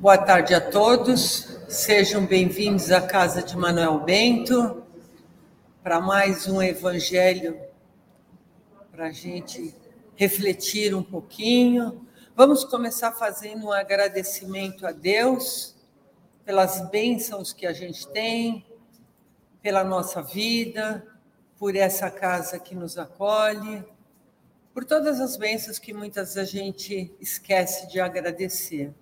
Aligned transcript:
Boa 0.00 0.16
tarde 0.16 0.54
a 0.54 0.60
todos, 0.62 1.58
sejam 1.68 2.24
bem-vindos 2.24 2.90
à 2.90 3.02
Casa 3.02 3.42
de 3.42 3.54
Manuel 3.54 4.00
Bento 4.00 4.82
para 5.82 6.00
mais 6.00 6.48
um 6.48 6.62
Evangelho 6.62 7.60
para 8.90 9.08
a 9.08 9.12
gente 9.12 9.76
refletir 10.16 10.94
um 10.94 11.02
pouquinho. 11.02 12.06
Vamos 12.34 12.64
começar 12.64 13.12
fazendo 13.12 13.66
um 13.66 13.72
agradecimento 13.72 14.86
a 14.86 14.90
Deus 14.90 15.76
pelas 16.46 16.80
bênçãos 16.88 17.52
que 17.52 17.66
a 17.66 17.74
gente 17.74 18.08
tem, 18.08 18.64
pela 19.60 19.84
nossa 19.84 20.22
vida, 20.22 21.06
por 21.58 21.76
essa 21.76 22.10
casa 22.10 22.58
que 22.58 22.74
nos 22.74 22.96
acolhe, 22.96 23.84
por 24.72 24.82
todas 24.82 25.20
as 25.20 25.36
bênçãos 25.36 25.78
que 25.78 25.92
muitas 25.92 26.38
a 26.38 26.44
gente 26.44 27.14
esquece 27.20 27.86
de 27.86 28.00
agradecer. 28.00 28.94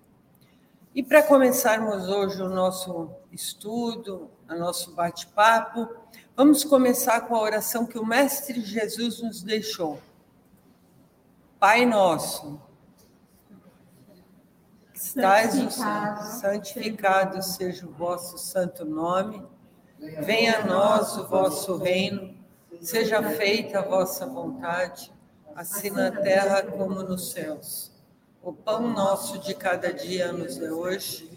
E 0.93 1.03
para 1.03 1.21
começarmos 1.21 2.09
hoje 2.09 2.41
o 2.41 2.49
nosso 2.49 3.11
estudo, 3.31 4.31
o 4.49 4.55
nosso 4.55 4.91
bate-papo, 4.95 5.87
vamos 6.35 6.63
começar 6.63 7.21
com 7.21 7.35
a 7.35 7.41
oração 7.41 7.85
que 7.85 7.99
o 7.99 8.05
Mestre 8.05 8.59
Jesus 8.61 9.21
nos 9.21 9.43
deixou. 9.43 9.99
Pai 11.59 11.85
nosso, 11.85 12.59
estais 14.91 15.53
no 15.53 15.69
céu, 15.69 16.17
santificado 16.39 17.43
seja 17.43 17.85
o 17.85 17.91
vosso 17.91 18.39
santo 18.39 18.83
nome, 18.83 19.45
venha 20.21 20.59
a 20.59 20.65
nós 20.65 21.17
o 21.17 21.27
vosso 21.27 21.77
reino, 21.77 22.35
seja 22.81 23.21
feita 23.21 23.79
a 23.79 23.83
vossa 23.83 24.25
vontade, 24.25 25.13
assim 25.55 25.91
na 25.91 26.09
terra 26.09 26.63
como 26.63 27.03
nos 27.03 27.31
céus. 27.31 27.88
O 28.49 28.53
pão 28.53 28.89
nosso 28.89 29.37
de 29.37 29.53
cada 29.53 29.93
dia 29.93 30.31
nos 30.31 30.57
dê 30.57 30.71
hoje. 30.71 31.29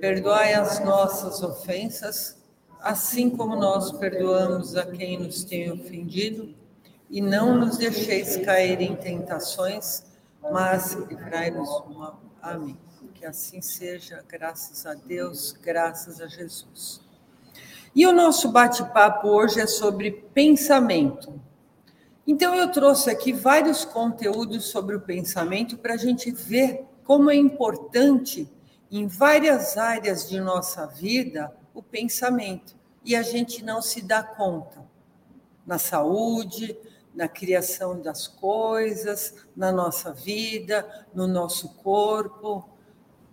Perdoai 0.00 0.52
as 0.52 0.84
nossas 0.84 1.44
ofensas, 1.44 2.42
assim 2.80 3.30
como 3.30 3.54
nós 3.54 3.92
perdoamos 3.92 4.76
a 4.76 4.84
quem 4.84 5.16
nos 5.16 5.44
tem 5.44 5.70
ofendido, 5.70 6.52
e 7.08 7.20
não 7.20 7.56
nos 7.56 7.78
deixeis 7.78 8.36
cair 8.38 8.80
em 8.80 8.96
tentações, 8.96 10.02
mas 10.42 10.94
livrai-nos 10.94 11.68
do 11.82 11.94
mal. 11.94 12.20
Amém. 12.42 12.76
Que 13.14 13.24
assim 13.24 13.62
seja, 13.62 14.24
graças 14.26 14.84
a 14.86 14.94
Deus, 14.94 15.52
graças 15.52 16.20
a 16.20 16.26
Jesus. 16.26 17.00
E 17.94 18.04
o 18.08 18.12
nosso 18.12 18.50
bate-papo 18.50 19.28
hoje 19.28 19.60
é 19.60 19.68
sobre 19.68 20.10
pensamento. 20.10 21.40
Então, 22.26 22.54
eu 22.54 22.70
trouxe 22.70 23.10
aqui 23.10 23.32
vários 23.32 23.84
conteúdos 23.84 24.66
sobre 24.66 24.94
o 24.94 25.00
pensamento 25.00 25.76
para 25.78 25.94
a 25.94 25.96
gente 25.96 26.30
ver 26.30 26.84
como 27.04 27.30
é 27.30 27.34
importante 27.34 28.48
em 28.90 29.06
várias 29.06 29.76
áreas 29.76 30.28
de 30.28 30.40
nossa 30.40 30.86
vida 30.86 31.54
o 31.72 31.82
pensamento 31.82 32.76
e 33.04 33.16
a 33.16 33.22
gente 33.22 33.64
não 33.64 33.80
se 33.80 34.02
dá 34.02 34.22
conta. 34.22 34.84
Na 35.66 35.78
saúde, 35.78 36.76
na 37.14 37.28
criação 37.28 38.00
das 38.00 38.26
coisas, 38.26 39.34
na 39.56 39.72
nossa 39.72 40.12
vida, 40.12 41.06
no 41.14 41.26
nosso 41.26 41.74
corpo, 41.76 42.68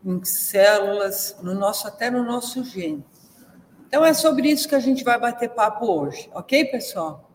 em 0.04 0.24
células, 0.24 1.36
no 1.42 1.54
nosso 1.54 1.88
até 1.88 2.10
no 2.10 2.24
nosso 2.24 2.64
gene. 2.64 3.06
Então 3.88 4.06
é 4.06 4.14
sobre 4.14 4.50
isso 4.50 4.68
que 4.68 4.76
a 4.76 4.80
gente 4.80 5.04
vai 5.04 5.20
bater 5.20 5.50
papo 5.50 5.86
hoje, 5.86 6.30
ok, 6.34 6.66
pessoal? 6.66 7.27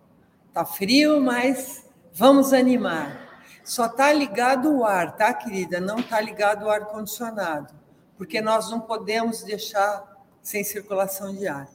Tá 0.53 0.67
frio, 0.67 1.19
mas 1.19 1.83
vamos 2.13 2.53
animar. 2.53 3.47
Só 3.65 3.89
tá 3.89 4.13
ligado 4.13 4.71
o 4.71 4.85
ar, 4.85 5.17
tá, 5.17 5.33
querida? 5.33 5.81
Não 5.81 6.03
tá 6.03 6.21
ligado 6.21 6.67
o 6.67 6.71
ar 6.71 6.85
condicionado, 6.87 7.73
porque 8.19 8.39
nós 8.43 8.71
não 8.71 8.79
podemos 8.79 9.43
deixar 9.43 10.05
sem 10.43 10.63
circulação 10.63 11.35
de 11.35 11.49
ar. 11.49 11.71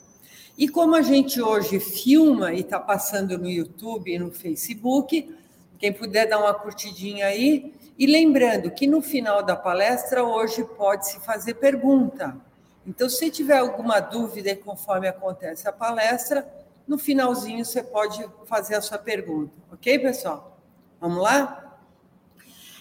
E 0.56 0.70
como 0.70 0.96
a 0.96 1.02
gente 1.02 1.42
hoje 1.42 1.80
filma 1.80 2.54
e 2.54 2.60
está 2.60 2.80
passando 2.80 3.36
no 3.40 3.50
YouTube 3.50 4.14
e 4.14 4.20
no 4.20 4.32
Facebook, 4.32 5.36
quem 5.80 5.92
puder 5.92 6.28
dar 6.28 6.38
uma 6.38 6.54
curtidinha 6.54 7.26
aí. 7.26 7.74
E 7.98 8.06
lembrando 8.06 8.70
que 8.70 8.86
no 8.86 9.02
final 9.02 9.42
da 9.42 9.56
palestra, 9.56 10.24
hoje 10.24 10.64
pode-se 10.64 11.20
fazer 11.22 11.56
pergunta. 11.56 12.38
Então, 12.86 13.10
se 13.10 13.32
tiver 13.32 13.58
alguma 13.58 14.00
dúvida 14.00 14.56
conforme 14.56 15.08
acontece 15.08 15.68
a 15.68 15.74
palestra, 15.74 16.48
no 16.88 16.98
finalzinho 16.98 17.66
você 17.66 17.84
pode 17.84 18.28
fazer 18.46 18.76
a 18.76 18.82
sua 18.82 18.98
pergunta, 18.98 19.54
ok, 19.72 20.00
pessoal? 20.00 20.58
Vamos 21.00 21.22
lá? 21.22 21.80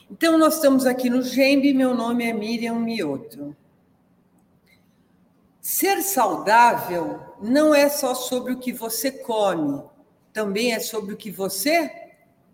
Então, 0.08 0.38
nós 0.38 0.54
estamos 0.54 0.86
aqui 0.86 1.10
no 1.10 1.20
GEMB, 1.20 1.74
meu 1.74 1.92
nome 1.92 2.24
é 2.24 2.32
Miriam 2.32 2.76
Mioto. 2.76 3.56
Ser 5.60 6.00
saudável 6.00 7.20
não 7.42 7.74
é 7.74 7.88
só 7.88 8.14
sobre 8.14 8.52
o 8.52 8.58
que 8.58 8.72
você 8.72 9.10
come, 9.10 9.82
também 10.32 10.72
é 10.72 10.78
sobre 10.78 11.12
o 11.12 11.16
que 11.16 11.30
você 11.30 11.90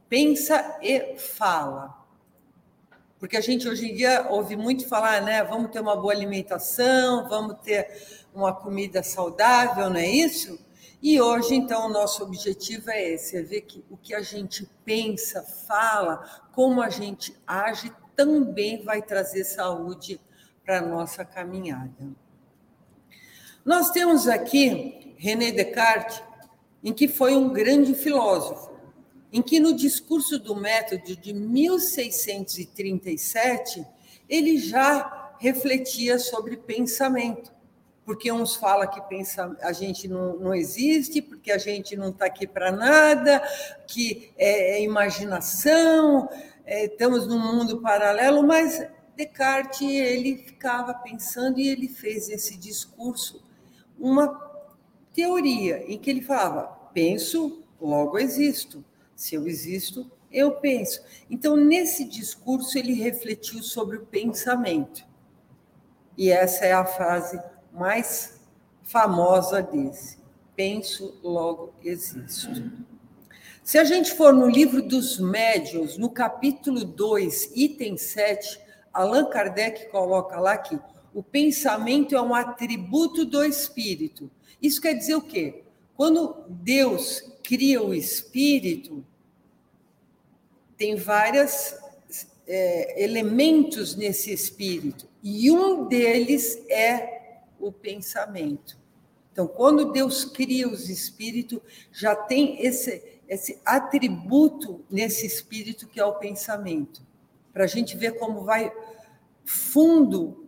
pensa 0.08 0.78
e 0.80 1.19
fala. 1.19 2.02
Porque 3.19 3.36
a 3.36 3.40
gente 3.40 3.69
hoje 3.69 3.90
em 3.90 3.94
dia 3.94 4.26
ouve 4.30 4.56
muito 4.56 4.88
falar, 4.88 5.20
né? 5.20 5.44
Vamos 5.44 5.70
ter 5.70 5.80
uma 5.80 5.94
boa 5.94 6.12
alimentação, 6.12 7.28
vamos 7.28 7.58
ter 7.62 7.86
uma 8.34 8.54
comida 8.54 9.02
saudável, 9.02 9.90
não 9.90 9.98
é 9.98 10.08
isso? 10.08 10.58
E 11.02 11.20
hoje, 11.20 11.54
então, 11.56 11.86
o 11.86 11.92
nosso 11.92 12.22
objetivo 12.22 12.88
é 12.90 13.10
esse: 13.10 13.36
é 13.36 13.42
ver 13.42 13.62
que 13.62 13.84
o 13.90 13.96
que 13.96 14.14
a 14.14 14.22
gente 14.22 14.70
pensa, 14.84 15.42
fala, 15.42 16.46
como 16.52 16.80
a 16.80 16.88
gente 16.88 17.36
age, 17.44 17.92
também 18.14 18.84
vai 18.84 19.02
trazer 19.02 19.42
saúde 19.42 20.20
para 20.64 20.78
a 20.78 20.82
nossa 20.82 21.24
caminhada. 21.24 22.14
Nós 23.64 23.90
temos 23.90 24.28
aqui 24.28 25.16
René 25.16 25.50
Descartes, 25.50 26.22
em 26.84 26.92
que 26.92 27.08
foi 27.08 27.34
um 27.34 27.52
grande 27.52 27.94
filósofo, 27.94 28.70
em 29.32 29.42
que 29.42 29.58
no 29.58 29.74
discurso 29.74 30.38
do 30.38 30.54
método 30.54 31.16
de 31.16 31.32
1637 31.32 33.84
ele 34.28 34.58
já 34.58 35.34
refletia 35.40 36.16
sobre 36.19 36.56
pensamento 36.56 37.50
porque 38.04 38.32
uns 38.32 38.56
falam 38.56 38.88
que 38.90 39.00
pensa, 39.02 39.56
a 39.62 39.72
gente 39.72 40.08
não, 40.08 40.36
não 40.36 40.54
existe, 40.54 41.22
porque 41.22 41.52
a 41.52 41.58
gente 41.58 41.96
não 41.96 42.10
está 42.10 42.26
aqui 42.26 42.46
para 42.46 42.72
nada, 42.72 43.40
que 43.86 44.32
é, 44.36 44.78
é 44.78 44.82
imaginação, 44.82 46.28
é, 46.64 46.86
estamos 46.86 47.26
num 47.26 47.38
mundo 47.38 47.80
paralelo, 47.80 48.42
mas 48.42 48.84
Descartes 49.16 49.82
ele 49.82 50.38
ficava 50.38 50.94
pensando 50.94 51.60
e 51.60 51.68
ele 51.68 51.86
fez 51.86 52.28
esse 52.28 52.56
discurso 52.56 53.42
uma 53.98 54.40
teoria 55.14 55.84
em 55.86 55.98
que 55.98 56.10
ele 56.10 56.22
falava: 56.22 56.66
penso, 56.92 57.62
logo 57.80 58.19
existo. 58.19 58.84
Se 59.14 59.34
eu 59.37 59.46
existo, 59.46 60.10
eu 60.32 60.52
penso. 60.52 61.00
Então, 61.31 61.56
nesse 61.56 62.05
discurso, 62.05 62.76
ele 62.76 62.94
refletiu 62.94 63.62
sobre 63.62 63.98
o 63.98 64.06
pensamento. 64.06 65.06
E 66.16 66.31
essa 66.31 66.64
é 66.64 66.72
a 66.72 66.84
frase 66.84 67.40
mais 67.72 68.40
famosa 68.82 69.62
desse. 69.62 70.19
Penso, 70.54 71.19
logo 71.22 71.72
existo. 71.82 72.72
Se 73.64 73.78
a 73.78 73.84
gente 73.84 74.12
for 74.12 74.32
no 74.32 74.48
livro 74.48 74.82
dos 74.82 75.19
médiuns, 75.19 75.96
no 75.96 76.10
capítulo 76.10 76.84
2, 76.84 77.52
item 77.54 77.96
7, 77.96 78.60
Allan 78.92 79.26
Kardec 79.26 79.88
coloca 79.90 80.38
lá 80.38 80.58
que 80.58 80.78
o 81.14 81.22
pensamento 81.22 82.14
é 82.14 82.20
um 82.20 82.34
atributo 82.34 83.24
do 83.24 83.44
espírito. 83.44 84.30
Isso 84.60 84.80
quer 84.80 84.94
dizer 84.94 85.14
o 85.14 85.22
quê? 85.22 85.62
Quando 85.96 86.44
Deus 86.48 87.22
cria 87.42 87.82
o 87.82 87.94
espírito, 87.94 89.04
tem 90.76 90.96
vários 90.96 91.74
é, 92.46 93.04
elementos 93.04 93.94
nesse 93.94 94.32
espírito, 94.32 95.06
e 95.22 95.50
um 95.50 95.86
deles 95.86 96.60
é 96.69 97.12
o 97.62 97.73
pensamento. 97.73 98.76
Então, 99.32 99.47
quando 99.47 99.93
Deus 99.93 100.25
cria 100.25 100.69
os 100.69 100.91
espíritos, 100.91 101.61
já 101.91 102.14
tem 102.14 102.62
esse, 102.62 103.20
esse 103.26 103.59
atributo 103.64 104.85
nesse 104.91 105.25
espírito 105.25 105.88
que 105.88 105.99
é 105.99 106.05
o 106.05 106.17
pensamento, 106.17 107.03
para 107.53 107.64
a 107.64 107.69
gente 107.69 107.97
ver 107.97 108.19
como 108.19 108.44
vai 108.44 108.70
fundo 109.44 110.47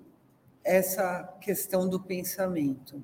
essa 0.62 1.22
questão 1.40 1.88
do 1.88 2.00
pensamento. 2.00 3.02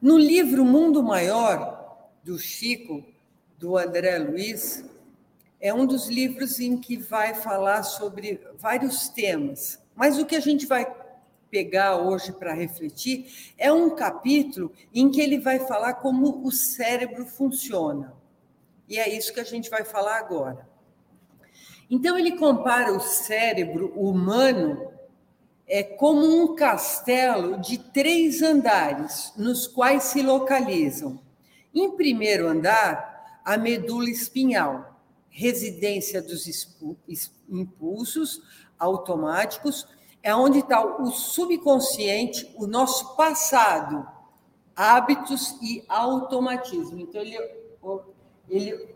No 0.00 0.18
livro 0.18 0.64
Mundo 0.64 1.02
Maior, 1.02 2.10
do 2.22 2.38
Chico, 2.38 3.04
do 3.58 3.76
André 3.76 4.18
Luiz, 4.18 4.84
é 5.60 5.72
um 5.72 5.86
dos 5.86 6.08
livros 6.08 6.58
em 6.60 6.76
que 6.76 6.96
vai 6.96 7.34
falar 7.34 7.82
sobre 7.84 8.40
vários 8.58 9.08
temas. 9.08 9.80
Mas 9.94 10.18
o 10.18 10.26
que 10.26 10.36
a 10.36 10.40
gente 10.40 10.66
vai 10.66 11.03
pegar 11.54 11.98
hoje 11.98 12.32
para 12.32 12.52
refletir, 12.52 13.54
é 13.56 13.72
um 13.72 13.94
capítulo 13.94 14.72
em 14.92 15.08
que 15.08 15.20
ele 15.20 15.38
vai 15.38 15.60
falar 15.60 15.94
como 15.94 16.44
o 16.44 16.50
cérebro 16.50 17.24
funciona. 17.24 18.12
E 18.88 18.98
é 18.98 19.08
isso 19.08 19.32
que 19.32 19.38
a 19.38 19.44
gente 19.44 19.70
vai 19.70 19.84
falar 19.84 20.18
agora. 20.18 20.68
Então, 21.88 22.18
ele 22.18 22.36
compara 22.36 22.92
o 22.92 22.98
cérebro 22.98 23.92
humano 23.94 24.90
é 25.64 25.84
como 25.84 26.26
um 26.26 26.56
castelo 26.56 27.60
de 27.60 27.78
três 27.78 28.42
andares, 28.42 29.32
nos 29.36 29.68
quais 29.68 30.02
se 30.02 30.22
localizam, 30.22 31.20
em 31.72 31.92
primeiro 31.92 32.48
andar, 32.48 33.40
a 33.44 33.56
medula 33.56 34.10
espinhal, 34.10 35.00
residência 35.30 36.20
dos 36.20 36.48
impulsos 37.48 38.42
automáticos, 38.76 39.86
é 40.24 40.34
onde 40.34 40.60
está 40.60 40.82
o 40.82 41.10
subconsciente, 41.10 42.50
o 42.56 42.66
nosso 42.66 43.14
passado, 43.14 44.08
hábitos 44.74 45.58
e 45.60 45.84
automatismo. 45.86 46.98
Então, 46.98 47.20
ele, 47.20 47.38
ele 48.48 48.88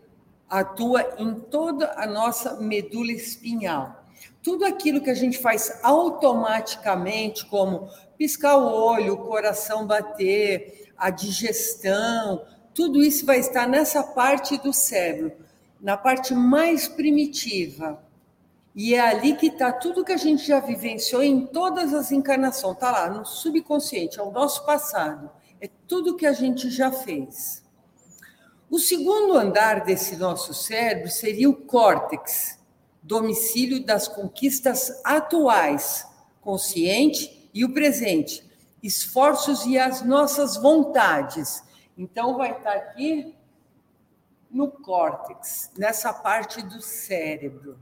atua 0.49 1.13
em 1.19 1.35
toda 1.35 1.93
a 1.95 2.07
nossa 2.07 2.59
medula 2.59 3.11
espinhal. 3.11 4.03
Tudo 4.41 4.65
aquilo 4.65 5.01
que 5.01 5.11
a 5.11 5.13
gente 5.13 5.37
faz 5.37 5.79
automaticamente, 5.83 7.45
como 7.45 7.87
piscar 8.17 8.57
o 8.57 8.65
olho, 8.67 9.13
o 9.13 9.25
coração 9.27 9.85
bater, 9.85 10.91
a 10.97 11.11
digestão, 11.11 12.43
tudo 12.73 13.03
isso 13.03 13.23
vai 13.23 13.37
estar 13.37 13.67
nessa 13.67 14.01
parte 14.01 14.57
do 14.57 14.73
cérebro, 14.73 15.45
na 15.79 15.95
parte 15.95 16.33
mais 16.33 16.87
primitiva. 16.87 18.03
E 18.81 18.95
é 18.95 19.01
ali 19.01 19.35
que 19.35 19.47
está 19.47 19.73
tudo 19.73 20.05
que 20.05 20.13
a 20.13 20.17
gente 20.17 20.47
já 20.47 20.61
vivenciou 20.61 21.21
em 21.21 21.45
todas 21.45 21.93
as 21.93 22.13
encarnações. 22.13 22.75
Está 22.75 22.89
lá 22.89 23.09
no 23.09 23.25
subconsciente, 23.25 24.17
é 24.17 24.23
o 24.23 24.31
nosso 24.31 24.65
passado. 24.65 25.29
É 25.59 25.69
tudo 25.85 26.15
que 26.15 26.25
a 26.25 26.31
gente 26.31 26.69
já 26.69 26.89
fez. 26.89 27.61
O 28.69 28.79
segundo 28.79 29.37
andar 29.37 29.83
desse 29.83 30.15
nosso 30.15 30.53
cérebro 30.53 31.11
seria 31.11 31.49
o 31.49 31.55
córtex, 31.57 32.57
domicílio 33.03 33.85
das 33.85 34.07
conquistas 34.07 35.01
atuais, 35.03 36.07
consciente 36.39 37.49
e 37.53 37.65
o 37.65 37.73
presente, 37.73 38.49
esforços 38.81 39.65
e 39.65 39.77
as 39.77 40.03
nossas 40.03 40.55
vontades. 40.55 41.61
Então, 41.97 42.37
vai 42.37 42.51
estar 42.51 42.77
aqui 42.77 43.35
no 44.49 44.71
córtex, 44.71 45.69
nessa 45.77 46.13
parte 46.13 46.61
do 46.61 46.81
cérebro. 46.81 47.77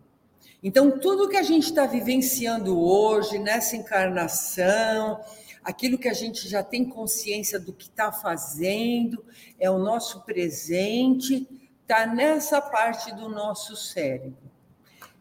Então, 0.68 1.00
tudo 1.00 1.30
que 1.30 1.38
a 1.38 1.44
gente 1.44 1.64
está 1.64 1.86
vivenciando 1.86 2.78
hoje, 2.78 3.40
nessa 3.40 3.78
encarnação, 3.78 5.24
aquilo 5.64 5.98
que 5.98 6.10
a 6.10 6.14
gente 6.14 6.46
já 6.50 6.62
tem 6.62 6.84
consciência 6.84 7.58
do 7.58 7.72
que 7.72 7.86
está 7.86 8.12
fazendo, 8.12 9.24
é 9.58 9.72
o 9.72 9.78
nosso 9.78 10.25
presente, 10.25 11.48
está 11.84 12.06
nessa 12.06 12.60
parte 12.60 13.16
do 13.16 13.30
nosso 13.30 13.78
cérebro. 13.78 14.52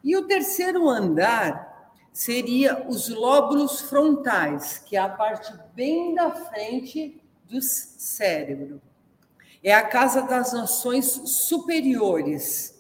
E 0.03 0.17
o 0.17 0.27
terceiro 0.27 0.89
andar 0.89 1.95
seria 2.13 2.85
os 2.89 3.09
lóbulos 3.09 3.83
frontais, 3.83 4.79
que 4.85 4.97
é 4.97 5.01
a 5.01 5.09
parte 5.09 5.55
bem 5.77 6.13
da 6.13 6.33
frente 6.33 7.23
do 7.45 7.63
cérebro. 7.63 8.83
É 9.63 9.73
a 9.73 9.87
casa 9.87 10.23
das 10.23 10.53
noções 10.53 11.07
superiores. 11.07 12.75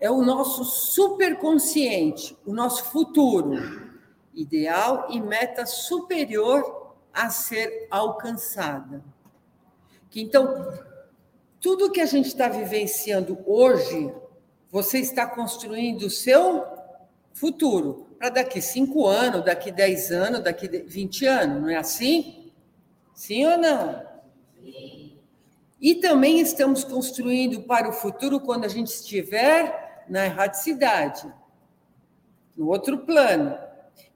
É 0.00 0.10
o 0.10 0.22
nosso 0.22 0.64
superconsciente, 0.64 2.36
o 2.46 2.54
nosso 2.54 2.84
futuro, 2.84 3.90
ideal 4.32 5.08
e 5.10 5.20
meta 5.20 5.66
superior 5.66 6.94
a 7.12 7.28
ser 7.28 7.86
alcançada. 7.90 9.04
Que 10.08 10.22
então, 10.22 10.72
tudo 11.60 11.90
que 11.90 12.00
a 12.00 12.06
gente 12.06 12.28
está 12.28 12.48
vivenciando 12.48 13.38
hoje, 13.44 14.12
você 14.70 14.98
está 14.98 15.26
construindo 15.26 16.04
o 16.04 16.10
seu 16.10 16.64
futuro 17.34 18.06
para 18.18 18.30
daqui 18.30 18.62
cinco 18.62 19.06
anos, 19.06 19.44
daqui 19.44 19.70
dez 19.70 20.10
anos, 20.10 20.42
daqui 20.42 20.66
vinte 20.86 21.26
anos, 21.26 21.62
não 21.62 21.68
é 21.68 21.76
assim? 21.76 22.50
Sim 23.14 23.46
ou 23.46 23.58
não? 23.58 24.02
Sim. 24.62 25.18
E 25.80 25.94
também 25.96 26.40
estamos 26.40 26.84
construindo 26.84 27.62
para 27.62 27.88
o 27.88 27.92
futuro 27.92 28.40
quando 28.40 28.64
a 28.64 28.68
gente 28.68 28.88
estiver 28.88 29.89
na 30.10 30.26
erradicidade, 30.26 31.32
no 32.56 32.66
outro 32.66 32.98
plano. 32.98 33.56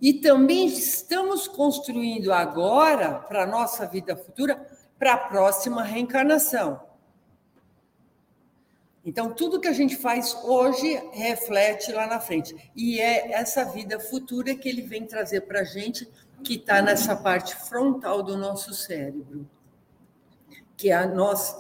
E 0.01 0.15
também 0.15 0.67
estamos 0.67 1.47
construindo 1.47 2.33
agora, 2.33 3.15
para 3.15 3.45
a 3.45 3.47
nossa 3.47 3.87
vida 3.87 4.17
futura, 4.17 4.67
para 4.99 5.15
a 5.15 5.19
próxima 5.19 5.85
reencarnação. 5.85 6.81
Então, 9.05 9.33
tudo 9.33 9.61
que 9.61 9.69
a 9.69 9.73
gente 9.73 9.97
faz 9.97 10.35
hoje 10.43 11.01
reflete 11.13 11.93
lá 11.93 12.07
na 12.07 12.19
frente. 12.19 12.73
E 12.75 12.99
é 12.99 13.33
essa 13.33 13.65
vida 13.65 14.01
futura 14.01 14.55
que 14.55 14.69
ele 14.69 14.83
vem 14.83 15.07
trazer 15.07 15.43
para 15.43 15.61
a 15.61 15.65
gente, 15.65 16.11
que 16.43 16.55
está 16.55 16.83
nessa 16.83 17.15
parte 17.15 17.55
frontal 17.55 18.23
do 18.23 18.37
nosso 18.37 18.75
cérebro. 18.75 19.49
Que 20.77 20.91
a 20.91 21.07
nós 21.07 21.55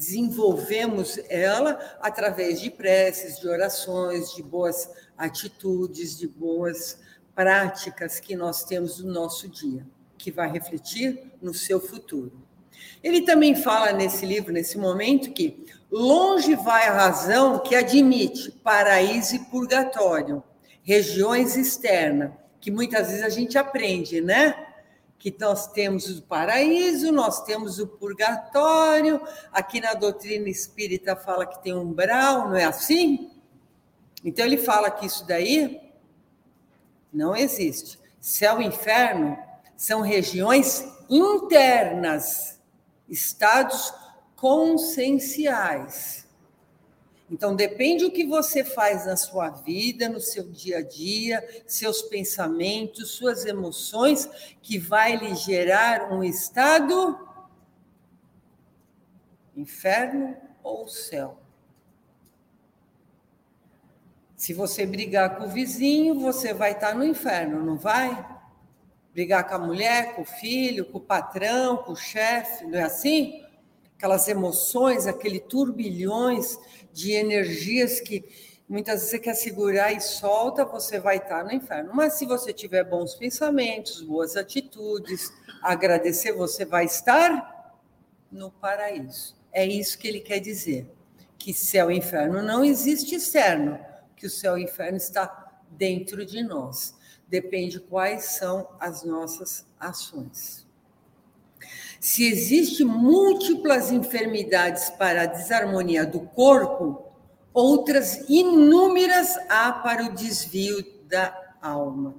desenvolvemos 0.00 1.20
ela 1.28 1.78
através 2.00 2.58
de 2.58 2.70
preces, 2.70 3.38
de 3.38 3.46
orações, 3.46 4.32
de 4.32 4.42
boas 4.42 4.88
atitudes, 5.16 6.16
de 6.16 6.26
boas 6.26 6.98
práticas 7.34 8.18
que 8.18 8.34
nós 8.34 8.64
temos 8.64 9.04
no 9.04 9.12
nosso 9.12 9.46
dia, 9.46 9.86
que 10.16 10.30
vai 10.30 10.50
refletir 10.50 11.30
no 11.42 11.52
seu 11.52 11.78
futuro. 11.78 12.32
Ele 13.02 13.20
também 13.20 13.54
fala 13.54 13.92
nesse 13.92 14.24
livro, 14.24 14.50
nesse 14.50 14.78
momento, 14.78 15.34
que 15.34 15.66
longe 15.90 16.54
vai 16.54 16.88
a 16.88 16.94
razão 16.94 17.58
que 17.58 17.74
admite 17.74 18.50
paraíso 18.50 19.36
e 19.36 19.38
purgatório, 19.50 20.42
regiões 20.82 21.58
externas, 21.58 22.32
que 22.58 22.70
muitas 22.70 23.08
vezes 23.08 23.22
a 23.22 23.28
gente 23.28 23.58
aprende, 23.58 24.22
né? 24.22 24.69
Que 25.20 25.32
nós 25.38 25.68
temos 25.68 26.18
o 26.18 26.22
paraíso, 26.22 27.12
nós 27.12 27.44
temos 27.44 27.78
o 27.78 27.86
purgatório, 27.86 29.20
aqui 29.52 29.80
na 29.80 29.94
doutrina 29.94 30.48
espírita 30.48 31.14
fala 31.14 31.46
que 31.46 31.62
tem 31.62 31.74
umbral, 31.74 32.48
não 32.48 32.56
é 32.56 32.64
assim? 32.64 33.30
Então 34.24 34.44
ele 34.44 34.58
fala 34.58 34.90
que 34.90 35.06
isso 35.06 35.24
daí 35.24 35.80
não 37.12 37.36
existe. 37.36 38.00
Céu 38.18 38.60
e 38.60 38.66
inferno 38.66 39.38
são 39.76 40.00
regiões 40.00 40.84
internas, 41.08 42.58
estados 43.08 43.94
conscienciais. 44.34 46.26
Então, 47.30 47.54
depende 47.54 48.04
do 48.04 48.10
que 48.10 48.26
você 48.26 48.64
faz 48.64 49.06
na 49.06 49.16
sua 49.16 49.50
vida, 49.50 50.08
no 50.08 50.20
seu 50.20 50.50
dia 50.50 50.78
a 50.78 50.82
dia, 50.82 51.62
seus 51.64 52.02
pensamentos, 52.02 53.12
suas 53.12 53.46
emoções, 53.46 54.28
que 54.60 54.76
vai 54.76 55.14
lhe 55.16 55.36
gerar 55.36 56.12
um 56.12 56.24
estado 56.24 57.16
inferno 59.56 60.36
ou 60.60 60.88
céu. 60.88 61.38
Se 64.34 64.52
você 64.52 64.84
brigar 64.84 65.36
com 65.36 65.44
o 65.44 65.50
vizinho, 65.50 66.18
você 66.18 66.52
vai 66.52 66.72
estar 66.72 66.96
no 66.96 67.04
inferno, 67.04 67.62
não 67.62 67.76
vai? 67.76 68.26
Brigar 69.12 69.46
com 69.46 69.54
a 69.54 69.58
mulher, 69.58 70.16
com 70.16 70.22
o 70.22 70.24
filho, 70.24 70.86
com 70.86 70.98
o 70.98 71.00
patrão, 71.00 71.76
com 71.76 71.92
o 71.92 71.96
chefe, 71.96 72.64
não 72.64 72.78
é 72.78 72.82
assim? 72.82 73.44
Aquelas 73.96 74.28
emoções, 74.28 75.06
aquele 75.06 75.38
turbilhões 75.38 76.58
de 76.92 77.12
energias 77.12 78.00
que 78.00 78.24
muitas 78.68 78.96
vezes 78.96 79.10
você 79.10 79.18
quer 79.18 79.34
segurar 79.34 79.92
e 79.92 80.00
solta, 80.00 80.64
você 80.64 81.00
vai 81.00 81.16
estar 81.16 81.44
no 81.44 81.52
inferno. 81.52 81.90
Mas 81.94 82.14
se 82.14 82.26
você 82.26 82.52
tiver 82.52 82.84
bons 82.84 83.14
pensamentos, 83.14 84.00
boas 84.00 84.36
atitudes, 84.36 85.32
agradecer, 85.62 86.32
você 86.32 86.64
vai 86.64 86.84
estar 86.84 87.80
no 88.30 88.50
paraíso. 88.50 89.36
É 89.52 89.66
isso 89.66 89.98
que 89.98 90.06
ele 90.06 90.20
quer 90.20 90.38
dizer. 90.38 90.88
Que 91.36 91.54
céu 91.54 91.90
e 91.90 91.96
inferno 91.96 92.42
não 92.42 92.64
existe 92.64 93.14
externo 93.14 93.78
que 94.14 94.26
o 94.26 94.30
céu 94.30 94.58
e 94.58 94.64
inferno 94.64 94.98
está 94.98 95.62
dentro 95.70 96.24
de 96.24 96.42
nós. 96.42 96.94
Depende 97.26 97.80
quais 97.80 98.24
são 98.24 98.68
as 98.78 99.02
nossas 99.02 99.66
ações. 99.78 100.66
Se 102.00 102.24
existem 102.24 102.86
múltiplas 102.86 103.92
enfermidades 103.92 104.88
para 104.88 105.24
a 105.24 105.26
desarmonia 105.26 106.06
do 106.06 106.20
corpo, 106.20 107.04
outras 107.52 108.26
inúmeras 108.26 109.36
há 109.50 109.70
para 109.70 110.06
o 110.06 110.14
desvio 110.14 110.82
da 111.06 111.36
alma. 111.60 112.14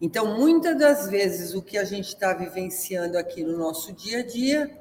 Então, 0.00 0.38
muitas 0.38 0.78
das 0.78 1.06
vezes, 1.06 1.54
o 1.54 1.60
que 1.60 1.76
a 1.76 1.84
gente 1.84 2.08
está 2.08 2.32
vivenciando 2.32 3.18
aqui 3.18 3.44
no 3.44 3.58
nosso 3.58 3.92
dia 3.92 4.20
a 4.20 4.26
dia 4.26 4.74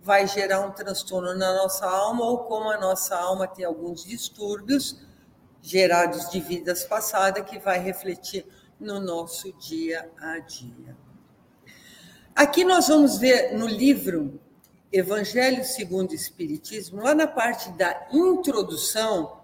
vai 0.00 0.24
gerar 0.28 0.60
um 0.60 0.70
transtorno 0.70 1.34
na 1.34 1.52
nossa 1.52 1.84
alma, 1.84 2.24
ou 2.24 2.44
como 2.44 2.70
a 2.70 2.78
nossa 2.78 3.16
alma 3.16 3.48
tem 3.48 3.64
alguns 3.64 4.04
distúrbios, 4.04 5.04
gerados 5.60 6.30
de 6.30 6.38
vidas 6.38 6.84
passadas 6.84 7.42
que 7.42 7.58
vai 7.58 7.80
refletir 7.80 8.46
no 8.78 9.00
nosso 9.00 9.52
dia 9.54 10.08
a 10.20 10.38
dia. 10.38 11.07
Aqui 12.38 12.62
nós 12.62 12.86
vamos 12.86 13.18
ver 13.18 13.52
no 13.58 13.66
livro 13.66 14.40
Evangelho 14.92 15.64
segundo 15.64 16.12
o 16.12 16.14
Espiritismo, 16.14 17.02
lá 17.02 17.12
na 17.12 17.26
parte 17.26 17.68
da 17.72 18.06
introdução, 18.12 19.40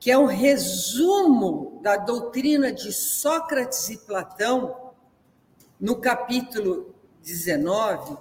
que 0.00 0.10
é 0.10 0.18
um 0.18 0.26
resumo 0.26 1.78
da 1.84 1.96
doutrina 1.96 2.72
de 2.72 2.92
Sócrates 2.92 3.90
e 3.90 3.98
Platão, 3.98 4.92
no 5.80 6.00
capítulo 6.00 6.92
19, 7.22 8.16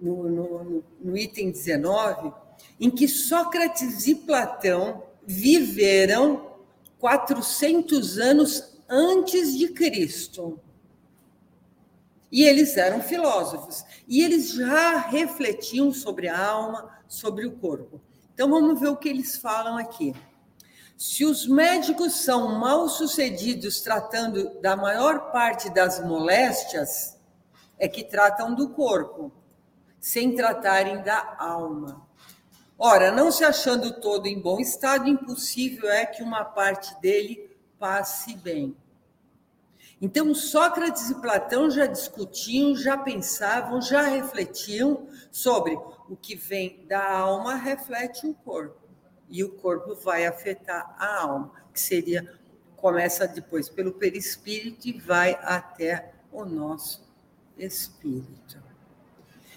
no, 0.00 0.28
no, 0.28 0.84
no 1.00 1.16
item 1.16 1.52
19, 1.52 2.32
em 2.80 2.90
que 2.90 3.06
Sócrates 3.06 4.08
e 4.08 4.16
Platão 4.16 5.04
viveram 5.24 6.56
400 6.98 8.18
anos 8.18 8.76
antes 8.88 9.56
de 9.56 9.68
Cristo. 9.68 10.58
E 12.36 12.44
eles 12.44 12.76
eram 12.76 13.00
filósofos. 13.00 13.82
E 14.06 14.22
eles 14.22 14.52
já 14.52 14.98
refletiam 14.98 15.90
sobre 15.90 16.28
a 16.28 16.38
alma, 16.38 16.94
sobre 17.08 17.46
o 17.46 17.52
corpo. 17.52 17.98
Então 18.34 18.50
vamos 18.50 18.78
ver 18.78 18.88
o 18.88 18.96
que 18.96 19.08
eles 19.08 19.38
falam 19.38 19.78
aqui. 19.78 20.14
Se 20.98 21.24
os 21.24 21.46
médicos 21.48 22.12
são 22.12 22.58
mal 22.58 22.90
sucedidos 22.90 23.80
tratando 23.80 24.60
da 24.60 24.76
maior 24.76 25.32
parte 25.32 25.70
das 25.70 26.04
moléstias, 26.04 27.18
é 27.78 27.88
que 27.88 28.04
tratam 28.04 28.54
do 28.54 28.68
corpo, 28.68 29.32
sem 29.98 30.34
tratarem 30.34 31.02
da 31.02 31.36
alma. 31.38 32.06
Ora, 32.78 33.10
não 33.10 33.32
se 33.32 33.44
achando 33.44 33.98
todo 33.98 34.26
em 34.26 34.38
bom 34.38 34.60
estado, 34.60 35.08
impossível 35.08 35.90
é 35.90 36.04
que 36.04 36.22
uma 36.22 36.44
parte 36.44 37.00
dele 37.00 37.56
passe 37.78 38.36
bem. 38.36 38.76
Então, 40.00 40.34
Sócrates 40.34 41.08
e 41.08 41.20
Platão 41.20 41.70
já 41.70 41.86
discutiam, 41.86 42.76
já 42.76 42.98
pensavam, 42.98 43.80
já 43.80 44.02
refletiam 44.02 45.08
sobre 45.30 45.74
o 46.08 46.16
que 46.16 46.36
vem 46.36 46.84
da 46.86 47.18
alma 47.18 47.54
reflete 47.54 48.26
o 48.26 48.34
corpo. 48.34 48.80
E 49.28 49.42
o 49.42 49.52
corpo 49.52 49.94
vai 49.94 50.26
afetar 50.26 50.94
a 50.98 51.22
alma, 51.22 51.52
que 51.72 51.80
seria 51.80 52.38
começa 52.76 53.26
depois 53.26 53.68
pelo 53.68 53.94
perispírito 53.94 54.86
e 54.86 54.92
vai 54.92 55.36
até 55.42 56.12
o 56.30 56.44
nosso 56.44 57.04
espírito. 57.58 58.62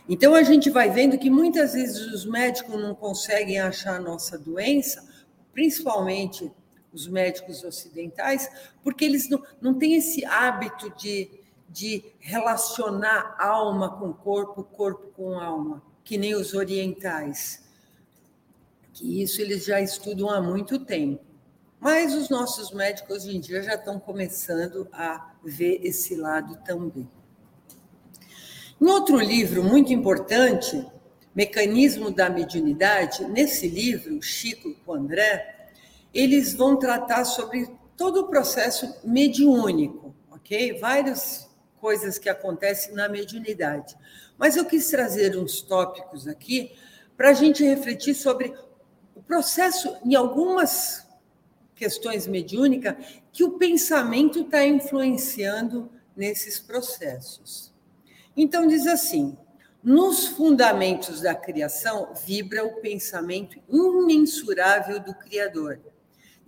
Então 0.08 0.34
a 0.34 0.42
gente 0.42 0.70
vai 0.70 0.90
vendo 0.90 1.18
que 1.20 1.30
muitas 1.30 1.74
vezes 1.74 2.08
os 2.12 2.26
médicos 2.26 2.82
não 2.82 2.96
conseguem 2.96 3.60
achar 3.60 3.98
a 3.98 4.00
nossa 4.00 4.40
doença, 4.40 5.08
principalmente 5.54 6.52
os 6.92 7.08
médicos 7.08 7.64
ocidentais, 7.64 8.50
porque 8.84 9.06
eles 9.06 9.30
não, 9.30 9.44
não 9.62 9.74
têm 9.74 9.96
esse 9.96 10.26
hábito 10.26 10.90
de, 10.96 11.30
de 11.68 12.04
relacionar 12.20 13.36
alma 13.40 13.98
com 13.98 14.14
corpo, 14.14 14.64
corpo 14.64 15.08
com 15.16 15.40
alma, 15.40 15.84
que 16.04 16.18
nem 16.18 16.36
os 16.36 16.54
orientais. 16.54 17.64
Que 18.94 19.22
isso 19.22 19.42
eles 19.42 19.66
já 19.66 19.80
estudam 19.80 20.30
há 20.30 20.42
muito 20.42 20.80
tempo. 20.80 21.24
Mas 21.80 22.14
os 22.14 22.30
nossos 22.30 22.72
médicos 22.72 23.24
hoje 23.24 23.38
em 23.38 23.40
dia 23.40 23.64
já 23.64 23.76
estão 23.76 24.00
começando 24.00 24.88
a 24.92 25.34
ver 25.44 25.80
esse 25.84 26.16
lado 26.16 26.58
também. 26.66 27.10
Em 28.82 28.86
outro 28.86 29.18
livro 29.18 29.64
muito 29.64 29.94
importante, 29.94 30.86
Mecanismo 31.34 32.12
da 32.12 32.30
Mediunidade, 32.30 33.26
nesse 33.26 33.68
livro, 33.68 34.22
Chico 34.22 34.74
com 34.86 34.94
André, 34.94 35.59
eles 36.14 36.54
vão 36.54 36.78
tratar 36.78 37.26
sobre 37.26 37.70
todo 37.96 38.22
o 38.22 38.28
processo 38.28 38.96
mediúnico, 39.04 40.16
ok? 40.32 40.80
Várias 40.80 41.50
coisas 41.80 42.18
que 42.18 42.30
acontecem 42.30 42.94
na 42.94 43.08
mediunidade. 43.08 43.96
Mas 44.38 44.56
eu 44.56 44.66
quis 44.66 44.90
trazer 44.90 45.38
uns 45.38 45.62
tópicos 45.62 46.28
aqui 46.28 46.74
para 47.16 47.30
a 47.30 47.34
gente 47.34 47.64
refletir 47.64 48.16
sobre 48.16 48.54
o 49.16 49.22
processo, 49.22 49.96
em 50.06 50.16
algumas 50.16 51.06
questões 51.76 52.26
mediúnicas, 52.26 52.96
que 53.32 53.44
o 53.44 53.58
pensamento 53.58 54.42
está 54.42 54.66
influenciando 54.66 55.90
nesses 56.16 56.60
processos. 56.60 57.74
Então, 58.36 58.68
diz 58.68 58.88
assim: 58.88 59.38
nos 59.84 60.28
fundamentos 60.28 61.22
da 61.22 61.36
criação 61.36 62.14
vibra 62.26 62.66
o 62.66 62.82
pensamento 62.82 63.60
imensurável 63.70 65.00
do 65.00 65.14
Criador 65.14 65.80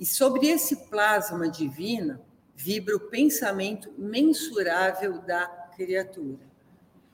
e 0.02 0.06
sobre 0.06 0.48
esse 0.48 0.76
plasma 0.88 1.48
divino 1.48 2.20
vibra 2.56 2.96
o 2.96 3.00
pensamento 3.00 3.94
mensurável 3.96 5.22
da 5.22 5.46
criatura. 5.76 6.40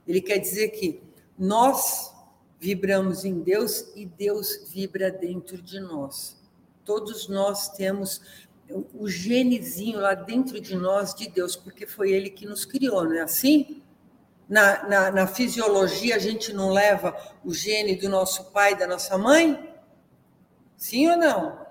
Ele 0.08 0.22
quer 0.22 0.38
dizer 0.38 0.70
que 0.70 1.04
nós 1.38 2.16
vibramos 2.58 3.26
em 3.26 3.42
Deus 3.42 3.92
e 3.94 4.06
Deus 4.06 4.72
vibra 4.72 5.12
dentro 5.12 5.62
de 5.62 5.82
nós. 5.82 6.42
Todos 6.86 7.28
nós 7.28 7.68
temos 7.74 8.22
o 8.94 9.10
genezinho 9.10 10.00
lá 10.00 10.14
dentro 10.14 10.62
de 10.62 10.78
nós 10.78 11.14
de 11.14 11.28
Deus, 11.28 11.58
porque 11.58 11.86
foi 11.86 12.14
Ele 12.14 12.30
que 12.30 12.46
nos 12.46 12.64
criou, 12.64 13.04
não 13.04 13.16
é 13.16 13.22
assim? 13.22 13.82
Na, 14.48 14.88
na, 14.88 15.12
na 15.12 15.28
fisiologia, 15.28 16.16
a 16.16 16.20
gente 16.20 16.54
não 16.54 16.72
leva 16.72 17.14
o 17.44 17.54
gene 17.54 17.98
do 17.98 18.08
nosso 18.08 18.46
pai, 18.52 18.78
da 18.78 18.88
nossa 18.88 19.18
mãe? 19.18 19.76
Sim 20.78 21.10
ou 21.10 21.18
não? 21.18 21.68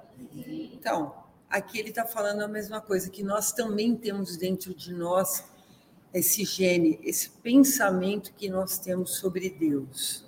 Então, 0.79 1.15
aqui 1.49 1.79
ele 1.79 1.89
está 1.89 2.05
falando 2.05 2.43
a 2.43 2.49
mesma 2.49 2.83
coisa, 2.83 3.09
que 3.09 3.23
nós 3.23 3.51
também 3.51 3.97
temos 3.97 4.37
dentro 4.37 4.75
de 4.75 4.93
nós 4.93 5.43
esse 6.13 6.45
gene, 6.45 7.01
esse 7.03 7.31
pensamento 7.31 8.35
que 8.35 8.51
nós 8.51 8.79
temos 8.79 9.17
sobre 9.17 9.49
Deus. 9.49 10.27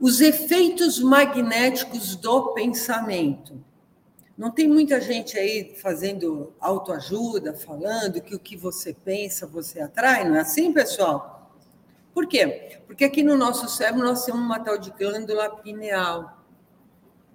Os 0.00 0.22
efeitos 0.22 0.98
magnéticos 1.00 2.16
do 2.16 2.54
pensamento. 2.54 3.62
Não 4.36 4.50
tem 4.50 4.66
muita 4.66 5.00
gente 5.00 5.36
aí 5.36 5.74
fazendo 5.76 6.54
autoajuda, 6.60 7.52
falando 7.52 8.22
que 8.22 8.34
o 8.34 8.38
que 8.38 8.56
você 8.56 8.94
pensa 8.94 9.46
você 9.46 9.80
atrai, 9.80 10.26
não 10.26 10.36
é 10.36 10.40
assim, 10.40 10.72
pessoal? 10.72 11.52
Por 12.14 12.26
quê? 12.26 12.80
Porque 12.86 13.04
aqui 13.04 13.22
no 13.22 13.36
nosso 13.36 13.68
cérebro 13.68 14.02
nós 14.02 14.24
temos 14.24 14.40
uma 14.40 14.60
tal 14.60 14.78
de 14.78 14.90
glândula 14.92 15.50
pineal 15.56 16.37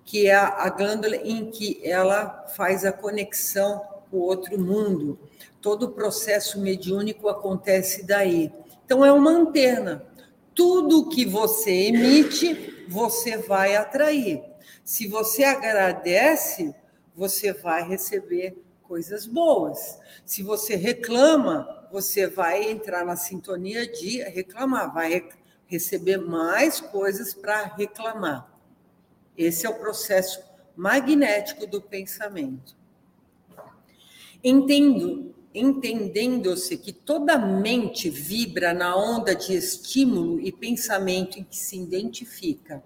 que 0.06 0.28
é 0.28 0.36
a 0.36 0.70
glândula 0.70 1.16
em 1.16 1.50
que 1.50 1.80
ela 1.84 2.46
faz 2.56 2.86
a 2.86 2.92
conexão 2.92 3.82
com 4.10 4.18
o 4.18 4.22
outro 4.22 4.60
mundo. 4.60 5.20
Todo 5.62 5.84
o 5.84 5.92
processo 5.92 6.60
mediúnico 6.60 7.30
acontece 7.30 8.04
daí. 8.06 8.52
Então, 8.86 9.04
é 9.04 9.12
uma 9.12 9.32
antena. 9.32 10.06
Tudo 10.54 11.10
que 11.10 11.26
você 11.26 11.72
emite, 11.88 12.86
você 12.88 13.38
vai 13.38 13.76
atrair. 13.76 14.44
Se 14.84 15.08
você 15.08 15.44
agradece, 15.44 16.76
você 17.16 17.54
vai 17.54 17.88
receber 17.88 18.62
coisas 18.84 19.26
boas. 19.26 20.00
Se 20.26 20.44
você 20.44 20.76
reclama, 20.76 21.88
você 21.92 22.28
vai 22.28 22.70
entrar 22.70 23.06
na 23.06 23.16
sintonia 23.16 23.88
de 23.92 24.22
reclamar, 24.24 24.94
vai 24.94 25.28
receber 25.66 26.18
mais 26.18 26.80
coisas 26.80 27.34
para 27.34 27.64
reclamar. 27.64 28.53
Esse 29.38 29.66
é 29.66 29.70
o 29.70 29.80
processo 29.80 30.44
magnético 30.76 31.66
do 31.68 31.82
pensamento. 31.82 32.76
Entendo, 34.44 35.34
entendendo-se 35.54 36.78
que 36.78 36.92
toda 36.92 37.38
mente 37.38 38.10
vibra 38.10 38.74
na 38.74 38.96
onda 38.96 39.36
de 39.36 39.56
estímulo 39.56 40.40
e 40.42 40.52
pensamento 40.52 41.40
em 41.40 41.44
que 41.44 41.56
se 41.56 41.78
identifica. 41.78 42.84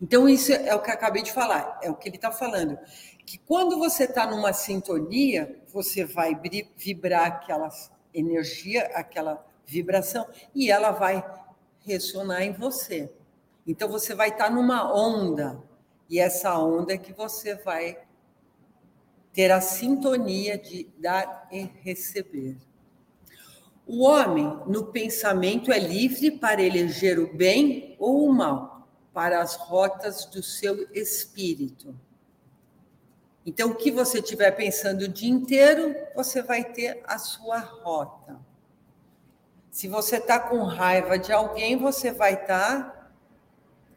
Então, 0.00 0.28
isso 0.28 0.52
é 0.52 0.74
o 0.74 0.80
que 0.80 0.90
eu 0.90 0.94
acabei 0.94 1.22
de 1.22 1.32
falar, 1.32 1.78
é 1.82 1.90
o 1.90 1.94
que 1.94 2.08
ele 2.08 2.16
está 2.16 2.32
falando. 2.32 2.76
Que 3.24 3.38
quando 3.38 3.78
você 3.78 4.04
está 4.04 4.28
numa 4.28 4.52
sintonia, 4.52 5.62
você 5.68 6.04
vai 6.04 6.34
vibrar 6.76 7.26
aquela 7.26 7.68
energia, 8.12 8.90
aquela 8.94 9.46
vibração, 9.64 10.26
e 10.52 10.70
ela 10.70 10.90
vai 10.90 11.24
ressonar 11.84 12.42
em 12.42 12.52
você. 12.52 13.12
Então 13.66 13.88
você 13.88 14.14
vai 14.14 14.30
estar 14.30 14.50
numa 14.50 14.92
onda, 14.92 15.62
e 16.08 16.18
essa 16.18 16.58
onda 16.58 16.92
é 16.92 16.98
que 16.98 17.12
você 17.12 17.54
vai 17.54 17.98
ter 19.32 19.50
a 19.50 19.60
sintonia 19.60 20.58
de 20.58 20.90
dar 20.98 21.48
e 21.50 21.62
receber. 21.82 22.56
O 23.86 24.02
homem, 24.02 24.46
no 24.66 24.86
pensamento, 24.86 25.72
é 25.72 25.78
livre 25.78 26.30
para 26.30 26.62
eleger 26.62 27.18
o 27.18 27.34
bem 27.34 27.96
ou 27.98 28.26
o 28.26 28.32
mal, 28.32 28.88
para 29.12 29.40
as 29.40 29.56
rotas 29.56 30.24
do 30.26 30.42
seu 30.42 30.88
espírito. 30.92 31.98
Então, 33.44 33.70
o 33.70 33.74
que 33.74 33.90
você 33.90 34.20
estiver 34.20 34.52
pensando 34.52 35.02
o 35.02 35.08
dia 35.08 35.30
inteiro, 35.30 35.96
você 36.14 36.42
vai 36.42 36.62
ter 36.64 37.02
a 37.04 37.18
sua 37.18 37.58
rota. 37.58 38.38
Se 39.70 39.88
você 39.88 40.18
está 40.18 40.38
com 40.38 40.62
raiva 40.62 41.18
de 41.18 41.32
alguém, 41.32 41.76
você 41.76 42.12
vai 42.12 42.34
estar 42.34 42.91
tá 42.91 42.91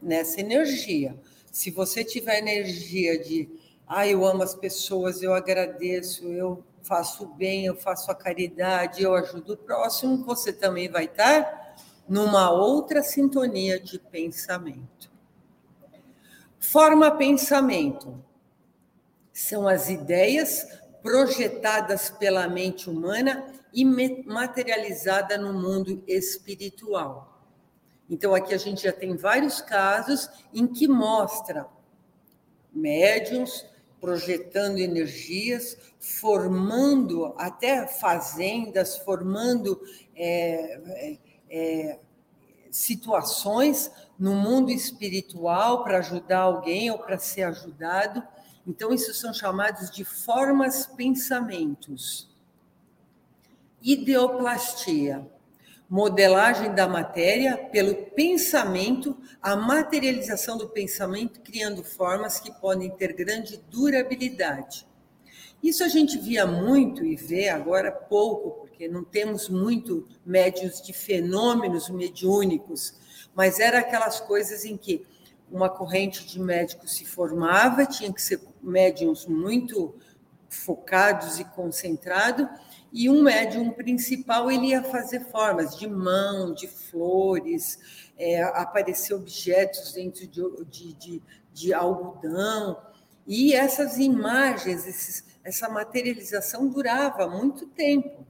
nessa 0.00 0.40
energia. 0.40 1.16
Se 1.50 1.70
você 1.70 2.04
tiver 2.04 2.38
energia 2.38 3.18
de, 3.18 3.48
ah, 3.86 4.06
eu 4.06 4.24
amo 4.24 4.42
as 4.42 4.54
pessoas, 4.54 5.22
eu 5.22 5.32
agradeço, 5.32 6.28
eu 6.28 6.62
faço 6.82 7.26
bem, 7.26 7.66
eu 7.66 7.76
faço 7.76 8.10
a 8.10 8.14
caridade, 8.14 9.02
eu 9.02 9.14
ajudo 9.14 9.54
o 9.54 9.56
próximo, 9.56 10.24
você 10.24 10.52
também 10.52 10.88
vai 10.88 11.06
estar 11.06 11.76
numa 12.08 12.50
outra 12.50 13.02
sintonia 13.02 13.80
de 13.80 13.98
pensamento. 13.98 15.10
Forma 16.58 17.10
pensamento 17.10 18.22
são 19.32 19.68
as 19.68 19.88
ideias 19.88 20.66
projetadas 21.02 22.10
pela 22.10 22.48
mente 22.48 22.88
humana 22.88 23.52
e 23.72 23.84
materializada 23.84 25.36
no 25.36 25.52
mundo 25.52 26.02
espiritual. 26.06 27.35
Então, 28.08 28.34
aqui 28.34 28.54
a 28.54 28.58
gente 28.58 28.84
já 28.84 28.92
tem 28.92 29.16
vários 29.16 29.60
casos 29.60 30.28
em 30.54 30.66
que 30.66 30.86
mostra 30.86 31.66
médiums 32.72 33.66
projetando 34.00 34.78
energias, 34.78 35.76
formando 35.98 37.34
até 37.38 37.86
fazendas, 37.86 38.98
formando 38.98 39.80
é, 40.14 40.80
é, 40.86 41.18
é 41.50 42.00
situações 42.70 43.90
no 44.18 44.34
mundo 44.34 44.70
espiritual 44.70 45.82
para 45.82 45.98
ajudar 45.98 46.40
alguém 46.40 46.90
ou 46.90 46.98
para 46.98 47.18
ser 47.18 47.44
ajudado. 47.44 48.22
Então, 48.66 48.92
isso 48.92 49.14
são 49.14 49.32
chamados 49.32 49.90
de 49.90 50.04
formas 50.04 50.86
pensamentos. 50.86 52.28
Ideoplastia, 53.80 55.26
modelagem 55.88 56.74
da 56.74 56.88
matéria 56.88 57.56
pelo 57.56 57.94
pensamento, 57.94 59.16
a 59.40 59.54
materialização 59.54 60.58
do 60.58 60.68
pensamento, 60.68 61.40
criando 61.40 61.84
formas 61.84 62.40
que 62.40 62.52
podem 62.60 62.90
ter 62.90 63.12
grande 63.12 63.62
durabilidade. 63.70 64.86
Isso 65.62 65.82
a 65.84 65.88
gente 65.88 66.18
via 66.18 66.46
muito 66.46 67.04
e 67.04 67.16
vê 67.16 67.48
agora 67.48 67.90
pouco, 67.90 68.60
porque 68.60 68.88
não 68.88 69.04
temos 69.04 69.48
muito 69.48 70.06
médios 70.24 70.80
de 70.82 70.92
fenômenos 70.92 71.88
mediúnicos, 71.88 72.94
mas 73.34 73.58
era 73.58 73.78
aquelas 73.78 74.20
coisas 74.20 74.64
em 74.64 74.76
que 74.76 75.06
uma 75.50 75.68
corrente 75.68 76.26
de 76.26 76.40
médicos 76.40 76.96
se 76.96 77.04
formava, 77.04 77.86
tinha 77.86 78.12
que 78.12 78.20
ser 78.20 78.40
médiums 78.60 79.26
muito 79.26 79.94
focados 80.48 81.38
e 81.38 81.44
concentrados, 81.44 82.46
e 82.92 83.10
um 83.10 83.22
médium 83.22 83.70
principal 83.70 84.50
ele 84.50 84.68
ia 84.68 84.82
fazer 84.82 85.20
formas 85.26 85.76
de 85.76 85.88
mão, 85.88 86.54
de 86.54 86.66
flores, 86.66 87.78
é, 88.18 88.42
aparecer 88.42 89.14
objetos 89.14 89.92
dentro 89.92 90.26
de, 90.26 90.42
de, 90.70 90.92
de, 90.94 91.22
de 91.52 91.74
algodão, 91.74 92.78
e 93.26 93.52
essas 93.54 93.98
imagens, 93.98 94.86
esses, 94.86 95.24
essa 95.42 95.68
materialização 95.68 96.68
durava 96.68 97.28
muito 97.28 97.66
tempo. 97.66 98.24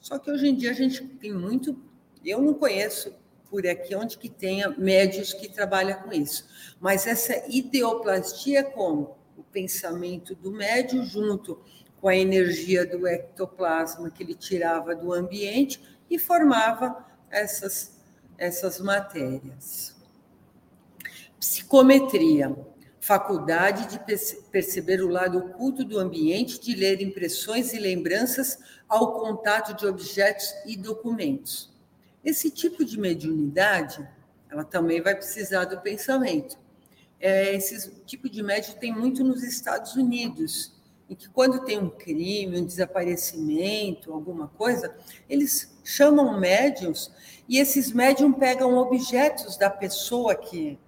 Só 0.00 0.18
que 0.18 0.30
hoje 0.30 0.48
em 0.48 0.54
dia 0.54 0.70
a 0.70 0.74
gente 0.74 1.04
tem 1.04 1.32
muito, 1.32 1.76
eu 2.24 2.40
não 2.40 2.54
conheço 2.54 3.12
por 3.50 3.66
aqui 3.66 3.94
onde 3.94 4.16
que 4.16 4.28
tenha 4.28 4.68
médios 4.70 5.32
que 5.32 5.48
trabalham 5.48 6.02
com 6.02 6.12
isso. 6.12 6.46
Mas 6.78 7.06
essa 7.06 7.44
ideoplastia 7.48 8.62
como 8.62 9.16
o 9.36 9.42
pensamento 9.42 10.34
do 10.34 10.52
médio 10.52 11.04
junto 11.04 11.60
com 12.00 12.08
a 12.08 12.16
energia 12.16 12.86
do 12.86 13.06
ectoplasma 13.06 14.10
que 14.10 14.22
ele 14.22 14.34
tirava 14.34 14.94
do 14.94 15.12
ambiente 15.12 15.80
e 16.08 16.18
formava 16.18 17.04
essas, 17.30 17.96
essas 18.36 18.80
matérias. 18.80 19.96
Psicometria, 21.38 22.56
faculdade 23.00 23.88
de 23.88 24.00
perceber 24.50 25.02
o 25.02 25.08
lado 25.08 25.38
oculto 25.38 25.84
do 25.84 25.98
ambiente, 25.98 26.60
de 26.60 26.74
ler 26.74 27.00
impressões 27.00 27.72
e 27.72 27.78
lembranças 27.78 28.58
ao 28.88 29.14
contato 29.14 29.74
de 29.74 29.86
objetos 29.86 30.52
e 30.66 30.76
documentos. 30.76 31.72
Esse 32.24 32.50
tipo 32.50 32.84
de 32.84 32.98
mediunidade, 32.98 34.06
ela 34.50 34.64
também 34.64 35.00
vai 35.00 35.14
precisar 35.14 35.64
do 35.64 35.80
pensamento. 35.80 36.58
É, 37.20 37.54
esse 37.54 38.02
tipo 38.04 38.28
de 38.28 38.42
médium 38.42 38.74
tem 38.74 38.92
muito 38.92 39.24
nos 39.24 39.42
Estados 39.42 39.94
Unidos, 39.96 40.77
em 41.08 41.14
que 41.14 41.28
quando 41.28 41.64
tem 41.64 41.78
um 41.78 41.88
crime, 41.88 42.60
um 42.60 42.64
desaparecimento, 42.64 44.12
alguma 44.12 44.48
coisa, 44.48 44.94
eles 45.28 45.78
chamam 45.82 46.38
médiums 46.38 47.10
e 47.48 47.58
esses 47.58 47.92
médiums 47.92 48.36
pegam 48.36 48.76
objetos 48.76 49.56
da 49.56 49.70
pessoa 49.70 50.34
que, 50.34 50.78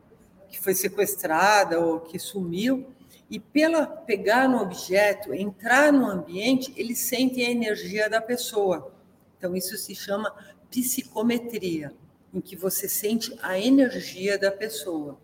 que 0.49 0.61
foi 0.61 0.75
sequestrada 0.75 1.81
ou 1.81 2.01
que 2.01 2.19
sumiu 2.19 2.87
e 3.31 3.39
pela 3.39 3.87
pegar 3.87 4.49
no 4.49 4.61
objeto, 4.61 5.33
entrar 5.33 5.93
no 5.93 6.05
ambiente, 6.05 6.75
eles 6.77 6.99
sentem 6.99 7.47
a 7.47 7.51
energia 7.51 8.11
da 8.11 8.21
pessoa. 8.21 8.93
Então 9.39 9.55
isso 9.57 9.77
se 9.77 9.95
chama 9.95 10.35
psicometria, 10.69 11.95
em 12.35 12.41
que 12.41 12.57
você 12.57 12.89
sente 12.89 13.37
a 13.41 13.59
energia 13.59 14.37
da 14.37 14.51
pessoa 14.51 15.19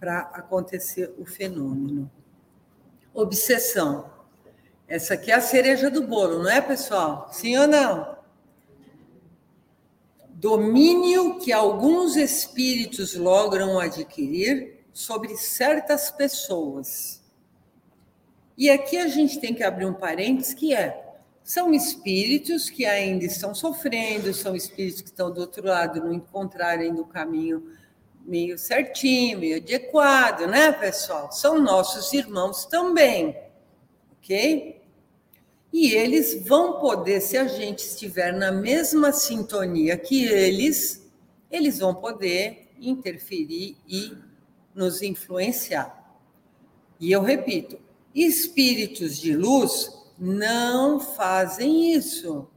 para 0.00 0.20
acontecer 0.20 1.14
o 1.18 1.24
fenômeno. 1.24 2.10
Obsessão. 3.16 4.10
Essa 4.86 5.14
aqui 5.14 5.32
é 5.32 5.34
a 5.34 5.40
cereja 5.40 5.90
do 5.90 6.06
bolo, 6.06 6.42
não 6.42 6.50
é, 6.50 6.60
pessoal? 6.60 7.28
Sim 7.32 7.56
ou 7.56 7.66
não? 7.66 8.16
Domínio 10.28 11.38
que 11.38 11.50
alguns 11.50 12.14
espíritos 12.14 13.16
logram 13.16 13.80
adquirir 13.80 14.84
sobre 14.92 15.34
certas 15.36 16.10
pessoas. 16.10 17.22
E 18.56 18.68
aqui 18.70 18.98
a 18.98 19.08
gente 19.08 19.40
tem 19.40 19.54
que 19.54 19.62
abrir 19.62 19.86
um 19.86 19.94
parênteses 19.94 20.54
que 20.54 20.74
é 20.74 21.04
são 21.42 21.72
espíritos 21.72 22.68
que 22.68 22.84
ainda 22.84 23.24
estão 23.24 23.54
sofrendo, 23.54 24.34
são 24.34 24.56
espíritos 24.56 25.00
que 25.00 25.08
estão 25.08 25.32
do 25.32 25.40
outro 25.40 25.64
lado, 25.64 26.00
não 26.00 26.12
encontrarem 26.12 26.92
no 26.92 27.06
caminho 27.06 27.70
meio 28.26 28.58
certinho, 28.58 29.38
meio 29.38 29.56
adequado, 29.56 30.46
né, 30.46 30.72
pessoal? 30.72 31.30
São 31.30 31.60
nossos 31.60 32.12
irmãos 32.12 32.66
também, 32.66 33.36
ok? 34.18 34.82
E 35.72 35.92
eles 35.92 36.44
vão 36.46 36.80
poder, 36.80 37.20
se 37.20 37.36
a 37.36 37.46
gente 37.46 37.80
estiver 37.80 38.32
na 38.32 38.50
mesma 38.50 39.12
sintonia 39.12 39.96
que 39.96 40.24
eles, 40.24 41.08
eles 41.50 41.78
vão 41.78 41.94
poder 41.94 42.68
interferir 42.80 43.76
e 43.86 44.12
nos 44.74 45.02
influenciar. 45.02 46.18
E 46.98 47.12
eu 47.12 47.22
repito, 47.22 47.78
espíritos 48.14 49.18
de 49.18 49.36
luz 49.36 49.90
não 50.18 50.98
fazem 50.98 51.92
isso, 51.92 52.48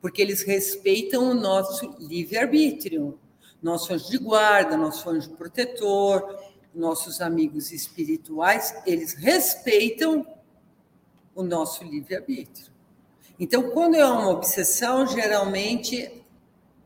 porque 0.00 0.22
eles 0.22 0.42
respeitam 0.42 1.30
o 1.30 1.34
nosso 1.34 1.94
livre-arbítrio, 1.98 3.18
nosso 3.62 3.92
anjo 3.92 4.08
de 4.10 4.18
guarda, 4.18 4.76
nosso 4.76 5.08
anjo 5.08 5.30
protetor, 5.30 6.38
nossos 6.74 7.20
amigos 7.20 7.72
espirituais, 7.72 8.74
eles 8.86 9.14
respeitam 9.14 10.26
o 11.34 11.42
nosso 11.42 11.84
livre-arbítrio. 11.84 12.70
Então, 13.38 13.70
quando 13.70 13.96
é 13.96 14.04
uma 14.04 14.28
obsessão, 14.28 15.06
geralmente 15.06 16.24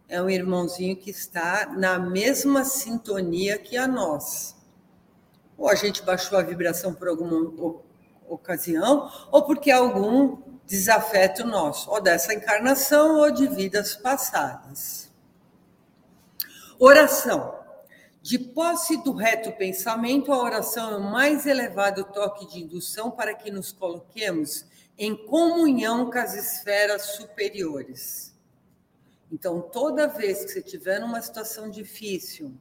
é 0.08 0.22
um 0.22 0.30
irmãozinho 0.30 0.96
que 0.96 1.10
está 1.10 1.66
na 1.76 1.98
mesma 1.98 2.64
sintonia 2.64 3.58
que 3.58 3.76
a 3.76 3.86
nós. 3.86 4.54
Ou 5.58 5.68
a 5.68 5.74
gente 5.74 6.02
baixou 6.02 6.38
a 6.38 6.42
vibração 6.42 6.94
por 6.94 7.08
alguma 7.08 7.72
ocasião, 8.28 9.10
ou 9.30 9.42
porque 9.42 9.70
algum 9.70 10.38
desafeto 10.66 11.46
nosso, 11.46 11.90
ou 11.90 12.00
dessa 12.00 12.32
encarnação 12.32 13.18
ou 13.18 13.30
de 13.30 13.46
vidas 13.46 13.94
passadas. 13.94 15.10
Oração. 16.78 17.62
De 18.22 18.38
posse 18.38 19.02
do 19.02 19.12
reto 19.12 19.52
pensamento, 19.52 20.32
a 20.32 20.42
oração 20.42 20.92
é 20.92 20.96
o 20.96 21.02
mais 21.02 21.46
elevado 21.46 22.04
toque 22.04 22.46
de 22.46 22.62
indução 22.62 23.10
para 23.10 23.34
que 23.34 23.50
nos 23.50 23.70
coloquemos 23.70 24.64
em 24.96 25.14
comunhão 25.26 26.10
com 26.10 26.18
as 26.18 26.34
esferas 26.34 27.16
superiores. 27.16 28.34
Então, 29.30 29.60
toda 29.60 30.06
vez 30.06 30.44
que 30.44 30.52
você 30.52 30.62
tiver 30.62 31.00
numa 31.00 31.20
situação 31.20 31.68
difícil, 31.68 32.54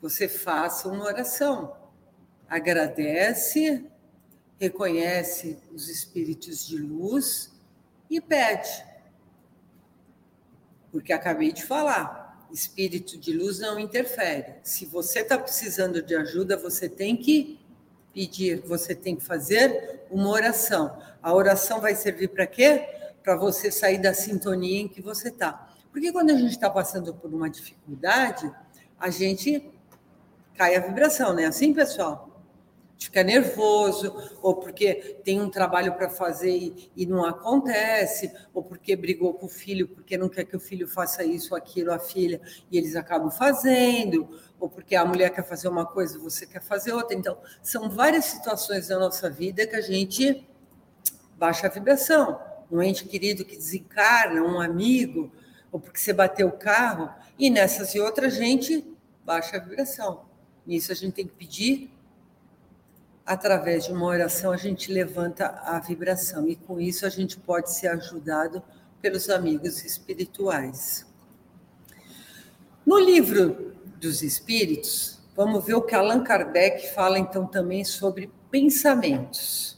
você 0.00 0.26
faça 0.28 0.88
uma 0.88 1.04
oração. 1.04 1.76
Agradece 2.48 3.84
reconhece 4.58 5.58
os 5.72 5.88
espíritos 5.88 6.66
de 6.66 6.78
luz 6.78 7.52
e 8.08 8.20
pede. 8.20 8.84
Porque 10.90 11.12
acabei 11.12 11.52
de 11.52 11.62
falar, 11.62 12.25
espírito 12.52 13.18
de 13.18 13.32
luz 13.32 13.58
não 13.58 13.78
interfere. 13.78 14.54
Se 14.62 14.86
você 14.86 15.20
está 15.20 15.38
precisando 15.38 16.02
de 16.02 16.14
ajuda, 16.14 16.56
você 16.56 16.88
tem 16.88 17.16
que 17.16 17.60
pedir, 18.12 18.62
você 18.66 18.94
tem 18.94 19.16
que 19.16 19.22
fazer 19.22 20.06
uma 20.10 20.30
oração. 20.30 20.98
A 21.22 21.34
oração 21.34 21.80
vai 21.80 21.94
servir 21.94 22.28
para 22.28 22.46
quê? 22.46 22.88
Para 23.22 23.36
você 23.36 23.70
sair 23.70 23.98
da 23.98 24.14
sintonia 24.14 24.80
em 24.80 24.88
que 24.88 25.02
você 25.02 25.28
está. 25.28 25.70
Porque 25.90 26.12
quando 26.12 26.30
a 26.30 26.34
gente 26.34 26.50
está 26.50 26.70
passando 26.70 27.14
por 27.14 27.32
uma 27.32 27.50
dificuldade, 27.50 28.50
a 28.98 29.10
gente 29.10 29.70
cai 30.54 30.76
a 30.76 30.80
vibração, 30.80 31.32
não 31.32 31.40
é 31.40 31.46
assim, 31.46 31.74
pessoal? 31.74 32.35
Fica 32.98 33.22
nervoso, 33.22 34.14
ou 34.42 34.54
porque 34.54 35.18
tem 35.22 35.40
um 35.40 35.50
trabalho 35.50 35.94
para 35.94 36.08
fazer 36.08 36.56
e, 36.56 36.90
e, 36.96 37.06
não 37.06 37.24
acontece, 37.24 38.32
ou 38.54 38.62
porque 38.62 38.96
brigou 38.96 39.34
com 39.34 39.46
o 39.46 39.48
filho, 39.48 39.88
porque 39.88 40.16
não 40.16 40.28
quer 40.28 40.44
que 40.44 40.56
o 40.56 40.60
filho 40.60 40.88
faça 40.88 41.22
isso, 41.22 41.54
aquilo, 41.54 41.92
a 41.92 41.98
filha, 41.98 42.40
e 42.70 42.78
eles 42.78 42.96
acabam 42.96 43.30
fazendo, 43.30 44.28
ou 44.58 44.68
porque 44.68 44.96
a 44.96 45.04
mulher 45.04 45.30
quer 45.30 45.44
fazer 45.44 45.68
uma 45.68 45.84
coisa, 45.84 46.18
você 46.18 46.46
quer 46.46 46.62
fazer 46.62 46.92
outra. 46.92 47.14
Então, 47.14 47.38
são 47.62 47.90
várias 47.90 48.24
situações 48.24 48.88
da 48.88 48.98
nossa 48.98 49.28
vida 49.28 49.66
que 49.66 49.76
a 49.76 49.80
gente 49.80 50.46
baixa 51.36 51.66
a 51.66 51.70
vibração. 51.70 52.40
Um 52.70 52.82
ente 52.82 53.04
querido 53.04 53.44
que 53.44 53.56
desencarna, 53.56 54.42
um 54.42 54.60
amigo, 54.60 55.30
ou 55.70 55.78
porque 55.78 56.00
você 56.00 56.12
bateu 56.12 56.48
o 56.48 56.52
carro, 56.52 57.10
e 57.38 57.50
nessas 57.50 57.94
e 57.94 58.00
outras, 58.00 58.34
gente, 58.34 58.84
baixa 59.24 59.56
a 59.56 59.60
vibração. 59.60 60.24
Nisso 60.66 60.90
a 60.90 60.94
gente 60.94 61.12
tem 61.12 61.26
que 61.26 61.34
pedir, 61.34 61.95
através 63.26 63.86
de 63.86 63.92
uma 63.92 64.06
oração, 64.06 64.52
a 64.52 64.56
gente 64.56 64.92
levanta 64.92 65.60
a 65.64 65.80
vibração, 65.80 66.48
e 66.48 66.54
com 66.54 66.80
isso 66.80 67.04
a 67.04 67.08
gente 67.08 67.36
pode 67.36 67.72
ser 67.72 67.88
ajudado 67.88 68.62
pelos 69.02 69.28
amigos 69.28 69.84
espirituais. 69.84 71.04
No 72.86 72.98
livro 73.00 73.74
dos 73.98 74.22
Espíritos, 74.22 75.20
vamos 75.34 75.64
ver 75.64 75.74
o 75.74 75.82
que 75.82 75.94
Allan 75.94 76.22
Kardec 76.22 76.94
fala 76.94 77.18
então 77.18 77.46
também 77.46 77.84
sobre 77.84 78.30
pensamentos. 78.48 79.76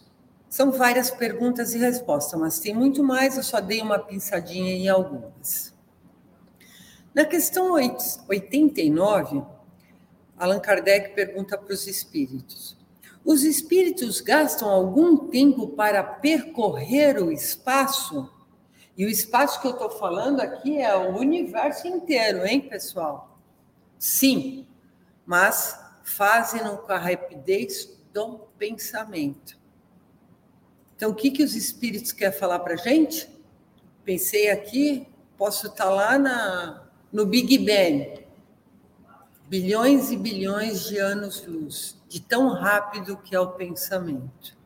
São 0.48 0.70
várias 0.70 1.11
perguntas 1.11 1.72
e 1.72 1.78
respostas, 1.78 2.38
mas 2.38 2.58
tem 2.58 2.74
muito 2.74 3.02
mais, 3.02 3.37
eu 3.37 3.42
só 3.42 3.61
dei 3.61 3.80
uma 3.80 3.98
pinçadinha 3.98 4.74
em 4.74 4.88
algumas. 4.88 5.74
Na 7.14 7.24
questão 7.24 7.72
89, 7.72 9.42
Allan 10.37 10.61
Kardec 10.61 11.14
pergunta 11.14 11.56
para 11.56 11.72
os 11.72 11.87
espíritos: 11.87 12.77
Os 13.28 13.44
espíritos 13.44 14.22
gastam 14.22 14.70
algum 14.70 15.28
tempo 15.28 15.68
para 15.68 16.02
percorrer 16.02 17.22
o 17.22 17.30
espaço? 17.30 18.32
E 18.96 19.04
o 19.04 19.08
espaço 19.10 19.60
que 19.60 19.66
eu 19.66 19.72
estou 19.72 19.90
falando 19.90 20.40
aqui 20.40 20.78
é 20.78 20.96
o 20.96 21.14
universo 21.14 21.86
inteiro, 21.86 22.46
hein, 22.46 22.58
pessoal? 22.58 23.38
Sim, 23.98 24.66
mas 25.26 25.78
fazem-no 26.02 26.78
com 26.78 26.90
a 26.90 26.96
rapidez 26.96 28.00
do 28.14 28.38
pensamento. 28.56 29.58
Então, 30.96 31.10
o 31.10 31.14
que, 31.14 31.30
que 31.30 31.42
os 31.42 31.54
espíritos 31.54 32.12
querem 32.12 32.38
falar 32.38 32.60
para 32.60 32.72
a 32.72 32.76
gente? 32.78 33.28
Pensei 34.06 34.48
aqui, 34.48 35.06
posso 35.36 35.66
estar 35.66 35.84
tá 35.84 35.90
lá 35.90 36.18
na, 36.18 36.88
no 37.12 37.26
Big 37.26 37.58
Bang, 37.58 38.24
bilhões 39.46 40.10
e 40.10 40.16
bilhões 40.16 40.88
de 40.88 40.96
anos-luz, 40.96 41.97
de 42.08 42.20
tão 42.20 42.48
rápido 42.48 43.18
que 43.18 43.34
é 43.34 43.40
o 43.40 43.52
pensamento. 43.52 44.56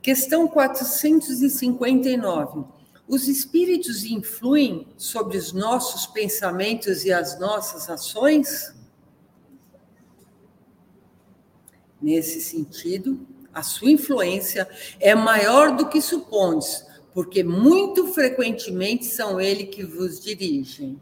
Questão 0.00 0.48
459. 0.48 2.64
Os 3.06 3.26
espíritos 3.26 4.04
influem 4.04 4.86
sobre 4.96 5.36
os 5.36 5.52
nossos 5.52 6.06
pensamentos 6.06 7.04
e 7.04 7.12
as 7.12 7.38
nossas 7.38 7.88
ações? 7.88 8.74
Nesse 12.00 12.40
sentido, 12.40 13.26
a 13.52 13.62
sua 13.62 13.90
influência 13.90 14.68
é 15.00 15.14
maior 15.14 15.76
do 15.76 15.88
que 15.88 16.00
supondes, 16.00 16.86
porque 17.12 17.42
muito 17.42 18.12
frequentemente 18.12 19.06
são 19.06 19.40
ele 19.40 19.64
que 19.64 19.84
vos 19.84 20.20
dirigem. 20.20 21.00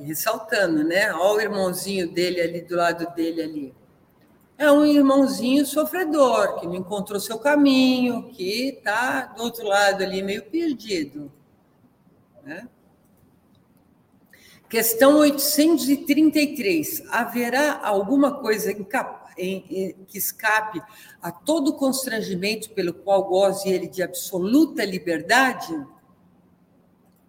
ressaltando, 0.00 0.84
né? 0.84 1.12
Olha 1.12 1.38
o 1.38 1.40
irmãozinho 1.40 2.08
dele 2.08 2.40
ali 2.40 2.60
do 2.60 2.76
lado 2.76 3.12
dele 3.14 3.42
ali. 3.42 3.74
É 4.58 4.72
um 4.72 4.84
irmãozinho 4.84 5.64
sofredor, 5.64 6.58
que 6.58 6.66
não 6.66 6.74
encontrou 6.74 7.20
seu 7.20 7.38
caminho, 7.38 8.28
que 8.30 8.70
está 8.70 9.26
do 9.26 9.44
outro 9.44 9.64
lado 9.64 10.02
ali 10.02 10.20
meio 10.20 10.42
perdido. 10.50 11.30
Né? 12.42 12.68
Questão 14.68 15.18
833. 15.18 17.04
Haverá 17.08 17.78
alguma 17.86 18.40
coisa 18.40 18.74
que 18.74 20.18
escape 20.18 20.82
a 21.22 21.30
todo 21.30 21.74
constrangimento 21.74 22.70
pelo 22.70 22.92
qual 22.92 23.24
goze 23.24 23.68
ele 23.68 23.86
de 23.86 24.02
absoluta 24.02 24.84
liberdade? 24.84 25.86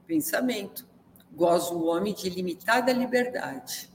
Pensamento. 0.07 0.89
Goza 1.31 1.75
o 1.75 1.85
homem 1.85 2.11
de 2.11 2.27
limitada 2.27 2.91
liberdade. 2.91 3.87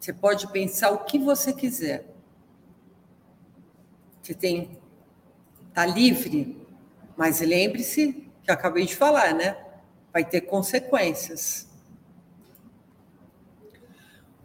Você 0.00 0.14
pode 0.14 0.50
pensar 0.50 0.92
o 0.92 1.04
que 1.04 1.18
você 1.18 1.52
quiser. 1.52 2.10
Você 4.22 4.34
tem 4.34 4.78
tá 5.74 5.84
livre, 5.84 6.56
mas 7.16 7.40
lembre-se 7.40 8.12
que 8.44 8.50
eu 8.50 8.54
acabei 8.54 8.86
de 8.86 8.94
falar, 8.94 9.34
né? 9.34 9.56
Vai 10.12 10.24
ter 10.24 10.42
consequências. 10.42 11.66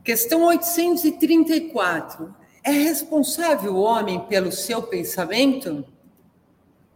Questão 0.03 0.45
834. 0.45 2.33
É 2.63 2.71
responsável 2.71 3.75
o 3.75 3.81
homem 3.81 4.25
pelo 4.27 4.51
seu 4.51 4.81
pensamento? 4.81 5.85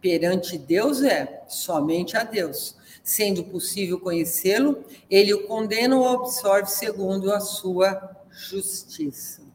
Perante 0.00 0.58
Deus 0.58 1.02
é, 1.02 1.44
somente 1.46 2.16
a 2.16 2.24
Deus. 2.24 2.76
Sendo 3.04 3.44
possível 3.44 4.00
conhecê-lo, 4.00 4.84
ele 5.08 5.32
o 5.34 5.46
condena 5.46 5.96
ou 5.96 6.08
absorve 6.08 6.70
segundo 6.70 7.32
a 7.32 7.38
sua 7.38 8.16
justiça. 8.30 9.51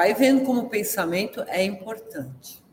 Vai 0.00 0.14
vendo 0.14 0.46
como 0.46 0.62
o 0.62 0.68
pensamento 0.70 1.42
é 1.46 1.62
importante. 1.62 2.64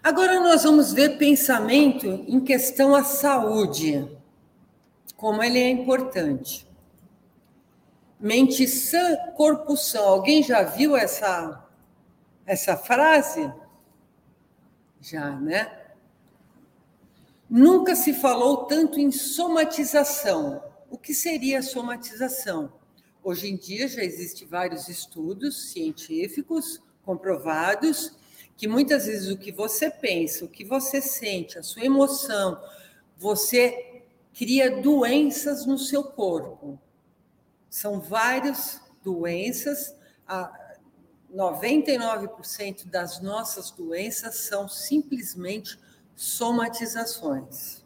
Agora 0.00 0.38
nós 0.38 0.62
vamos 0.62 0.92
ver 0.92 1.18
pensamento 1.18 2.06
em 2.06 2.38
questão 2.38 2.94
à 2.94 3.02
saúde, 3.02 4.08
como 5.16 5.42
ele 5.42 5.58
é 5.58 5.68
importante. 5.68 6.68
Mente 8.20 8.68
sã, 8.68 9.16
corpo 9.34 9.76
sã. 9.76 9.98
Alguém 10.02 10.40
já 10.40 10.62
viu 10.62 10.96
essa, 10.96 11.66
essa 12.46 12.76
frase? 12.76 13.52
Já, 15.00 15.32
né? 15.32 15.80
Nunca 17.50 17.96
se 17.96 18.14
falou 18.14 18.66
tanto 18.66 19.00
em 19.00 19.10
somatização. 19.10 20.62
O 20.88 20.96
que 20.96 21.12
seria 21.12 21.60
somatização? 21.60 22.72
Hoje 23.24 23.48
em 23.48 23.56
dia 23.56 23.86
já 23.86 24.02
existem 24.02 24.48
vários 24.48 24.88
estudos 24.88 25.70
científicos 25.70 26.82
comprovados 27.04 28.16
que 28.56 28.66
muitas 28.66 29.06
vezes 29.06 29.30
o 29.30 29.38
que 29.38 29.52
você 29.52 29.88
pensa, 29.88 30.44
o 30.44 30.48
que 30.48 30.64
você 30.64 31.00
sente, 31.00 31.56
a 31.56 31.62
sua 31.62 31.84
emoção, 31.84 32.60
você 33.16 34.02
cria 34.34 34.82
doenças 34.82 35.64
no 35.66 35.78
seu 35.78 36.02
corpo. 36.02 36.76
São 37.70 38.00
várias 38.00 38.80
doenças, 39.04 39.94
99% 41.32 42.88
das 42.88 43.20
nossas 43.20 43.70
doenças 43.70 44.34
são 44.34 44.68
simplesmente 44.68 45.78
somatizações. 46.16 47.81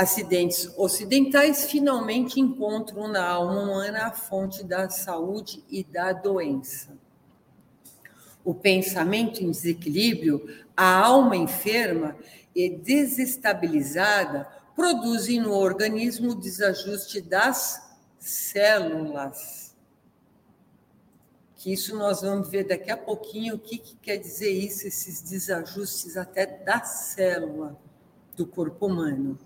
Acidentes 0.00 0.66
ocidentais 0.78 1.70
finalmente 1.70 2.40
encontram 2.40 3.06
na 3.06 3.22
alma 3.22 3.60
humana 3.60 4.06
a 4.06 4.10
fonte 4.10 4.64
da 4.64 4.88
saúde 4.88 5.62
e 5.68 5.84
da 5.84 6.10
doença. 6.14 6.96
O 8.42 8.54
pensamento 8.54 9.44
em 9.44 9.50
desequilíbrio, 9.50 10.42
a 10.74 11.04
alma 11.04 11.36
enferma 11.36 12.16
e 12.56 12.70
desestabilizada 12.70 14.48
produzem 14.74 15.38
no 15.38 15.52
organismo 15.52 16.30
o 16.30 16.34
desajuste 16.34 17.20
das 17.20 17.86
células. 18.18 19.76
Que 21.56 21.74
isso 21.74 21.94
nós 21.94 22.22
vamos 22.22 22.48
ver 22.48 22.64
daqui 22.64 22.90
a 22.90 22.96
pouquinho 22.96 23.56
o 23.56 23.58
que, 23.58 23.76
que 23.76 23.96
quer 23.96 24.16
dizer 24.16 24.50
isso, 24.50 24.86
esses 24.86 25.20
desajustes 25.20 26.16
até 26.16 26.46
da 26.46 26.80
célula 26.84 27.78
do 28.36 28.46
corpo 28.46 28.86
humano. 28.86 29.38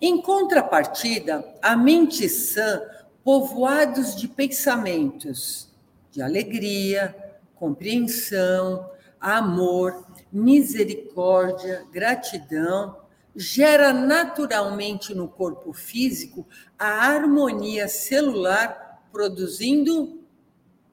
Em 0.00 0.20
contrapartida, 0.20 1.44
a 1.62 1.76
mente 1.76 2.28
sã, 2.28 2.82
povoados 3.22 4.14
de 4.14 4.28
pensamentos 4.28 5.72
de 6.10 6.20
alegria, 6.20 7.14
compreensão, 7.54 8.90
amor, 9.20 10.06
misericórdia, 10.30 11.86
gratidão, 11.90 12.98
gera 13.34 13.92
naturalmente 13.92 15.14
no 15.14 15.26
corpo 15.26 15.72
físico 15.72 16.46
a 16.78 17.08
harmonia 17.08 17.88
celular, 17.88 19.02
produzindo 19.10 20.20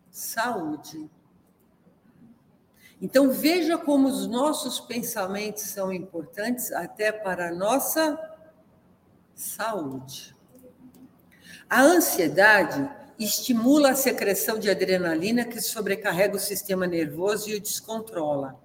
saúde. 0.10 1.10
Então, 3.02 3.32
veja 3.32 3.80
como 3.80 4.08
os 4.08 4.28
nossos 4.28 4.80
pensamentos 4.80 5.64
são 5.64 5.92
importantes 5.92 6.72
até 6.72 7.12
para 7.12 7.50
a 7.50 7.56
nossa 7.56 8.20
saúde. 9.34 10.36
A 11.68 11.82
ansiedade 11.82 12.88
estimula 13.18 13.92
a 13.92 13.96
secreção 13.96 14.60
de 14.60 14.70
adrenalina 14.70 15.46
que 15.46 15.60
sobrecarrega 15.60 16.36
o 16.36 16.40
sistema 16.40 16.86
nervoso 16.86 17.50
e 17.50 17.56
o 17.56 17.62
descontrola. 17.62 18.60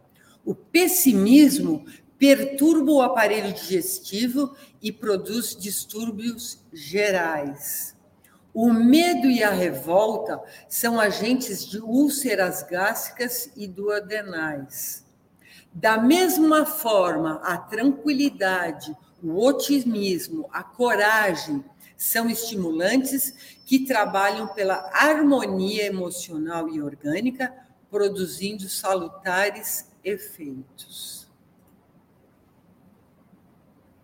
O 0.44 0.54
pessimismo 0.54 1.86
perturba 2.18 2.92
o 2.92 3.02
aparelho 3.02 3.52
digestivo 3.54 4.54
e 4.82 4.92
produz 4.92 5.56
distúrbios 5.56 6.60
gerais. 6.72 7.95
O 8.58 8.72
medo 8.72 9.26
e 9.26 9.44
a 9.44 9.50
revolta 9.50 10.40
são 10.66 10.98
agentes 10.98 11.62
de 11.62 11.78
úlceras 11.78 12.62
gástricas 12.62 13.50
e 13.54 13.68
duodenais. 13.68 15.04
Da 15.74 15.98
mesma 15.98 16.64
forma, 16.64 17.38
a 17.44 17.58
tranquilidade, 17.58 18.96
o 19.22 19.44
otimismo, 19.44 20.48
a 20.50 20.62
coragem 20.62 21.62
são 21.98 22.30
estimulantes 22.30 23.58
que 23.66 23.84
trabalham 23.84 24.48
pela 24.48 24.90
harmonia 24.90 25.84
emocional 25.84 26.66
e 26.70 26.80
orgânica, 26.80 27.54
produzindo 27.90 28.70
salutares 28.70 29.92
efeitos. 30.02 31.30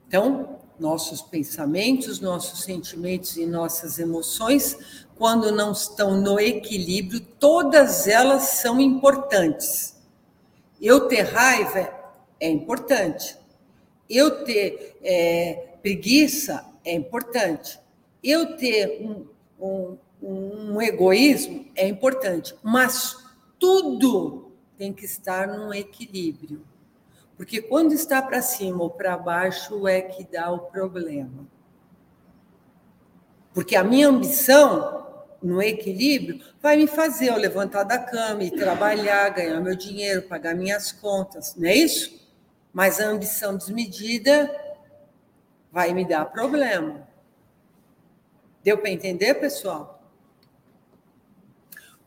Então, 0.06 0.61
nossos 0.82 1.22
pensamentos, 1.22 2.20
nossos 2.20 2.64
sentimentos 2.64 3.36
e 3.36 3.46
nossas 3.46 4.00
emoções, 4.00 5.06
quando 5.14 5.52
não 5.52 5.70
estão 5.70 6.20
no 6.20 6.40
equilíbrio, 6.40 7.20
todas 7.20 8.08
elas 8.08 8.42
são 8.42 8.80
importantes. 8.80 9.96
Eu 10.80 11.06
ter 11.06 11.22
raiva 11.22 11.88
é 12.40 12.50
importante. 12.50 13.36
Eu 14.10 14.44
ter 14.44 14.98
é, 15.00 15.76
preguiça 15.80 16.66
é 16.84 16.92
importante. 16.92 17.78
Eu 18.22 18.56
ter 18.56 19.00
um, 19.00 19.26
um, 19.60 19.98
um 20.20 20.82
egoísmo 20.82 21.66
é 21.76 21.86
importante. 21.86 22.56
Mas 22.60 23.16
tudo 23.60 24.50
tem 24.76 24.92
que 24.92 25.04
estar 25.04 25.46
num 25.46 25.72
equilíbrio. 25.72 26.71
Porque 27.36 27.60
quando 27.60 27.92
está 27.92 28.20
para 28.22 28.42
cima 28.42 28.82
ou 28.82 28.90
para 28.90 29.16
baixo 29.16 29.86
é 29.88 30.00
que 30.00 30.24
dá 30.24 30.50
o 30.50 30.60
problema. 30.60 31.46
Porque 33.52 33.76
a 33.76 33.84
minha 33.84 34.08
ambição 34.08 35.02
no 35.42 35.60
equilíbrio 35.60 36.40
vai 36.60 36.76
me 36.76 36.86
fazer 36.86 37.30
eu 37.30 37.36
levantar 37.36 37.82
da 37.82 37.98
cama 37.98 38.44
e 38.44 38.50
trabalhar, 38.50 39.28
ganhar 39.30 39.60
meu 39.60 39.74
dinheiro, 39.74 40.22
pagar 40.22 40.54
minhas 40.54 40.92
contas, 40.92 41.56
não 41.56 41.68
é 41.68 41.74
isso? 41.74 42.22
Mas 42.72 43.00
a 43.00 43.06
ambição 43.06 43.56
desmedida 43.56 44.50
vai 45.70 45.92
me 45.92 46.06
dar 46.06 46.26
problema. 46.26 47.08
Deu 48.62 48.78
para 48.78 48.90
entender, 48.90 49.34
pessoal? 49.34 49.91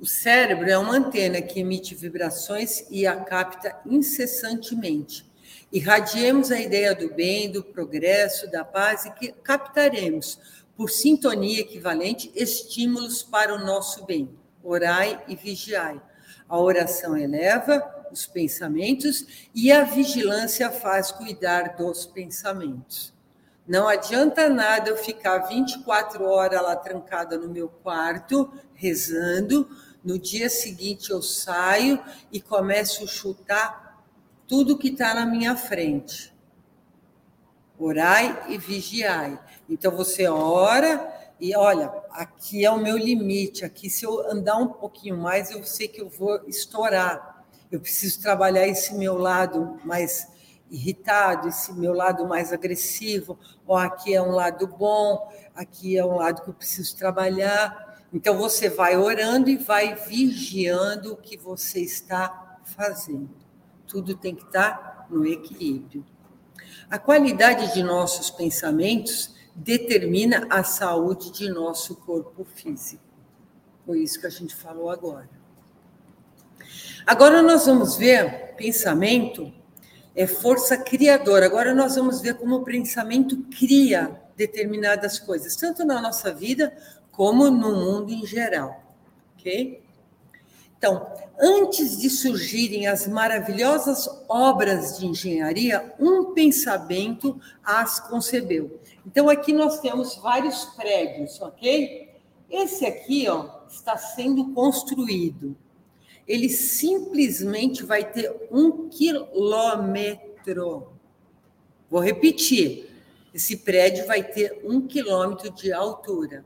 O 0.06 0.08
cérebro 0.08 0.70
é 0.70 0.78
uma 0.78 0.98
antena 0.98 1.42
que 1.42 1.62
emite 1.62 1.96
vibrações 1.96 2.86
e 2.92 3.08
a 3.08 3.16
capta 3.16 3.76
incessantemente. 3.88 5.26
Irradiemos 5.74 6.52
a 6.52 6.60
ideia 6.60 6.94
do 6.94 7.12
bem, 7.12 7.52
do 7.52 7.64
progresso, 7.64 8.48
da 8.52 8.64
paz 8.64 9.06
e 9.06 9.12
que 9.14 9.32
captaremos, 9.32 10.40
por 10.78 10.92
sintonia 10.92 11.62
equivalente, 11.62 12.32
estímulos 12.36 13.24
para 13.24 13.56
o 13.56 13.66
nosso 13.66 14.06
bem. 14.06 14.30
Orai 14.64 15.24
e 15.28 15.36
vigiai. 15.36 16.00
A 16.48 16.60
oração 16.60 17.18
eleva 17.18 18.06
os 18.12 18.28
pensamentos 18.28 19.50
e 19.56 19.72
a 19.72 19.84
vigilância 19.86 20.70
faz 20.70 21.12
cuidar 21.12 21.78
dos 21.78 22.06
pensamentos. 22.06 23.12
Não 23.68 23.88
adianta 23.88 24.48
nada 24.48 24.92
eu 24.92 24.98
ficar 24.98 25.40
24 25.48 26.24
horas 26.26 26.62
lá 26.62 26.76
trancada 26.76 27.40
no 27.40 27.50
meu 27.50 27.68
quarto, 27.68 28.54
rezando. 28.76 29.68
No 30.06 30.20
dia 30.20 30.52
seguinte 30.52 31.10
eu 31.10 31.20
saio 31.20 32.00
e 32.32 32.40
começo 32.40 33.04
a 33.04 33.08
chutar 33.08 34.06
tudo 34.48 34.78
que 34.78 34.90
está 34.90 35.16
na 35.16 35.26
minha 35.26 35.58
frente. 35.58 36.32
Orai 37.80 38.46
e 38.50 38.58
vigiai. 38.60 39.40
Então 39.68 39.92
você 39.92 40.28
ora 40.28 41.12
e 41.42 41.56
olha, 41.56 41.92
aqui 42.12 42.64
é 42.64 42.70
o 42.70 42.78
meu 42.78 42.96
limite. 42.96 43.66
Aqui, 43.66 43.90
se 43.90 44.06
eu 44.06 44.32
andar 44.32 44.58
um 44.58 44.68
pouquinho 44.68 45.18
mais, 45.18 45.50
eu 45.50 45.64
sei 45.64 45.88
que 45.88 46.02
eu 46.02 46.08
vou 46.08 46.40
estourar. 46.48 47.44
Eu 47.72 47.82
preciso 47.82 48.22
trabalhar 48.22 48.68
esse 48.68 48.94
meu 48.94 49.18
lado 49.18 49.80
mais 49.84 50.28
irritado, 50.70 51.48
esse 51.48 51.74
meu 51.74 51.94
lado 51.94 52.28
mais 52.28 52.54
agressivo, 52.54 53.40
ou 53.66 53.76
aqui 53.76 54.14
é 54.14 54.22
um 54.22 54.32
lado 54.32 54.68
bom, 54.68 55.32
aqui 55.56 55.98
é 55.98 56.06
um 56.06 56.18
lado 56.18 56.44
que 56.44 56.50
eu 56.50 56.54
preciso 56.54 56.96
trabalhar. 56.96 57.85
Então 58.16 58.38
você 58.38 58.70
vai 58.70 58.96
orando 58.96 59.50
e 59.50 59.58
vai 59.58 59.94
vigiando 59.94 61.12
o 61.12 61.18
que 61.18 61.36
você 61.36 61.82
está 61.82 62.62
fazendo. 62.64 63.30
Tudo 63.86 64.16
tem 64.16 64.34
que 64.34 64.46
estar 64.46 65.06
no 65.10 65.28
equilíbrio. 65.28 66.06
A 66.90 66.98
qualidade 66.98 67.74
de 67.74 67.84
nossos 67.84 68.32
pensamentos 68.32 69.36
determina 69.54 70.48
a 70.50 70.64
saúde 70.64 71.30
de 71.30 71.50
nosso 71.50 71.94
corpo 71.98 72.46
físico. 72.46 73.04
Foi 73.86 74.00
isso 74.00 74.22
que 74.22 74.28
a 74.28 74.32
gente 74.32 74.56
falou 74.56 74.90
agora. 74.90 75.30
Agora 77.06 77.42
nós 77.42 77.66
vamos 77.66 77.98
ver 77.98 78.56
pensamento 78.56 79.54
é 80.16 80.26
força 80.26 80.78
criadora. 80.78 81.46
Agora 81.46 81.76
nós 81.76 81.96
vamos 81.98 82.22
ver 82.22 82.36
como 82.36 82.56
o 82.56 82.64
pensamento 82.64 83.36
cria 83.58 84.22
determinadas 84.38 85.20
coisas, 85.20 85.58
tanto 85.58 85.84
na 85.84 86.00
nossa 86.00 86.34
vida 86.34 86.74
como 87.16 87.50
no 87.50 87.76
mundo 87.76 88.12
em 88.12 88.26
geral. 88.26 88.84
Ok? 89.38 89.82
Então, 90.78 91.08
antes 91.40 92.00
de 92.00 92.10
surgirem 92.10 92.88
as 92.88 93.08
maravilhosas 93.08 94.08
obras 94.28 94.98
de 95.00 95.08
engenharia, 95.08 95.94
um 96.00 96.34
pensamento 96.34 97.40
as 97.64 98.00
concebeu. 98.00 98.80
Então, 99.06 99.30
aqui 99.30 99.54
nós 99.54 99.80
temos 99.80 100.16
vários 100.18 100.66
prédios, 100.66 101.42
ok? 101.42 102.14
Esse 102.50 102.86
aqui, 102.86 103.28
ó, 103.28 103.50
está 103.68 103.98
sendo 103.98 104.54
construído 104.54 105.56
ele 106.28 106.50
simplesmente 106.50 107.84
vai 107.84 108.04
ter 108.04 108.36
um 108.52 108.90
quilômetro. 108.90 110.88
Vou 111.90 112.02
repetir: 112.02 112.90
esse 113.34 113.58
prédio 113.58 114.06
vai 114.08 114.24
ter 114.24 114.62
um 114.64 114.82
quilômetro 114.82 115.52
de 115.52 115.72
altura. 115.72 116.44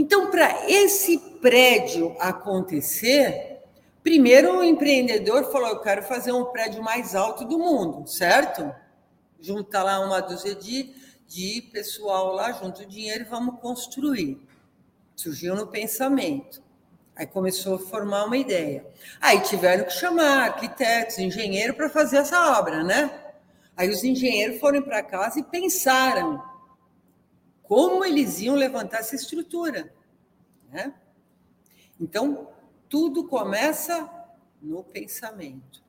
Então, 0.00 0.30
para 0.30 0.66
esse 0.66 1.18
prédio 1.42 2.16
acontecer, 2.18 3.58
primeiro 4.02 4.58
o 4.60 4.64
empreendedor 4.64 5.52
falou: 5.52 5.68
Eu 5.68 5.80
quero 5.80 6.02
fazer 6.02 6.32
um 6.32 6.46
prédio 6.46 6.82
mais 6.82 7.14
alto 7.14 7.44
do 7.44 7.58
mundo, 7.58 8.08
certo? 8.08 8.74
Junta 9.38 9.82
lá 9.82 10.00
uma 10.00 10.22
dúzia 10.22 10.54
de, 10.54 10.94
de 11.28 11.68
pessoal 11.70 12.32
lá, 12.32 12.50
junto 12.52 12.80
o 12.80 12.86
dinheiro 12.86 13.24
e 13.24 13.28
vamos 13.28 13.60
construir. 13.60 14.40
Surgiu 15.14 15.54
no 15.54 15.66
pensamento. 15.66 16.62
Aí 17.14 17.26
começou 17.26 17.74
a 17.74 17.78
formar 17.78 18.24
uma 18.24 18.38
ideia. 18.38 18.86
Aí 19.20 19.40
tiveram 19.40 19.84
que 19.84 19.92
chamar 19.92 20.44
arquitetos, 20.44 21.18
engenheiros 21.18 21.76
para 21.76 21.90
fazer 21.90 22.16
essa 22.16 22.58
obra, 22.58 22.82
né? 22.82 23.10
Aí 23.76 23.90
os 23.90 24.02
engenheiros 24.02 24.58
foram 24.60 24.80
para 24.80 25.02
casa 25.02 25.40
e 25.40 25.42
pensaram 25.42 26.42
como 27.70 28.04
eles 28.04 28.40
iam 28.40 28.56
levantar 28.56 28.98
essa 28.98 29.14
estrutura, 29.14 29.94
né? 30.72 30.92
Então, 32.00 32.48
tudo 32.88 33.28
começa 33.28 34.10
no 34.60 34.82
pensamento. 34.82 35.80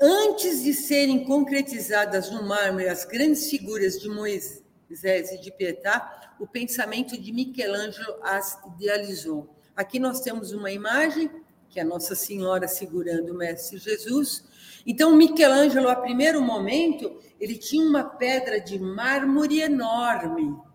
Antes 0.00 0.64
de 0.64 0.74
serem 0.74 1.24
concretizadas 1.24 2.28
no 2.28 2.44
mármore 2.44 2.88
as 2.88 3.04
grandes 3.04 3.48
figuras 3.48 4.00
de 4.00 4.08
Moisés 4.08 5.30
e 5.30 5.40
de 5.40 5.52
Pietá, 5.52 6.34
o 6.40 6.46
pensamento 6.48 7.16
de 7.16 7.32
Michelangelo 7.32 8.16
as 8.24 8.58
idealizou. 8.74 9.48
Aqui 9.76 10.00
nós 10.00 10.22
temos 10.22 10.50
uma 10.50 10.72
imagem, 10.72 11.30
que 11.70 11.78
é 11.78 11.84
Nossa 11.84 12.16
Senhora 12.16 12.66
segurando 12.66 13.30
o 13.30 13.38
Mestre 13.38 13.78
Jesus. 13.78 14.44
Então, 14.84 15.14
Michelangelo, 15.14 15.88
a 15.88 15.94
primeiro 15.94 16.42
momento, 16.42 17.16
ele 17.38 17.56
tinha 17.56 17.86
uma 17.86 18.02
pedra 18.02 18.60
de 18.60 18.76
mármore 18.76 19.60
enorme. 19.60 20.71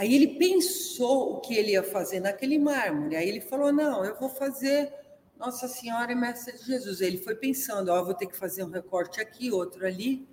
Aí 0.00 0.14
ele 0.14 0.28
pensou 0.28 1.34
o 1.34 1.40
que 1.40 1.54
ele 1.54 1.72
ia 1.72 1.82
fazer 1.82 2.20
naquele 2.20 2.58
mármore. 2.58 3.16
Aí 3.16 3.28
ele 3.28 3.42
falou: 3.42 3.70
Não, 3.70 4.02
eu 4.02 4.18
vou 4.18 4.30
fazer 4.30 4.90
Nossa 5.38 5.68
Senhora 5.68 6.10
e 6.10 6.14
Mestre 6.14 6.56
de 6.56 6.64
Jesus. 6.64 7.02
Aí 7.02 7.08
ele 7.08 7.18
foi 7.18 7.34
pensando: 7.34 7.90
Ó, 7.90 8.02
vou 8.02 8.14
ter 8.14 8.24
que 8.24 8.34
fazer 8.34 8.64
um 8.64 8.70
recorte 8.70 9.20
aqui, 9.20 9.52
outro 9.52 9.86
ali, 9.86 10.26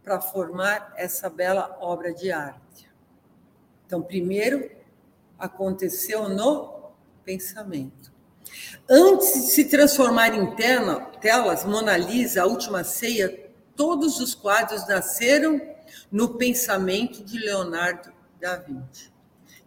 para 0.00 0.20
formar 0.20 0.94
essa 0.96 1.28
bela 1.28 1.76
obra 1.80 2.14
de 2.14 2.30
arte. 2.30 2.88
Então, 3.84 4.00
primeiro 4.00 4.70
aconteceu 5.36 6.28
no 6.28 6.92
pensamento. 7.24 8.12
Antes 8.88 9.34
de 9.34 9.50
se 9.50 9.64
transformar 9.64 10.32
em 10.36 10.54
telas, 10.54 11.64
Mona 11.64 11.96
Lisa, 11.96 12.42
a 12.42 12.46
última 12.46 12.84
ceia, 12.84 13.50
todos 13.74 14.20
os 14.20 14.36
quadros 14.36 14.86
nasceram 14.86 15.60
no 16.12 16.38
pensamento 16.38 17.24
de 17.24 17.40
Leonardo 17.40 18.19
da 18.40 18.56
Vinci. 18.56 19.12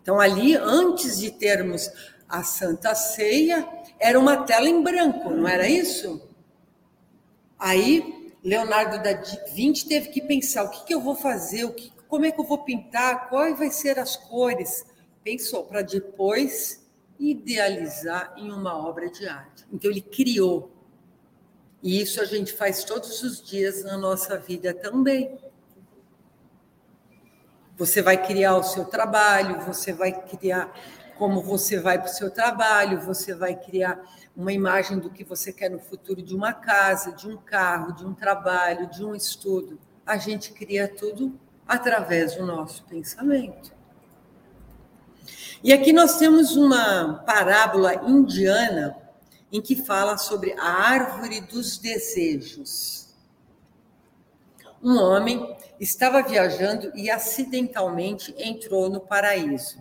Então, 0.02 0.20
ali, 0.20 0.56
antes 0.56 1.20
de 1.20 1.32
termos 1.32 1.90
a 2.28 2.44
Santa 2.44 2.96
Ceia, 2.96 3.68
era 4.00 4.20
uma 4.20 4.44
tela 4.44 4.68
em 4.68 4.82
branco, 4.82 5.30
não 5.30 5.48
era 5.48 5.70
isso? 5.70 6.28
Aí, 7.58 8.34
Leonardo 8.44 9.02
da 9.02 9.14
Vinci 9.54 9.88
teve 9.88 10.10
que 10.10 10.22
pensar: 10.22 10.64
o 10.64 10.70
que, 10.70 10.86
que 10.86 10.94
eu 10.94 11.00
vou 11.00 11.16
fazer? 11.16 11.64
O 11.64 11.74
que, 11.74 11.94
como 12.08 12.26
é 12.26 12.32
que 12.32 12.40
eu 12.40 12.46
vou 12.46 12.64
pintar? 12.64 13.30
Quais 13.30 13.58
vai 13.58 13.72
ser 13.72 13.98
as 13.98 14.18
cores? 14.18 14.86
Pensou 15.24 15.64
para 15.64 15.82
depois 15.82 16.86
idealizar 17.18 18.34
em 18.38 18.52
uma 18.52 18.78
obra 18.78 19.10
de 19.10 19.26
arte. 19.28 19.64
Então 19.72 19.90
ele 19.90 20.02
criou. 20.02 20.72
E 21.82 22.02
isso 22.02 22.22
a 22.22 22.26
gente 22.26 22.52
faz 22.54 22.84
todos 22.84 23.24
os 23.24 23.42
dias 23.42 23.84
na 23.84 23.98
nossa 23.98 24.38
vida 24.38 24.74
também. 24.74 25.38
Você 27.78 28.02
vai 28.02 28.18
criar 28.18 28.56
o 28.58 28.64
seu 28.64 28.86
trabalho, 28.86 29.62
você 29.62 29.92
vai 29.92 30.12
criar 30.12 30.72
como 31.18 31.42
você 31.42 31.80
vai 31.80 31.98
para 31.98 32.10
o 32.10 32.14
seu 32.14 32.30
trabalho, 32.30 33.02
você 33.02 33.34
vai 33.34 33.56
criar 33.56 34.02
uma 34.36 34.52
imagem 34.52 35.00
do 35.00 35.10
que 35.10 35.24
você 35.24 35.54
quer 35.54 35.70
no 35.70 35.80
futuro 35.80 36.22
de 36.22 36.36
uma 36.36 36.54
casa, 36.54 37.12
de 37.12 37.28
um 37.28 37.38
carro, 37.38 37.94
de 37.94 38.06
um 38.06 38.14
trabalho, 38.14 38.90
de 38.90 39.04
um 39.04 39.16
estudo. 39.16 39.80
A 40.06 40.18
gente 40.18 40.52
cria 40.52 40.88
tudo 40.88 41.40
através 41.68 42.36
do 42.36 42.46
nosso 42.46 42.84
pensamento. 42.84 43.72
E 45.64 45.72
aqui 45.72 45.94
nós 45.94 46.18
temos 46.18 46.56
uma 46.58 47.24
parábola 47.26 47.96
indiana 48.08 48.98
em 49.52 49.62
que 49.62 49.76
fala 49.76 50.18
sobre 50.18 50.54
a 50.54 50.66
árvore 50.66 51.40
dos 51.40 51.78
desejos. 51.78 53.16
Um 54.82 54.98
homem 54.98 55.56
estava 55.80 56.22
viajando 56.22 56.92
e 56.96 57.10
acidentalmente 57.10 58.34
entrou 58.38 58.90
no 58.90 59.00
paraíso, 59.00 59.80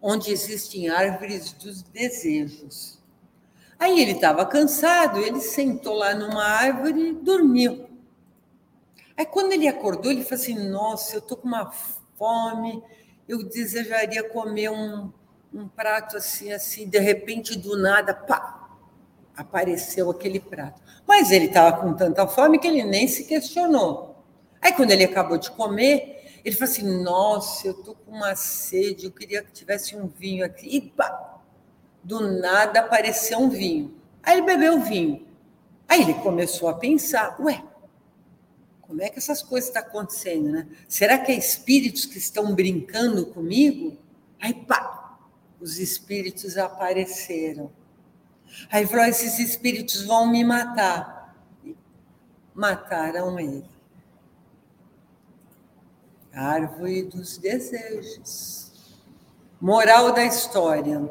onde 0.00 0.30
existem 0.30 0.88
árvores 0.88 1.52
dos 1.52 1.82
desejos. 1.82 2.98
Aí 3.78 4.00
ele 4.00 4.12
estava 4.12 4.46
cansado, 4.46 5.18
ele 5.18 5.40
sentou 5.40 5.94
lá 5.94 6.14
numa 6.14 6.44
árvore 6.44 7.10
e 7.10 7.12
dormiu. 7.14 7.88
Aí 9.16 9.26
quando 9.26 9.52
ele 9.52 9.68
acordou, 9.68 10.10
ele 10.10 10.22
falou 10.22 10.40
assim: 10.42 10.68
Nossa, 10.68 11.16
eu 11.16 11.18
estou 11.18 11.36
com 11.36 11.48
uma 11.48 11.70
fome, 12.16 12.82
eu 13.28 13.42
desejaria 13.42 14.22
comer 14.22 14.70
um, 14.70 15.12
um 15.52 15.68
prato 15.68 16.16
assim, 16.16 16.52
assim, 16.52 16.88
de 16.88 16.98
repente, 16.98 17.58
do 17.58 17.76
nada, 17.76 18.14
pá, 18.14 18.70
apareceu 19.36 20.10
aquele 20.10 20.40
prato. 20.40 20.80
Mas 21.06 21.30
ele 21.30 21.46
estava 21.46 21.78
com 21.78 21.94
tanta 21.94 22.26
fome 22.26 22.58
que 22.58 22.66
ele 22.66 22.84
nem 22.84 23.08
se 23.08 23.24
questionou. 23.24 24.11
Aí, 24.62 24.72
quando 24.72 24.92
ele 24.92 25.02
acabou 25.02 25.36
de 25.36 25.50
comer, 25.50 26.40
ele 26.44 26.54
falou 26.54 26.72
assim: 26.72 27.02
Nossa, 27.02 27.66
eu 27.66 27.72
estou 27.72 27.96
com 27.96 28.12
uma 28.12 28.36
sede, 28.36 29.06
eu 29.06 29.10
queria 29.10 29.42
que 29.42 29.52
tivesse 29.52 29.96
um 29.96 30.06
vinho 30.06 30.44
aqui. 30.44 30.76
E 30.76 30.80
pá, 30.80 31.40
do 32.02 32.20
nada 32.20 32.80
apareceu 32.80 33.40
um 33.40 33.50
vinho. 33.50 34.00
Aí 34.22 34.38
ele 34.38 34.46
bebeu 34.46 34.76
o 34.76 34.80
vinho. 34.80 35.26
Aí 35.88 36.02
ele 36.02 36.14
começou 36.14 36.68
a 36.68 36.74
pensar: 36.74 37.36
Ué, 37.40 37.64
como 38.80 39.02
é 39.02 39.08
que 39.08 39.18
essas 39.18 39.42
coisas 39.42 39.68
estão 39.68 39.82
acontecendo, 39.82 40.52
né? 40.52 40.68
Será 40.88 41.18
que 41.18 41.32
é 41.32 41.34
espíritos 41.34 42.06
que 42.06 42.18
estão 42.18 42.54
brincando 42.54 43.26
comigo? 43.26 43.98
Aí 44.40 44.54
pá, 44.54 45.18
os 45.60 45.78
espíritos 45.78 46.56
apareceram. 46.56 47.72
Aí 48.70 48.86
falou: 48.86 49.06
esses 49.06 49.40
espíritos 49.40 50.04
vão 50.04 50.30
me 50.30 50.44
matar. 50.44 51.36
Mataram 52.54 53.40
ele 53.40 53.71
árvore 56.34 57.02
dos 57.02 57.36
desejos. 57.38 58.72
Moral 59.60 60.12
da 60.12 60.24
história: 60.24 61.08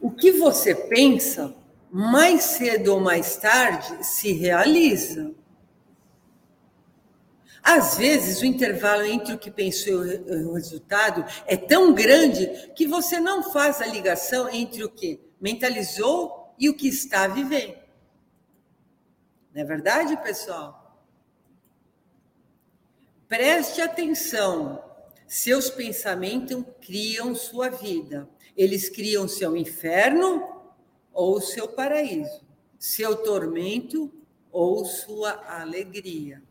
o 0.00 0.10
que 0.10 0.32
você 0.32 0.74
pensa, 0.74 1.54
mais 1.90 2.42
cedo 2.42 2.94
ou 2.94 3.00
mais 3.00 3.36
tarde, 3.36 4.04
se 4.06 4.32
realiza. 4.32 5.32
Às 7.62 7.98
vezes, 7.98 8.40
o 8.40 8.46
intervalo 8.46 9.04
entre 9.04 9.34
o 9.34 9.38
que 9.38 9.50
pensou 9.50 10.06
e 10.06 10.16
o 10.44 10.54
resultado 10.54 11.24
é 11.46 11.56
tão 11.56 11.92
grande 11.92 12.72
que 12.74 12.86
você 12.86 13.20
não 13.20 13.52
faz 13.52 13.82
a 13.82 13.86
ligação 13.86 14.48
entre 14.48 14.82
o 14.82 14.88
que 14.88 15.20
mentalizou 15.38 16.54
e 16.58 16.70
o 16.70 16.74
que 16.74 16.88
está 16.88 17.26
vivendo. 17.26 17.76
Não 19.54 19.60
é 19.62 19.64
verdade, 19.64 20.16
pessoal? 20.22 20.87
Preste 23.28 23.82
atenção. 23.82 24.82
Seus 25.26 25.68
pensamentos 25.68 26.64
criam 26.80 27.34
sua 27.34 27.68
vida. 27.68 28.26
Eles 28.56 28.88
criam 28.88 29.28
seu 29.28 29.54
inferno 29.54 30.62
ou 31.12 31.40
seu 31.40 31.68
paraíso, 31.68 32.40
seu 32.78 33.16
tormento 33.16 34.10
ou 34.50 34.84
sua 34.86 35.32
alegria. 35.60 36.42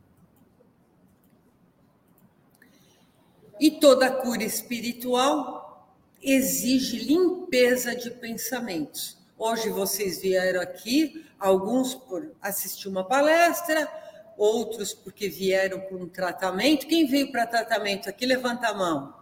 E 3.60 3.72
toda 3.72 4.12
cura 4.12 4.44
espiritual 4.44 5.92
exige 6.22 7.00
limpeza 7.00 7.96
de 7.96 8.12
pensamentos. 8.12 9.18
Hoje 9.36 9.70
vocês 9.70 10.20
vieram 10.20 10.62
aqui, 10.62 11.26
alguns 11.40 11.96
por 11.96 12.32
assistir 12.42 12.88
uma 12.88 13.04
palestra, 13.04 13.90
outros 14.38 14.94
porque 14.94 15.28
vieram 15.28 15.80
por 15.82 16.02
um 16.02 16.08
tratamento. 16.08 16.88
Quem 16.88 17.08
veio 17.08 17.32
para 17.32 17.48
tratamento 17.48 18.10
aqui, 18.10 18.26
levanta 18.26 18.68
a 18.68 18.74
mão. 18.74 19.14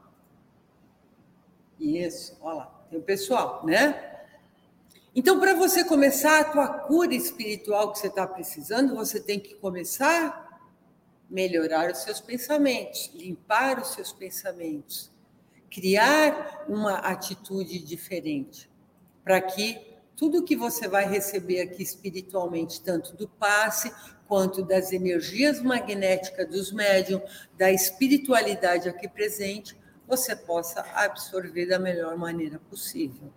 Isso, 1.80 2.38
olha 2.42 2.56
lá, 2.58 2.86
tem 2.90 3.00
o 3.00 3.02
pessoal, 3.02 3.66
né? 3.66 4.12
Então, 5.14 5.40
para 5.40 5.54
você 5.54 5.84
começar 5.84 6.42
a 6.42 6.44
tua 6.44 6.68
cura 6.68 7.14
espiritual 7.14 7.92
que 7.92 8.00
você 8.00 8.08
está 8.08 8.28
precisando, 8.28 8.96
você 8.96 9.20
tem 9.20 9.40
que 9.40 9.56
começar 9.56 10.28
a 10.28 10.60
melhorar 11.30 11.90
os 11.90 12.00
seus 12.00 12.20
pensamentos, 12.20 13.12
limpar 13.14 13.80
os 13.80 13.94
seus 13.94 14.12
pensamentos, 14.12 15.10
criar 15.70 16.66
uma 16.68 16.96
atitude 16.98 17.80
diferente, 17.80 18.70
para 19.24 19.40
que 19.42 19.96
tudo 20.16 20.44
que 20.44 20.56
você 20.56 20.88
vai 20.88 21.08
receber 21.08 21.62
aqui 21.62 21.82
espiritualmente, 21.82 22.82
tanto 22.82 23.16
do 23.16 23.28
passe 23.28 23.92
quanto 24.28 24.64
das 24.64 24.92
energias 24.92 25.62
magnéticas 25.62 26.48
dos 26.50 26.72
médiums, 26.72 27.24
da 27.58 27.72
espiritualidade 27.72 28.90
aqui 28.90 29.08
presente, 29.08 29.78
você 30.08 30.36
possa 30.36 30.86
absorver 30.94 31.68
da 31.68 31.80
melhor 31.80 32.18
maneira 32.18 32.60
possível. 32.70 33.32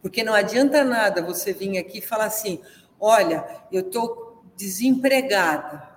Porque 0.00 0.24
não 0.24 0.34
adianta 0.34 0.84
nada 0.84 1.22
você 1.22 1.52
vir 1.52 1.78
aqui 1.78 1.98
e 1.98 2.02
falar 2.02 2.26
assim: 2.26 2.60
olha, 2.98 3.64
eu 3.70 3.82
estou 3.82 4.44
desempregada. 4.56 5.90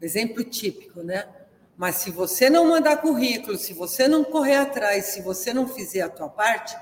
Exemplo 0.00 0.44
típico, 0.44 1.02
né? 1.02 1.28
Mas 1.76 1.96
se 1.96 2.10
você 2.10 2.48
não 2.50 2.68
mandar 2.68 2.98
currículo, 2.98 3.56
se 3.56 3.72
você 3.72 4.08
não 4.08 4.24
correr 4.24 4.56
atrás, 4.56 5.06
se 5.06 5.22
você 5.22 5.52
não 5.52 5.68
fizer 5.68 6.02
a 6.02 6.08
tua 6.08 6.28
parte, 6.28 6.76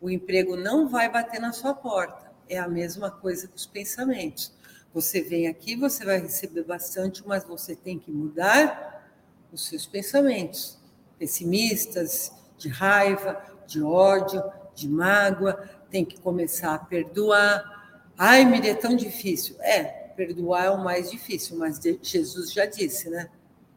o 0.00 0.10
emprego 0.10 0.56
não 0.56 0.88
vai 0.88 1.10
bater 1.10 1.40
na 1.40 1.52
sua 1.52 1.74
porta. 1.74 2.30
É 2.48 2.58
a 2.58 2.68
mesma 2.68 3.10
coisa 3.10 3.48
com 3.48 3.56
os 3.56 3.66
pensamentos. 3.66 4.52
Você 4.96 5.20
vem 5.20 5.46
aqui, 5.46 5.76
você 5.76 6.06
vai 6.06 6.18
receber 6.18 6.64
bastante, 6.64 7.22
mas 7.26 7.44
você 7.44 7.76
tem 7.76 7.98
que 7.98 8.10
mudar 8.10 9.06
os 9.52 9.66
seus 9.66 9.84
pensamentos 9.84 10.78
pessimistas, 11.18 12.32
de 12.56 12.70
raiva, 12.70 13.38
de 13.66 13.82
ódio, 13.82 14.42
de 14.74 14.88
mágoa. 14.88 15.52
Tem 15.90 16.02
que 16.02 16.18
começar 16.18 16.72
a 16.72 16.78
perdoar. 16.78 18.08
Ai, 18.16 18.46
me 18.46 18.66
é 18.66 18.74
tão 18.74 18.96
difícil. 18.96 19.56
É, 19.60 19.84
perdoar 19.84 20.64
é 20.64 20.70
o 20.70 20.82
mais 20.82 21.10
difícil, 21.10 21.58
mas 21.58 21.78
Jesus 22.00 22.50
já 22.50 22.64
disse, 22.64 23.10
né? 23.10 23.28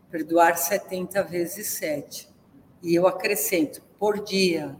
Perdoar 0.10 0.58
70 0.58 1.22
vezes 1.24 1.68
7. 1.68 2.30
E 2.82 2.96
eu 2.96 3.06
acrescento, 3.06 3.82
por 4.00 4.24
dia. 4.24 4.74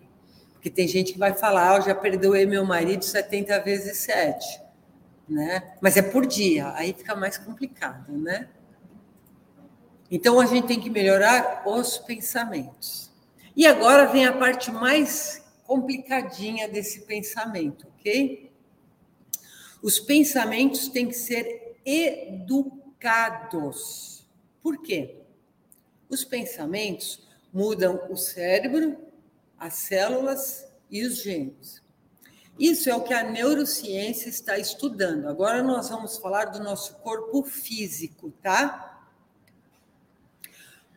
Porque 0.54 0.70
tem 0.70 0.88
gente 0.88 1.12
que 1.12 1.20
vai 1.20 1.34
falar, 1.34 1.74
ah, 1.74 1.78
eu 1.80 1.82
já 1.82 1.94
perdoei 1.94 2.46
meu 2.46 2.64
marido 2.64 3.04
70 3.04 3.60
vezes 3.60 3.98
7 3.98 4.69
né? 5.30 5.76
Mas 5.80 5.96
é 5.96 6.02
por 6.02 6.26
dia, 6.26 6.74
aí 6.74 6.94
fica 6.94 7.16
mais 7.16 7.38
complicado, 7.38 8.12
né? 8.18 8.50
Então 10.12 10.40
a 10.40 10.46
gente 10.46 10.68
tem 10.68 10.80
que 10.80 10.90
melhorar 10.90 11.64
os 11.68 12.00
pensamentos. 12.00 13.12
E 13.56 13.68
agora 13.68 14.08
vem 14.08 14.26
a 14.26 14.34
parte 14.34 14.72
mais 14.72 15.46
complicadinha 15.64 16.68
desse 16.68 17.02
pensamento, 17.02 17.88
ok? 17.96 18.52
Os 19.82 20.00
pensamentos 20.00 20.88
têm 20.88 21.08
que 21.08 21.14
ser 21.14 21.78
educados. 21.86 23.08
Por 24.64 24.82
quê? 24.82 25.22
Os 26.10 26.26
pensamentos 26.26 27.28
mudam 27.54 28.02
o 28.10 28.18
cérebro, 28.18 28.98
as 29.58 29.76
células 29.76 30.68
e 30.90 31.06
os 31.06 31.22
genes. 31.22 31.84
Isso 32.60 32.90
é 32.90 32.96
o 32.96 33.02
que 33.02 33.14
a 33.14 33.24
neurociência 33.24 34.28
está 34.28 34.58
estudando. 34.58 35.30
Agora 35.30 35.64
nós 35.64 35.90
vamos 35.90 36.18
falar 36.18 36.46
do 36.46 36.62
nosso 36.62 36.96
corpo 36.98 37.42
físico, 37.44 38.32
tá? 38.42 39.02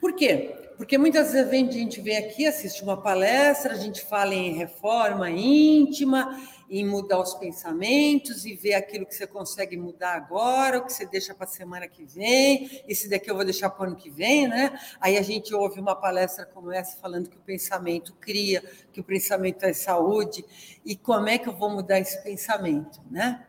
Por 0.00 0.14
quê? 0.16 0.72
Porque 0.76 0.98
muitas 0.98 1.32
vezes 1.32 1.48
a 1.48 1.72
gente 1.72 2.00
vem 2.00 2.16
aqui, 2.16 2.44
assiste 2.44 2.82
uma 2.82 3.00
palestra, 3.00 3.74
a 3.74 3.78
gente 3.78 4.02
fala 4.02 4.34
em 4.34 4.52
reforma 4.54 5.30
íntima, 5.30 6.36
em 6.72 6.86
mudar 6.86 7.20
os 7.20 7.34
pensamentos 7.34 8.46
e 8.46 8.54
ver 8.54 8.72
aquilo 8.72 9.04
que 9.04 9.14
você 9.14 9.26
consegue 9.26 9.76
mudar 9.76 10.14
agora, 10.14 10.78
o 10.78 10.86
que 10.86 10.92
você 10.94 11.04
deixa 11.04 11.34
para 11.34 11.44
a 11.44 11.46
semana 11.46 11.86
que 11.86 12.02
vem, 12.02 12.82
esse 12.88 13.10
daqui 13.10 13.30
eu 13.30 13.34
vou 13.34 13.44
deixar 13.44 13.68
para 13.68 13.84
o 13.84 13.86
ano 13.88 13.94
que 13.94 14.08
vem, 14.08 14.48
né? 14.48 14.80
Aí 14.98 15.18
a 15.18 15.22
gente 15.22 15.54
ouve 15.54 15.78
uma 15.78 15.94
palestra 15.94 16.46
como 16.46 16.72
essa 16.72 16.96
falando 16.96 17.28
que 17.28 17.36
o 17.36 17.40
pensamento 17.40 18.14
cria, 18.14 18.64
que 18.90 19.00
o 19.00 19.04
pensamento 19.04 19.64
é 19.64 19.74
saúde, 19.74 20.42
e 20.82 20.96
como 20.96 21.28
é 21.28 21.36
que 21.36 21.46
eu 21.46 21.54
vou 21.54 21.68
mudar 21.68 22.00
esse 22.00 22.22
pensamento, 22.22 23.02
né? 23.10 23.46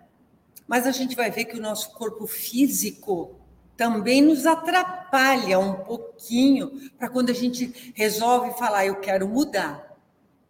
Mas 0.67 0.85
a 0.85 0.91
gente 0.91 1.15
vai 1.15 1.31
ver 1.31 1.45
que 1.45 1.57
o 1.57 1.61
nosso 1.61 1.93
corpo 1.93 2.27
físico 2.27 3.39
também 3.77 4.21
nos 4.21 4.45
atrapalha 4.45 5.59
um 5.59 5.75
pouquinho 5.75 6.91
para 6.97 7.07
quando 7.07 7.29
a 7.29 7.33
gente 7.33 7.93
resolve 7.95 8.51
falar, 8.59 8.85
eu 8.85 8.97
quero 8.97 9.29
mudar. 9.29 9.92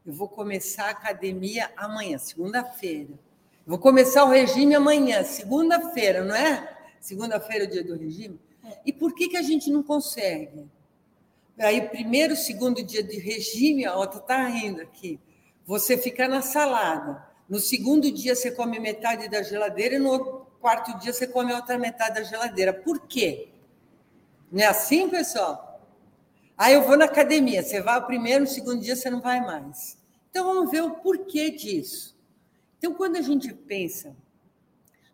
Eu 0.06 0.12
vou 0.12 0.28
começar 0.28 0.88
a 0.88 0.90
academia 0.90 1.72
amanhã, 1.78 2.18
segunda-feira. 2.18 3.14
Vou 3.66 3.78
começar 3.78 4.26
o 4.26 4.30
regime 4.30 4.76
amanhã, 4.76 5.24
segunda-feira, 5.24 6.26
não 6.26 6.36
é? 6.36 6.78
Segunda-feira 7.00 7.64
é 7.64 7.68
o 7.68 7.72
dia 7.72 7.84
do 7.86 7.96
regime. 7.96 8.38
E 8.86 8.92
por 8.92 9.16
que, 9.16 9.30
que 9.30 9.38
a 9.38 9.42
gente 9.42 9.72
não 9.72 9.82
consegue? 9.82 10.68
Aí, 11.58 11.88
primeiro, 11.88 12.36
segundo 12.36 12.84
dia 12.84 13.02
de 13.02 13.18
regime, 13.18 13.86
a 13.86 13.96
outra 13.96 14.20
está 14.20 14.46
rindo 14.46 14.82
aqui. 14.82 15.22
Você 15.66 15.98
fica 15.98 16.28
na 16.28 16.42
salada. 16.42 17.26
No 17.48 17.60
segundo 17.60 18.12
dia, 18.12 18.36
você 18.36 18.52
come 18.52 18.80
metade 18.80 19.30
da 19.30 19.42
geladeira 19.42 19.96
e 19.96 20.00
no 20.00 20.46
quarto 20.60 20.98
dia 21.00 21.14
você 21.14 21.26
come 21.26 21.54
a 21.54 21.58
outra 21.58 21.78
metade 21.78 22.16
da 22.16 22.24
geladeira. 22.24 22.74
Por 22.74 23.08
quê? 23.08 23.48
Não 24.52 24.62
é 24.62 24.66
assim, 24.66 25.08
pessoal? 25.08 25.73
Aí 26.58 26.74
eu 26.74 26.84
vou 26.84 26.98
na 26.98 27.06
academia, 27.06 27.64
você 27.64 27.82
vai 27.82 28.00
o 28.00 28.06
primeiro, 28.06 28.42
no 28.42 28.48
segundo 28.50 28.82
dia 28.82 28.96
você 28.96 29.10
não 29.10 29.22
vai 29.22 29.42
mais. 29.42 29.98
Então 30.30 30.46
vamos 30.46 30.72
ver 30.72 30.84
o 30.84 30.96
porquê 30.96 31.52
disso. 31.52 32.14
Então, 32.78 32.94
quando 32.94 33.16
a 33.16 33.22
gente 33.22 33.54
pensa 33.54 34.16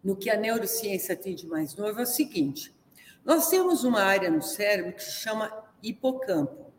no 0.03 0.15
que 0.15 0.29
a 0.29 0.35
neurociência 0.35 1.15
tem 1.15 1.35
de 1.35 1.45
mais 1.45 1.75
novo, 1.75 1.99
é 1.99 2.03
o 2.03 2.07
seguinte: 2.07 2.73
nós 3.23 3.47
temos 3.47 3.83
uma 3.83 4.01
área 4.01 4.31
no 4.31 4.41
cérebro 4.41 4.93
que 4.93 5.03
se 5.03 5.11
chama 5.11 5.53
hipocampo. 5.83 6.73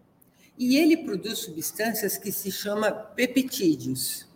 E 0.58 0.76
ele 0.76 0.96
produz 0.96 1.38
substâncias 1.38 2.18
que 2.18 2.32
se 2.32 2.50
chama 2.50 2.90
peptídeos. 2.90 4.26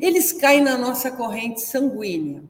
Eles 0.00 0.32
caem 0.32 0.62
na 0.62 0.78
nossa 0.78 1.10
corrente 1.10 1.60
sanguínea. 1.60 2.42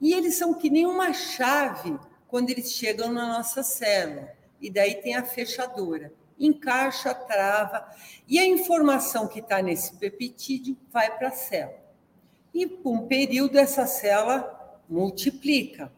E 0.00 0.14
eles 0.14 0.36
são 0.36 0.54
que 0.54 0.70
nem 0.70 0.86
uma 0.86 1.12
chave 1.12 1.98
quando 2.28 2.50
eles 2.50 2.70
chegam 2.70 3.12
na 3.12 3.26
nossa 3.26 3.62
célula. 3.62 4.32
E 4.60 4.70
daí 4.70 4.94
tem 5.02 5.16
a 5.16 5.24
fechadura. 5.24 6.12
Encaixa, 6.38 7.14
trava, 7.14 7.86
e 8.26 8.38
a 8.38 8.46
informação 8.46 9.26
que 9.26 9.40
está 9.40 9.60
nesse 9.60 9.94
peptídeo 9.94 10.76
vai 10.92 11.16
para 11.16 11.28
a 11.28 11.32
célula. 11.32 11.78
E 12.54 12.66
por 12.66 12.92
um 12.92 13.06
período 13.06 13.58
essa 13.58 13.86
célula 13.86 14.80
multiplica. 14.88 15.92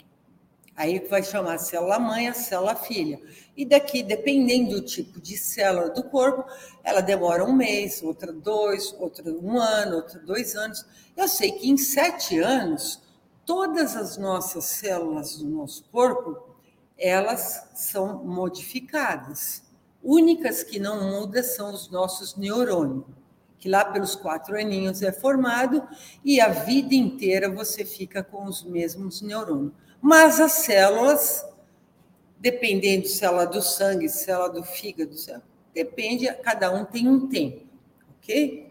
Aí 0.76 0.98
vai 0.98 1.22
chamar 1.22 1.54
a 1.54 1.58
célula 1.58 1.98
mãe, 1.98 2.28
a 2.28 2.32
célula 2.32 2.74
filha. 2.74 3.20
E 3.54 3.66
daqui, 3.66 4.02
dependendo 4.02 4.70
do 4.70 4.80
tipo 4.80 5.20
de 5.20 5.36
célula 5.36 5.90
do 5.90 6.02
corpo, 6.04 6.44
ela 6.82 7.02
demora 7.02 7.44
um 7.44 7.52
mês, 7.52 8.02
outra 8.02 8.32
dois, 8.32 8.94
outra 8.98 9.30
um 9.30 9.58
ano, 9.58 9.96
outra 9.96 10.18
dois 10.20 10.56
anos. 10.56 10.86
Eu 11.16 11.28
sei 11.28 11.52
que 11.52 11.68
em 11.68 11.76
sete 11.76 12.38
anos 12.38 13.02
todas 13.44 13.96
as 13.96 14.16
nossas 14.16 14.64
células 14.64 15.36
do 15.36 15.46
nosso 15.46 15.84
corpo, 15.90 16.56
elas 16.96 17.68
são 17.74 18.24
modificadas. 18.24 19.62
Únicas 20.02 20.62
que 20.62 20.78
não 20.78 21.10
mudam 21.10 21.42
são 21.42 21.72
os 21.72 21.90
nossos 21.90 22.36
neurônios, 22.36 23.04
que 23.58 23.68
lá 23.68 23.84
pelos 23.84 24.16
quatro 24.16 24.58
aninhos 24.58 25.02
é 25.02 25.12
formado 25.12 25.86
e 26.24 26.40
a 26.40 26.48
vida 26.48 26.94
inteira 26.94 27.50
você 27.50 27.84
fica 27.84 28.22
com 28.22 28.44
os 28.46 28.62
mesmos 28.62 29.20
neurônios. 29.20 29.72
Mas 30.00 30.40
as 30.40 30.52
células, 30.52 31.46
dependendo 32.38 33.06
célula 33.06 33.46
do 33.46 33.60
sangue, 33.60 34.08
célula 34.08 34.48
do 34.48 34.64
fígado, 34.64 35.14
depende, 35.74 36.32
cada 36.42 36.70
um 36.70 36.84
tem 36.86 37.06
um 37.06 37.28
tempo, 37.28 37.66
ok? 38.18 38.70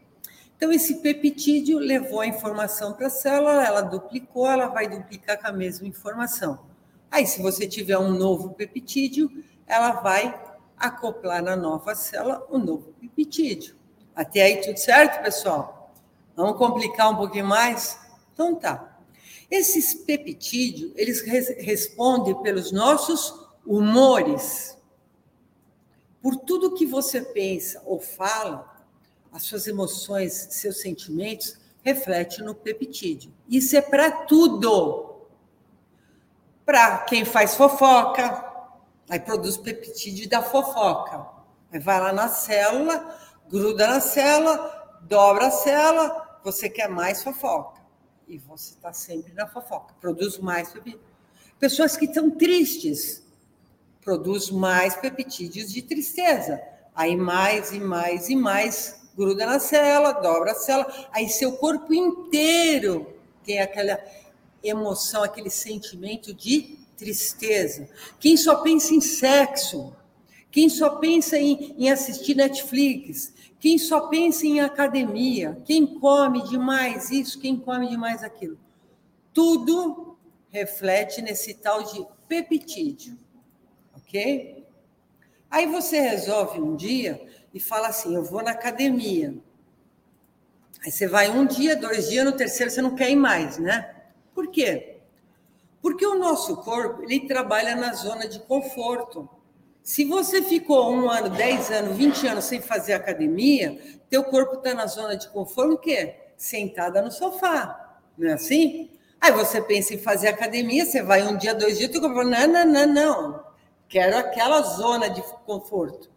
Então, 0.58 0.74
esse 0.74 0.96
peptídeo 0.96 1.80
levou 1.80 2.20
a 2.20 2.28
informação 2.28 2.92
para 2.92 3.08
a 3.08 3.10
célula, 3.10 3.64
ela 3.64 3.80
duplicou, 3.80 4.46
ela 4.46 4.68
vai 4.68 4.90
duplicar 4.90 5.40
com 5.40 5.48
a 5.48 5.54
mesma 5.54 5.88
informação. 5.88 6.60
Aí, 7.10 7.26
se 7.26 7.42
você 7.42 7.66
tiver 7.66 7.98
um 7.98 8.12
novo 8.12 8.50
peptídeo, 8.50 9.32
ela 9.66 9.92
vai 9.92 10.38
acoplar 10.80 11.44
na 11.44 11.56
nova 11.56 11.94
célula 11.94 12.46
o 12.50 12.58
novo 12.58 12.94
peptídeo. 13.00 13.76
Até 14.16 14.42
aí, 14.44 14.62
tudo 14.62 14.78
certo, 14.78 15.22
pessoal? 15.24 15.94
Vamos 16.36 16.58
complicar 16.58 17.12
um 17.12 17.18
pouquinho 17.18 17.46
mais? 17.46 18.00
Então, 18.34 18.56
tá. 18.56 18.98
Esses 19.52 19.94
peptídeos, 19.94 20.92
eles 20.96 21.22
respondem 21.22 22.36
pelos 22.42 22.72
nossos 22.72 23.48
humores. 23.66 24.78
Por 26.22 26.36
tudo 26.36 26.74
que 26.74 26.86
você 26.86 27.22
pensa 27.22 27.82
ou 27.86 28.00
fala, 28.00 28.86
as 29.32 29.44
suas 29.44 29.68
emoções, 29.68 30.48
seus 30.52 30.82
sentimentos, 30.82 31.58
reflete 31.82 32.42
no 32.42 32.54
peptídeo. 32.54 33.32
Isso 33.48 33.76
é 33.76 33.82
para 33.82 34.12
tudo. 34.12 35.28
Para 36.66 37.00
quem 37.00 37.26
faz 37.26 37.56
fofoca, 37.56 38.49
aí 39.10 39.20
produz 39.20 39.58
peptídeo 39.58 40.30
da 40.30 40.42
fofoca. 40.42 41.26
Aí 41.72 41.80
vai 41.80 42.00
lá 42.00 42.14
na 42.14 42.28
célula, 42.30 43.18
gruda 43.50 43.88
na 43.88 44.00
célula, 44.00 44.98
dobra 45.02 45.48
a 45.48 45.52
célula, 45.52 46.40
você 46.44 46.70
quer 46.70 46.88
mais 46.88 47.24
fofoca. 47.24 47.82
E 48.28 48.38
você 48.38 48.74
está 48.74 48.94
sempre 48.94 49.34
na 49.34 49.48
fofoca, 49.48 49.94
produz 50.00 50.38
mais 50.38 50.72
peptídeo. 50.72 51.02
Pessoas 51.60 51.98
que 51.98 52.06
estão 52.06 52.30
tristes, 52.30 53.24
produz 54.02 54.50
mais 54.50 54.96
peptídeos 54.96 55.72
de 55.74 55.82
tristeza. 55.82 56.62
Aí 56.96 57.16
mais 57.16 57.72
e 57.72 57.80
mais 57.80 58.30
e 58.30 58.36
mais 58.36 59.00
gruda 59.16 59.46
na 59.46 59.60
célula, 59.60 60.14
dobra 60.14 60.52
a 60.52 60.56
célula, 60.56 61.10
aí 61.12 61.28
seu 61.28 61.58
corpo 61.58 61.94
inteiro 61.94 63.14
tem 63.44 63.60
aquela 63.60 64.00
emoção, 64.64 65.24
aquele 65.24 65.50
sentimento 65.50 66.34
de 66.34 66.79
tristeza. 67.00 67.88
Quem 68.20 68.36
só 68.36 68.58
pensa 68.58 68.94
em 68.94 69.02
sexo, 69.02 69.96
quem 70.52 70.68
só 70.68 70.98
pensa 70.98 71.38
em, 71.38 71.76
em 71.78 71.90
assistir 71.90 72.36
Netflix, 72.36 73.34
quem 73.60 73.78
só 73.78 74.08
pensa 74.08 74.46
em 74.46 74.60
academia, 74.60 75.62
quem 75.66 75.88
come 76.00 76.44
demais 76.44 77.10
isso, 77.10 77.40
quem 77.40 77.58
come 77.58 77.88
demais 77.88 78.24
aquilo. 78.24 78.60
Tudo 79.34 80.18
reflete 80.50 81.22
nesse 81.22 81.54
tal 81.54 81.84
de 81.84 82.06
peptídeo, 82.28 83.18
ok? 83.96 84.66
Aí 85.50 85.66
você 85.68 86.00
resolve 86.00 86.60
um 86.60 86.76
dia 86.76 87.26
e 87.54 87.60
fala 87.60 87.88
assim: 87.88 88.16
eu 88.16 88.24
vou 88.24 88.44
na 88.44 88.52
academia. 88.52 89.36
Aí 90.84 90.92
você 90.92 91.08
vai 91.08 91.30
um 91.30 91.46
dia, 91.46 91.76
dois 91.76 92.10
dias, 92.10 92.26
no 92.26 92.32
terceiro 92.32 92.72
você 92.72 92.82
não 92.82 92.96
quer 92.96 93.10
ir 93.10 93.16
mais, 93.16 93.58
né? 93.58 93.96
Por 94.34 94.50
quê? 94.50 94.89
Porque 95.82 96.06
o 96.06 96.16
nosso 96.16 96.58
corpo 96.58 97.04
ele 97.04 97.22
trabalha 97.22 97.76
na 97.76 97.94
zona 97.94 98.28
de 98.28 98.40
conforto. 98.40 99.30
Se 99.82 100.06
você 100.06 100.42
ficou 100.42 100.92
um 100.92 101.10
ano, 101.10 101.30
dez 101.30 101.72
anos, 101.72 101.96
vinte 101.96 102.28
anos 102.28 102.46
sem 102.46 102.62
fazer 102.62 102.94
academia, 102.94 103.80
teu 104.10 104.24
corpo 104.24 104.56
está 104.56 104.74
na 104.74 104.86
zona 104.86 105.16
de 105.16 105.28
conforto 105.30 105.74
o 105.74 105.78
quê? 105.78 106.16
Sentada 106.38 107.02
no 107.02 107.12
sofá, 107.12 107.98
não 108.18 108.30
é 108.30 108.34
assim? 108.34 108.92
Aí 109.20 109.32
você 109.32 109.62
pensa 109.62 109.94
em 109.94 109.98
fazer 109.98 110.28
academia, 110.28 110.86
você 110.86 111.02
vai 111.02 111.24
um 111.24 111.38
dia, 111.38 111.54
dois 111.54 111.78
dias, 111.78 111.92
teu 111.92 112.02
corpo 112.02 112.16
fala, 112.16 112.30
não, 112.30 112.48
não, 112.48 112.66
não, 112.66 112.94
não. 112.94 113.44
Quero 113.88 114.18
aquela 114.18 114.62
zona 114.62 115.10
de 115.10 115.22
conforto 115.46 116.10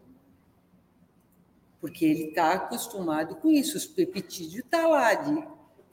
porque 1.82 2.04
ele 2.04 2.28
está 2.28 2.52
acostumado 2.52 3.34
com 3.34 3.50
isso. 3.50 3.76
Os 3.76 3.84
peptídeos 3.84 4.64
está 4.64 4.86
lá 4.86 5.14
de 5.14 5.44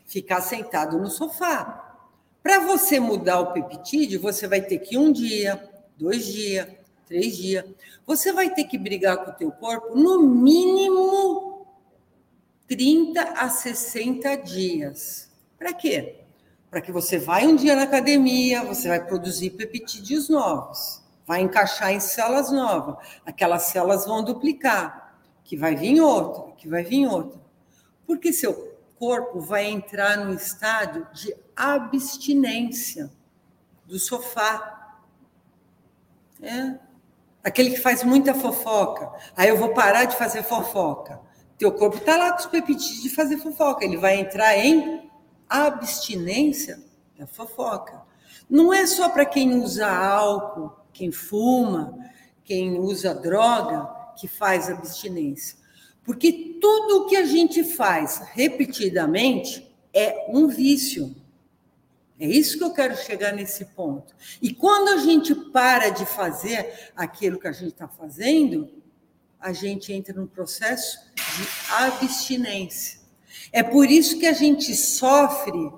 ficar 0.05 0.39
sentado 0.39 0.99
no 0.99 1.09
sofá. 1.09 1.88
Para 2.41 2.59
você 2.59 2.99
mudar 2.99 3.39
o 3.39 3.53
peptídeo, 3.53 4.21
você 4.21 4.47
vai 4.47 4.61
ter 4.61 4.79
que 4.79 4.97
um 4.97 5.11
dia, 5.11 5.61
dois 5.97 6.25
dias, 6.25 6.67
três 7.05 7.35
dias. 7.35 7.65
Você 8.05 8.31
vai 8.31 8.53
ter 8.53 8.63
que 8.63 8.77
brigar 8.77 9.17
com 9.23 9.31
o 9.31 9.33
teu 9.33 9.51
corpo 9.51 9.95
no 9.95 10.21
mínimo 10.21 11.67
30 12.67 13.21
a 13.21 13.49
60 13.49 14.35
dias. 14.37 15.29
Para 15.57 15.73
quê? 15.73 16.19
Para 16.69 16.81
que 16.81 16.91
você 16.91 17.17
vai 17.17 17.47
um 17.47 17.55
dia 17.55 17.75
na 17.75 17.83
academia, 17.83 18.63
você 18.63 18.87
vai 18.87 19.03
produzir 19.03 19.49
peptídeos 19.51 20.29
novos, 20.29 21.03
vai 21.25 21.41
encaixar 21.41 21.91
em 21.91 21.99
células 21.99 22.51
novas. 22.51 22.95
Aquelas 23.25 23.63
células 23.63 24.05
vão 24.05 24.23
duplicar 24.23 25.17
que 25.43 25.57
vai 25.57 25.75
vir 25.75 25.99
outra, 25.99 26.53
que 26.55 26.69
vai 26.69 26.83
vir 26.83 27.07
outra. 27.07 27.41
Porque 28.05 28.31
seu 28.31 28.68
corpo 28.99 29.39
vai 29.39 29.65
entrar 29.65 30.17
no 30.17 30.33
estado 30.33 31.07
de 31.13 31.33
abstinência 31.55 33.09
do 33.85 33.97
sofá. 33.97 34.75
É. 36.41 36.79
aquele 37.43 37.71
que 37.71 37.81
faz 37.81 38.01
muita 38.01 38.33
fofoca. 38.33 39.11
Aí 39.35 39.49
eu 39.49 39.57
vou 39.57 39.73
parar 39.73 40.05
de 40.05 40.15
fazer 40.15 40.43
fofoca. 40.43 41.19
Teu 41.57 41.71
corpo 41.73 41.97
está 41.97 42.15
lá 42.15 42.31
com 42.31 42.39
os 42.39 42.45
peptídeos 42.45 43.01
de 43.01 43.09
fazer 43.09 43.37
fofoca. 43.37 43.83
Ele 43.83 43.97
vai 43.97 44.15
entrar 44.17 44.57
em 44.57 45.09
abstinência 45.49 46.81
da 47.17 47.27
fofoca. 47.27 48.01
Não 48.49 48.73
é 48.73 48.87
só 48.87 49.09
para 49.09 49.25
quem 49.25 49.55
usa 49.55 49.89
álcool, 49.89 50.71
quem 50.93 51.11
fuma, 51.11 51.97
quem 52.45 52.79
usa 52.79 53.13
droga, 53.13 53.85
que 54.15 54.27
faz 54.27 54.69
abstinência. 54.69 55.58
Porque 56.09 56.57
tudo 56.59 57.03
o 57.03 57.05
que 57.05 57.15
a 57.15 57.23
gente 57.23 57.63
faz 57.63 58.17
repetidamente 58.33 59.71
é 59.93 60.25
um 60.29 60.47
vício. 60.47 61.15
É 62.19 62.25
isso 62.25 62.57
que 62.57 62.63
eu 62.63 62.73
quero 62.73 62.97
chegar 62.97 63.31
nesse 63.31 63.63
ponto. 63.63 64.15
E 64.41 64.51
quando 64.51 64.87
a 64.87 64.97
gente 64.97 65.35
para 65.35 65.89
de 65.89 66.07
fazer 66.07 66.89
aquilo 66.95 67.39
que 67.39 67.47
a 67.47 67.51
gente 67.51 67.73
está 67.73 67.87
fazendo, 67.87 68.71
a 69.39 69.53
gente 69.53 69.93
entra 69.93 70.11
num 70.15 70.25
processo 70.25 70.97
de 71.13 71.47
abstinência. 71.75 73.01
É 73.51 73.61
por 73.61 73.85
isso 73.85 74.17
que 74.17 74.25
a 74.25 74.33
gente 74.33 74.75
sofre 74.75 75.71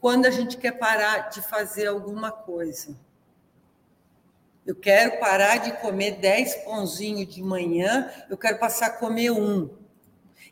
quando 0.00 0.26
a 0.26 0.30
gente 0.32 0.56
quer 0.56 0.72
parar 0.72 1.28
de 1.28 1.40
fazer 1.40 1.86
alguma 1.86 2.32
coisa. 2.32 2.98
Eu 4.68 4.74
quero 4.74 5.18
parar 5.18 5.56
de 5.56 5.72
comer 5.80 6.18
10 6.18 6.56
pãozinhos 6.56 7.34
de 7.34 7.42
manhã, 7.42 8.12
eu 8.28 8.36
quero 8.36 8.58
passar 8.58 8.88
a 8.88 8.90
comer 8.90 9.30
um. 9.30 9.70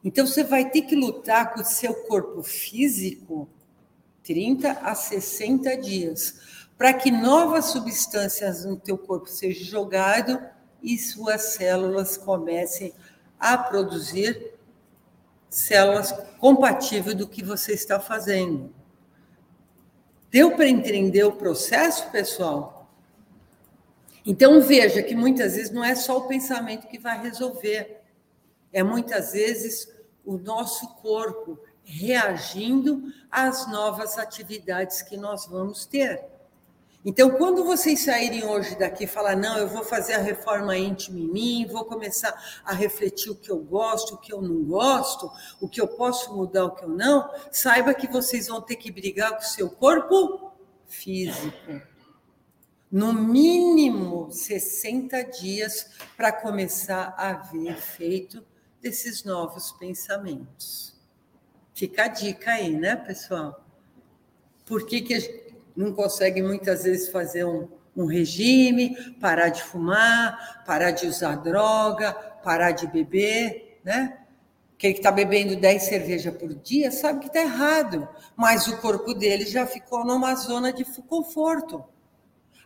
Então 0.03 0.27
você 0.27 0.43
vai 0.43 0.71
ter 0.71 0.83
que 0.83 0.97
lutar 0.97 1.53
com 1.53 1.61
o 1.61 1.65
seu 1.65 1.93
corpo 1.93 2.43
físico 2.43 3.47
30 4.23 4.71
a 4.71 4.95
60 4.95 5.77
dias, 5.77 6.41
para 6.79 6.95
que 6.95 7.11
novas 7.11 7.67
substâncias 7.67 8.65
no 8.65 8.79
teu 8.79 8.97
corpo 8.97 9.29
sejam 9.29 9.67
jogadas 9.67 10.39
e 10.83 10.97
suas 10.97 11.53
células 11.53 12.17
comecem 12.17 12.95
a 13.39 13.59
produzir 13.59 14.55
células 15.51 16.11
compatíveis 16.39 17.15
do 17.15 17.29
que 17.29 17.45
você 17.45 17.75
está 17.75 18.01
fazendo. 18.01 18.75
Deu 20.31 20.57
para 20.57 20.67
entender 20.67 21.25
o 21.25 21.33
processo, 21.33 22.11
pessoal? 22.11 22.76
Então 24.27 24.61
veja 24.61 25.05
que 25.05 25.15
muitas 25.15 25.55
vezes 25.55 25.71
não 25.71 25.85
é 25.85 25.95
só 25.95 26.19
o 26.19 26.27
pensamento 26.27 26.89
que 26.89 26.99
vai 26.99 27.23
resolver, 27.23 28.01
é 28.73 28.83
muitas 28.83 29.33
vezes 29.33 29.89
o 30.25 30.37
nosso 30.37 30.89
corpo 30.97 31.57
reagindo 31.85 33.05
às 33.31 33.71
novas 33.71 34.19
atividades 34.19 35.01
que 35.01 35.17
nós 35.17 35.47
vamos 35.47 35.87
ter. 35.87 36.25
Então, 37.05 37.31
quando 37.31 37.63
vocês 37.63 38.03
saírem 38.03 38.45
hoje 38.45 38.77
daqui 38.77 39.05
e 39.05 39.07
falar, 39.07 39.37
não, 39.37 39.57
eu 39.57 39.69
vou 39.69 39.85
fazer 39.85 40.15
a 40.15 40.19
reforma 40.19 40.77
íntima 40.77 41.21
em 41.21 41.29
mim, 41.29 41.67
vou 41.71 41.85
começar 41.85 42.35
a 42.65 42.73
refletir 42.75 43.31
o 43.31 43.37
que 43.37 43.49
eu 43.49 43.59
gosto, 43.59 44.15
o 44.15 44.19
que 44.19 44.33
eu 44.33 44.43
não 44.43 44.65
gosto, 44.65 45.31
o 45.61 45.69
que 45.69 45.81
eu 45.81 45.87
posso 45.87 46.35
mudar, 46.35 46.65
o 46.65 46.73
que 46.73 46.83
eu 46.83 46.89
não, 46.89 47.31
saiba 47.53 47.95
que 47.95 48.09
vocês 48.09 48.49
vão 48.49 48.61
ter 48.61 48.75
que 48.75 48.91
brigar 48.91 49.31
com 49.31 49.39
o 49.39 49.43
seu 49.43 49.71
corpo 49.71 50.51
físico. 50.89 51.81
No 52.91 53.13
mínimo 53.13 54.31
60 54.31 55.25
dias 55.25 55.91
para 56.17 56.33
começar 56.33 57.15
a 57.19 57.33
ver 57.33 57.71
efeito 57.71 58.45
desses 58.81 59.25
novos 59.25 59.73
pensamentos. 59.73 60.95
Fica 61.75 62.05
a 62.05 62.09
dica 62.09 62.53
aí, 62.53 62.71
né, 62.71 62.95
pessoal? 62.95 63.65
Por 64.65 64.87
que, 64.87 65.01
que 65.01 65.47
não 65.77 65.93
consegue 65.93 66.41
muitas 66.41 66.85
vezes 66.85 67.09
fazer 67.09 67.45
um, 67.45 67.69
um 67.97 68.07
regime, 68.07 68.97
parar 69.21 69.49
de 69.49 69.63
fumar, 69.63 70.63
parar 70.65 70.93
de 70.93 71.07
usar 71.07 71.37
droga, 71.37 72.13
parar 72.13 72.71
de 72.71 72.87
beber, 72.87 73.81
né? 73.85 74.19
Quem 74.79 74.93
está 74.93 75.11
bebendo 75.11 75.57
10 75.57 75.83
cervejas 75.83 76.37
por 76.37 76.55
dia 76.55 76.93
sabe 76.93 77.21
que 77.21 77.27
está 77.27 77.41
errado, 77.41 78.07
mas 78.37 78.69
o 78.69 78.77
corpo 78.77 79.15
dele 79.15 79.47
já 79.47 79.67
ficou 79.67 80.05
numa 80.05 80.35
zona 80.35 80.73
de 80.73 80.85
conforto. 81.03 81.83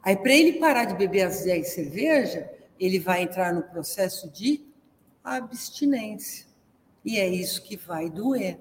Aí, 0.03 0.17
para 0.17 0.33
ele 0.33 0.55
parar 0.55 0.85
de 0.87 0.95
beber 0.95 1.23
as 1.23 1.45
10 1.45 1.69
cervejas, 1.69 2.49
ele 2.79 2.99
vai 2.99 3.23
entrar 3.23 3.53
no 3.53 3.63
processo 3.63 4.31
de 4.31 4.67
abstinência. 5.23 6.47
E 7.05 7.19
é 7.19 7.29
isso 7.29 7.63
que 7.63 7.77
vai 7.77 8.09
doer 8.09 8.59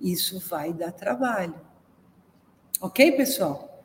isso 0.00 0.38
vai 0.38 0.72
dar 0.72 0.92
trabalho. 0.92 1.58
Ok, 2.80 3.12
pessoal? 3.12 3.84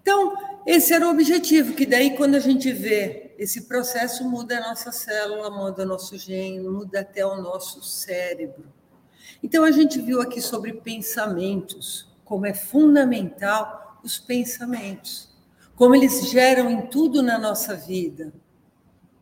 Então, 0.00 0.36
esse 0.66 0.92
era 0.92 1.06
o 1.06 1.10
objetivo, 1.10 1.74
que 1.74 1.86
daí 1.86 2.16
quando 2.16 2.34
a 2.34 2.40
gente 2.40 2.72
vê 2.72 3.34
esse 3.38 3.62
processo, 3.62 4.28
muda 4.28 4.58
a 4.58 4.68
nossa 4.68 4.90
célula, 4.90 5.50
muda 5.50 5.84
o 5.84 5.86
nosso 5.86 6.16
gene, 6.18 6.60
muda 6.60 7.00
até 7.00 7.24
o 7.24 7.40
nosso 7.40 7.82
cérebro. 7.82 8.64
Então, 9.42 9.64
a 9.64 9.70
gente 9.70 10.00
viu 10.00 10.20
aqui 10.20 10.40
sobre 10.40 10.72
pensamentos, 10.72 12.08
como 12.24 12.46
é 12.46 12.54
fundamental 12.54 14.00
os 14.02 14.18
pensamentos, 14.18 15.31
como 15.82 15.96
eles 15.96 16.30
geram 16.30 16.70
em 16.70 16.86
tudo 16.86 17.20
na 17.24 17.36
nossa 17.36 17.74
vida, 17.74 18.32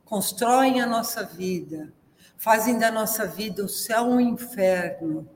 constroem 0.05 0.83
a 0.83 0.87
nossa 0.87 1.25
vida, 1.25 1.91
fazem 2.37 2.79
da 2.79 2.93
nossa 2.93 3.27
vida 3.27 3.65
o 3.65 3.69
céu 3.69 4.03
um 4.03 4.21
inferno 4.21 5.27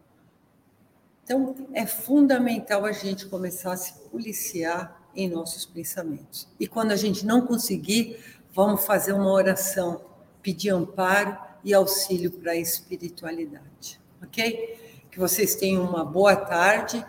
então, 1.25 1.55
é 1.73 1.87
fundamental 1.87 2.85
a 2.85 2.93
gente 2.93 3.25
começar 3.25 3.73
a 3.73 3.77
se 3.79 3.95
policiar 4.11 5.03
em 5.17 5.27
nossos 5.27 5.65
pensamentos. 5.65 6.47
E 6.61 6.69
quando 6.69 6.93
a 6.93 6.97
gente 6.97 7.25
não 7.25 7.47
conseguir, 7.47 8.23
vamos 8.53 8.85
fazer 8.85 9.15
uma 9.15 9.33
oração, 9.33 10.03
pedir 10.43 10.69
amparo 10.69 11.39
e 11.65 11.73
auxílio 11.73 12.31
para 12.31 12.53
a 12.53 12.57
espiritualidade. 12.57 13.99
Ok? 14.23 14.79
Que 15.11 15.19
vocês 15.19 15.55
tenham 15.55 15.83
uma 15.83 16.05
boa 16.05 16.37
tarde 16.37 17.03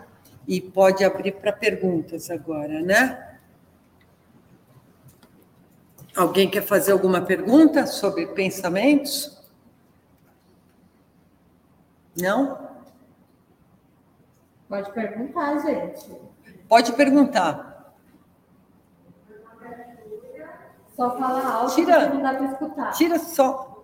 e 0.48 0.62
pode 0.62 1.04
abrir 1.04 1.32
para 1.32 1.52
perguntas 1.52 2.30
agora, 2.30 2.80
né? 2.80 3.25
Alguém 6.16 6.48
quer 6.48 6.62
fazer 6.62 6.92
alguma 6.92 7.20
pergunta 7.20 7.86
sobre 7.86 8.26
pensamentos? 8.28 9.36
Não? 12.16 12.58
Pode 14.68 14.90
perguntar, 14.92 15.58
gente. 15.58 16.10
Pode 16.68 16.92
perguntar. 16.94 17.94
Só 20.96 21.18
fala 21.18 21.44
alto 21.46 21.74
tira, 21.74 22.08
não 22.08 22.22
dá 22.22 22.34
para 22.34 22.46
escutar. 22.46 22.90
Tira 22.92 23.18
só. 23.18 23.75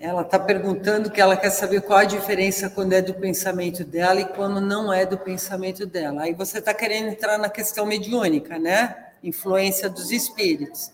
Ela 0.00 0.22
está 0.22 0.38
perguntando 0.38 1.10
que 1.10 1.20
ela 1.20 1.36
quer 1.36 1.50
saber 1.50 1.82
qual 1.82 1.98
a 1.98 2.04
diferença 2.04 2.70
quando 2.70 2.94
é 2.94 3.02
do 3.02 3.12
pensamento 3.12 3.84
dela 3.84 4.18
e 4.22 4.24
quando 4.24 4.58
não 4.58 4.90
é 4.90 5.04
do 5.04 5.18
pensamento 5.18 5.84
dela. 5.84 6.22
Aí 6.22 6.32
você 6.32 6.58
está 6.58 6.72
querendo 6.72 7.10
entrar 7.10 7.36
na 7.36 7.50
questão 7.50 7.84
mediúnica, 7.84 8.58
né? 8.58 9.12
Influência 9.22 9.90
dos 9.90 10.10
espíritos. 10.10 10.90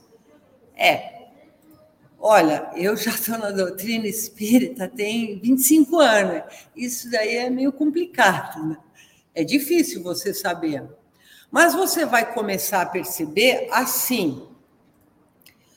É. 0.76 1.28
Olha, 2.18 2.68
eu 2.74 2.96
já 2.96 3.12
estou 3.12 3.38
na 3.38 3.52
doutrina 3.52 4.08
espírita 4.08 4.88
tem 4.88 5.38
25 5.38 6.00
anos. 6.00 6.42
Isso 6.74 7.08
daí 7.08 7.36
é 7.36 7.48
meio 7.48 7.72
complicado, 7.72 8.66
né? 8.66 8.76
É 9.32 9.44
difícil 9.44 10.02
você 10.02 10.34
saber. 10.34 10.82
Mas 11.48 11.74
você 11.74 12.04
vai 12.04 12.34
começar 12.34 12.82
a 12.82 12.86
perceber 12.86 13.68
assim. 13.70 14.48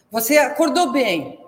Você 0.10 0.40
acordou 0.40 0.92
bem, 0.92 1.39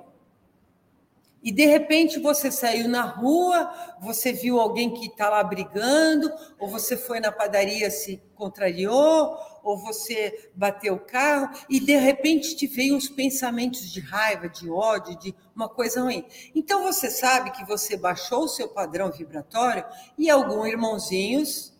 e 1.43 1.51
de 1.51 1.65
repente 1.65 2.19
você 2.19 2.51
saiu 2.51 2.87
na 2.87 3.01
rua, 3.01 3.71
você 3.99 4.31
viu 4.31 4.59
alguém 4.59 4.93
que 4.93 5.07
está 5.07 5.27
lá 5.29 5.43
brigando, 5.43 6.31
ou 6.59 6.67
você 6.67 6.95
foi 6.95 7.19
na 7.19 7.31
padaria 7.31 7.89
se 7.89 8.21
contrariou, 8.35 9.37
ou 9.63 9.77
você 9.77 10.51
bateu 10.55 10.95
o 10.95 10.99
carro, 10.99 11.49
e 11.69 11.79
de 11.79 11.95
repente 11.95 12.55
te 12.55 12.67
veio 12.67 12.95
uns 12.95 13.09
pensamentos 13.09 13.91
de 13.91 13.99
raiva, 13.99 14.47
de 14.49 14.69
ódio, 14.69 15.17
de 15.17 15.35
uma 15.55 15.67
coisa 15.67 16.01
ruim. 16.01 16.25
Então 16.53 16.83
você 16.83 17.09
sabe 17.09 17.51
que 17.51 17.65
você 17.65 17.97
baixou 17.97 18.43
o 18.43 18.49
seu 18.49 18.67
padrão 18.69 19.11
vibratório 19.11 19.85
e 20.17 20.29
algum 20.29 20.65
irmãozinhos 20.65 21.73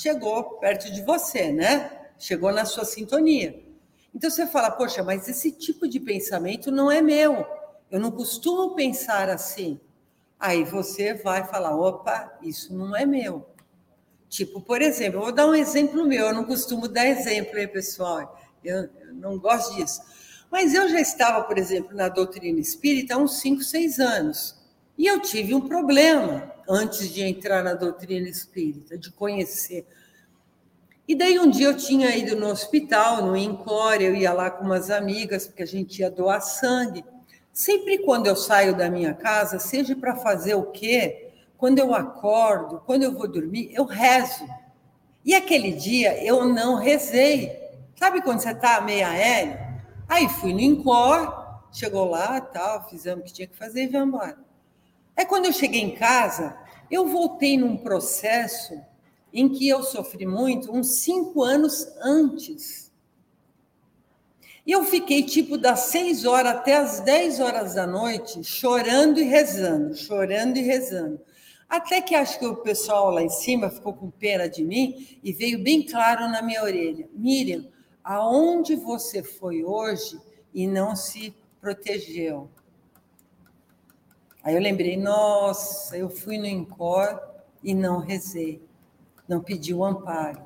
chegou 0.00 0.58
perto 0.58 0.90
de 0.90 1.02
você, 1.02 1.52
né? 1.52 1.90
Chegou 2.18 2.52
na 2.52 2.64
sua 2.64 2.84
sintonia. 2.84 3.62
Então 4.14 4.30
você 4.30 4.46
fala, 4.46 4.70
poxa, 4.70 5.02
mas 5.02 5.28
esse 5.28 5.52
tipo 5.52 5.86
de 5.86 6.00
pensamento 6.00 6.70
não 6.70 6.90
é 6.90 7.02
meu. 7.02 7.44
Eu 7.90 8.00
não 8.00 8.10
costumo 8.10 8.74
pensar 8.74 9.28
assim. 9.28 9.80
Aí 10.38 10.64
você 10.64 11.14
vai 11.14 11.44
falar: 11.46 11.76
opa, 11.76 12.38
isso 12.42 12.74
não 12.74 12.94
é 12.96 13.06
meu. 13.06 13.46
Tipo, 14.28 14.60
por 14.60 14.82
exemplo, 14.82 15.20
eu 15.20 15.24
vou 15.24 15.32
dar 15.32 15.46
um 15.46 15.54
exemplo 15.54 16.04
meu, 16.04 16.26
eu 16.26 16.34
não 16.34 16.44
costumo 16.44 16.88
dar 16.88 17.06
exemplo 17.06 17.56
aí, 17.56 17.66
pessoal, 17.66 18.38
eu, 18.62 18.88
eu 19.00 19.14
não 19.14 19.38
gosto 19.38 19.76
disso. 19.76 20.00
Mas 20.50 20.74
eu 20.74 20.88
já 20.88 21.00
estava, 21.00 21.44
por 21.44 21.58
exemplo, 21.58 21.94
na 21.96 22.08
doutrina 22.08 22.58
espírita 22.60 23.14
há 23.14 23.18
uns 23.18 23.38
5, 23.38 23.62
6 23.62 23.98
anos. 23.98 24.56
E 24.98 25.06
eu 25.06 25.20
tive 25.20 25.54
um 25.54 25.68
problema 25.68 26.52
antes 26.68 27.12
de 27.12 27.22
entrar 27.22 27.62
na 27.62 27.74
doutrina 27.74 28.28
espírita, 28.28 28.96
de 28.96 29.10
conhecer. 29.12 29.86
E 31.06 31.14
daí 31.14 31.38
um 31.38 31.48
dia 31.48 31.68
eu 31.68 31.76
tinha 31.76 32.16
ido 32.16 32.34
no 32.34 32.48
hospital, 32.48 33.24
no 33.24 33.36
INCOR, 33.36 33.94
eu 34.00 34.14
ia 34.14 34.32
lá 34.32 34.50
com 34.50 34.64
umas 34.64 34.90
amigas, 34.90 35.46
porque 35.46 35.62
a 35.62 35.66
gente 35.66 36.00
ia 36.00 36.10
doar 36.10 36.40
sangue. 36.40 37.04
Sempre 37.56 37.96
quando 37.96 38.26
eu 38.26 38.36
saio 38.36 38.76
da 38.76 38.90
minha 38.90 39.14
casa, 39.14 39.58
seja 39.58 39.96
para 39.96 40.14
fazer 40.14 40.54
o 40.54 40.72
quê, 40.72 41.30
quando 41.56 41.78
eu 41.78 41.94
acordo, 41.94 42.82
quando 42.84 43.04
eu 43.04 43.16
vou 43.16 43.26
dormir, 43.26 43.70
eu 43.72 43.86
rezo. 43.86 44.46
E 45.24 45.34
aquele 45.34 45.72
dia 45.72 46.22
eu 46.22 46.44
não 46.46 46.74
rezei. 46.74 47.50
Sabe 47.98 48.20
quando 48.20 48.40
você 48.40 48.50
está 48.50 48.82
meio 48.82 49.06
aéreo? 49.06 49.58
Aí 50.06 50.28
fui 50.28 50.52
no 50.52 50.60
INCOR, 50.60 51.62
chegou 51.72 52.10
lá, 52.10 52.38
tal, 52.42 52.90
fizemos 52.90 53.22
o 53.22 53.24
que 53.24 53.32
tinha 53.32 53.48
que 53.48 53.56
fazer 53.56 53.84
e 53.84 53.86
vamos 53.86 54.08
embora. 54.08 54.36
É 55.16 55.24
quando 55.24 55.46
eu 55.46 55.52
cheguei 55.54 55.80
em 55.80 55.94
casa, 55.94 56.54
eu 56.90 57.08
voltei 57.08 57.56
num 57.56 57.78
processo 57.78 58.78
em 59.32 59.48
que 59.48 59.66
eu 59.66 59.82
sofri 59.82 60.26
muito 60.26 60.70
uns 60.70 60.98
cinco 60.98 61.42
anos 61.42 61.88
antes. 62.02 62.85
E 64.66 64.72
eu 64.72 64.82
fiquei 64.82 65.22
tipo 65.22 65.56
das 65.56 65.80
seis 65.80 66.24
horas 66.24 66.56
até 66.56 66.74
as 66.76 66.98
dez 67.00 67.38
horas 67.38 67.74
da 67.74 67.86
noite 67.86 68.42
chorando 68.42 69.20
e 69.20 69.22
rezando, 69.22 69.94
chorando 69.94 70.56
e 70.56 70.62
rezando. 70.62 71.20
Até 71.68 72.00
que 72.00 72.16
acho 72.16 72.38
que 72.38 72.46
o 72.46 72.56
pessoal 72.56 73.10
lá 73.10 73.22
em 73.22 73.28
cima 73.28 73.70
ficou 73.70 73.94
com 73.94 74.10
pena 74.10 74.48
de 74.48 74.64
mim 74.64 75.18
e 75.22 75.32
veio 75.32 75.62
bem 75.62 75.82
claro 75.82 76.28
na 76.28 76.42
minha 76.42 76.64
orelha: 76.64 77.08
Miriam, 77.12 77.64
aonde 78.02 78.74
você 78.74 79.22
foi 79.22 79.62
hoje 79.64 80.20
e 80.52 80.66
não 80.66 80.96
se 80.96 81.32
protegeu? 81.60 82.50
Aí 84.42 84.54
eu 84.54 84.60
lembrei, 84.60 84.96
nossa, 84.96 85.96
eu 85.96 86.08
fui 86.08 86.38
no 86.38 86.46
Incor 86.46 87.20
e 87.62 87.74
não 87.74 87.98
rezei, 87.98 88.62
não 89.28 89.40
pedi 89.40 89.74
o 89.74 89.84
amparo. 89.84 90.45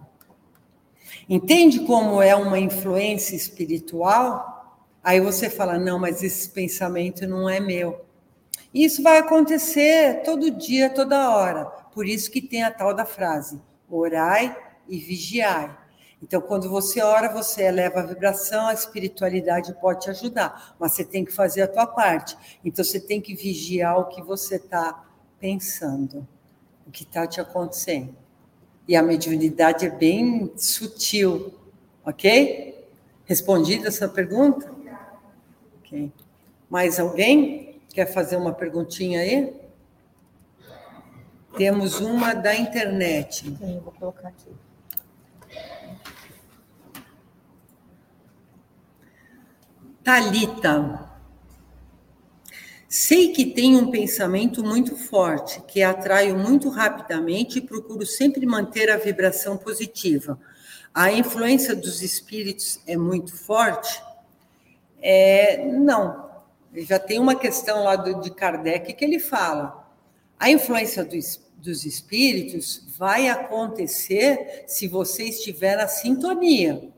Entende 1.28 1.80
como 1.80 2.20
é 2.22 2.34
uma 2.34 2.58
influência 2.58 3.34
espiritual? 3.36 4.78
Aí 5.02 5.20
você 5.20 5.48
fala, 5.48 5.78
não, 5.78 5.98
mas 5.98 6.22
esse 6.22 6.48
pensamento 6.50 7.26
não 7.26 7.48
é 7.48 7.60
meu. 7.60 8.04
Isso 8.72 9.02
vai 9.02 9.18
acontecer 9.18 10.22
todo 10.22 10.50
dia, 10.50 10.90
toda 10.90 11.30
hora. 11.30 11.64
Por 11.92 12.06
isso 12.06 12.30
que 12.30 12.40
tem 12.40 12.62
a 12.62 12.70
tal 12.70 12.94
da 12.94 13.04
frase: 13.04 13.60
orai 13.88 14.56
e 14.88 14.98
vigiai. 14.98 15.76
Então, 16.22 16.40
quando 16.40 16.68
você 16.68 17.00
ora, 17.00 17.32
você 17.32 17.62
eleva 17.62 18.00
a 18.00 18.06
vibração, 18.06 18.66
a 18.66 18.74
espiritualidade 18.74 19.72
pode 19.80 20.02
te 20.02 20.10
ajudar, 20.10 20.76
mas 20.78 20.92
você 20.92 21.02
tem 21.02 21.24
que 21.24 21.32
fazer 21.32 21.62
a 21.62 21.68
tua 21.68 21.86
parte. 21.86 22.36
Então, 22.62 22.84
você 22.84 23.00
tem 23.00 23.22
que 23.22 23.34
vigiar 23.34 23.98
o 23.98 24.04
que 24.04 24.20
você 24.20 24.56
está 24.56 25.02
pensando, 25.38 26.28
o 26.86 26.90
que 26.90 27.04
está 27.04 27.26
te 27.26 27.40
acontecendo. 27.40 28.14
E 28.90 28.96
a 28.96 29.04
mediunidade 29.04 29.86
é 29.86 29.88
bem 29.88 30.52
sutil, 30.56 31.54
ok? 32.04 32.88
Respondida 33.24 33.86
essa 33.86 34.08
pergunta? 34.08 34.68
Ok. 35.78 36.10
Mais 36.68 36.98
alguém 36.98 37.80
quer 37.94 38.12
fazer 38.12 38.34
uma 38.34 38.52
perguntinha 38.52 39.20
aí? 39.20 39.54
Temos 41.56 42.00
uma 42.00 42.34
da 42.34 42.52
internet. 42.52 43.56
Sim, 43.56 43.80
vou 43.84 43.92
colocar 43.92 44.26
aqui. 44.26 44.50
Talita. 50.02 51.09
Sei 52.92 53.32
que 53.32 53.46
tenho 53.46 53.78
um 53.78 53.88
pensamento 53.92 54.64
muito 54.64 54.96
forte, 54.96 55.62
que 55.62 55.80
atraio 55.80 56.36
muito 56.36 56.68
rapidamente 56.68 57.58
e 57.58 57.62
procuro 57.62 58.04
sempre 58.04 58.44
manter 58.44 58.90
a 58.90 58.96
vibração 58.96 59.56
positiva. 59.56 60.36
A 60.92 61.12
influência 61.12 61.76
dos 61.76 62.02
espíritos 62.02 62.80
é 62.88 62.96
muito 62.96 63.36
forte? 63.36 64.02
É, 65.00 65.64
não. 65.66 66.30
Já 66.74 66.98
tem 66.98 67.20
uma 67.20 67.36
questão 67.36 67.84
lá 67.84 67.94
do, 67.94 68.20
de 68.22 68.32
Kardec 68.32 68.92
que 68.92 69.04
ele 69.04 69.20
fala. 69.20 69.88
A 70.36 70.50
influência 70.50 71.04
do, 71.04 71.16
dos 71.58 71.86
espíritos 71.86 72.84
vai 72.98 73.28
acontecer 73.28 74.64
se 74.66 74.88
você 74.88 75.26
estiver 75.26 75.76
na 75.76 75.86
sintonia 75.86 76.90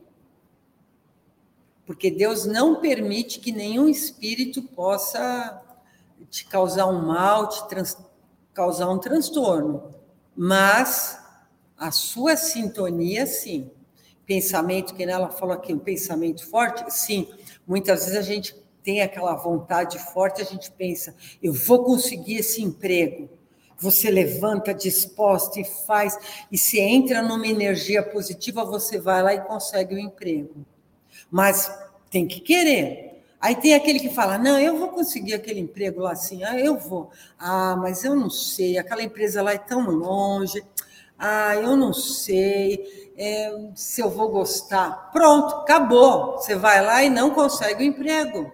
porque 1.85 2.09
Deus 2.09 2.45
não 2.45 2.79
permite 2.79 3.39
que 3.39 3.51
nenhum 3.51 3.89
espírito 3.89 4.61
possa 4.61 5.61
te 6.29 6.45
causar 6.45 6.87
um 6.87 7.05
mal, 7.05 7.49
te 7.49 7.67
trans, 7.67 7.97
causar 8.53 8.89
um 8.89 8.97
transtorno, 8.97 9.91
mas 10.35 11.19
a 11.77 11.91
sua 11.91 12.35
sintonia, 12.35 13.25
sim. 13.25 13.71
Pensamento, 14.25 14.95
que 14.95 15.03
ela 15.03 15.29
falou 15.29 15.53
aqui, 15.53 15.73
um 15.73 15.79
pensamento 15.79 16.47
forte, 16.49 16.89
sim. 16.93 17.27
Muitas 17.67 18.05
vezes 18.05 18.17
a 18.17 18.21
gente 18.21 18.55
tem 18.83 19.01
aquela 19.01 19.35
vontade 19.35 19.99
forte, 19.99 20.41
a 20.41 20.45
gente 20.45 20.71
pensa, 20.71 21.15
eu 21.41 21.53
vou 21.53 21.83
conseguir 21.83 22.35
esse 22.35 22.61
emprego. 22.61 23.29
Você 23.77 24.09
levanta 24.09 24.73
disposta 24.73 25.59
e 25.59 25.65
faz, 25.65 26.17
e 26.51 26.57
se 26.57 26.79
entra 26.79 27.21
numa 27.21 27.47
energia 27.47 28.01
positiva, 28.01 28.63
você 28.63 28.99
vai 28.99 29.21
lá 29.21 29.33
e 29.33 29.41
consegue 29.41 29.95
o 29.95 29.99
emprego 29.99 30.65
mas 31.29 31.71
tem 32.09 32.27
que 32.27 32.39
querer. 32.39 33.12
Aí 33.43 33.57
tem 33.57 33.73
aquele 33.73 33.99
que 33.99 34.09
fala: 34.09 34.37
não, 34.37 34.57
eu 34.57 34.77
vou 34.77 34.87
conseguir 34.87 35.33
aquele 35.33 35.59
emprego 35.59 35.99
lá 35.99 36.13
assim, 36.13 36.45
ah, 36.45 36.57
eu 36.57 36.77
vou. 36.77 37.11
Ah, 37.37 37.75
mas 37.75 38.05
eu 38.05 38.15
não 38.15 38.29
sei, 38.29 38.77
aquela 38.77 39.03
empresa 39.03 39.41
lá 39.41 39.51
é 39.51 39.57
tão 39.57 39.81
longe. 39.89 40.63
Ah, 41.19 41.53
eu 41.57 41.75
não 41.75 41.91
sei 41.91 43.11
é, 43.17 43.53
se 43.75 43.99
eu 43.99 44.09
vou 44.09 44.29
gostar. 44.29 45.11
Pronto, 45.11 45.55
acabou. 45.57 46.37
Você 46.37 46.55
vai 46.55 46.81
lá 46.81 47.03
e 47.03 47.09
não 47.09 47.31
consegue 47.31 47.83
o 47.83 47.85
emprego. 47.85 48.49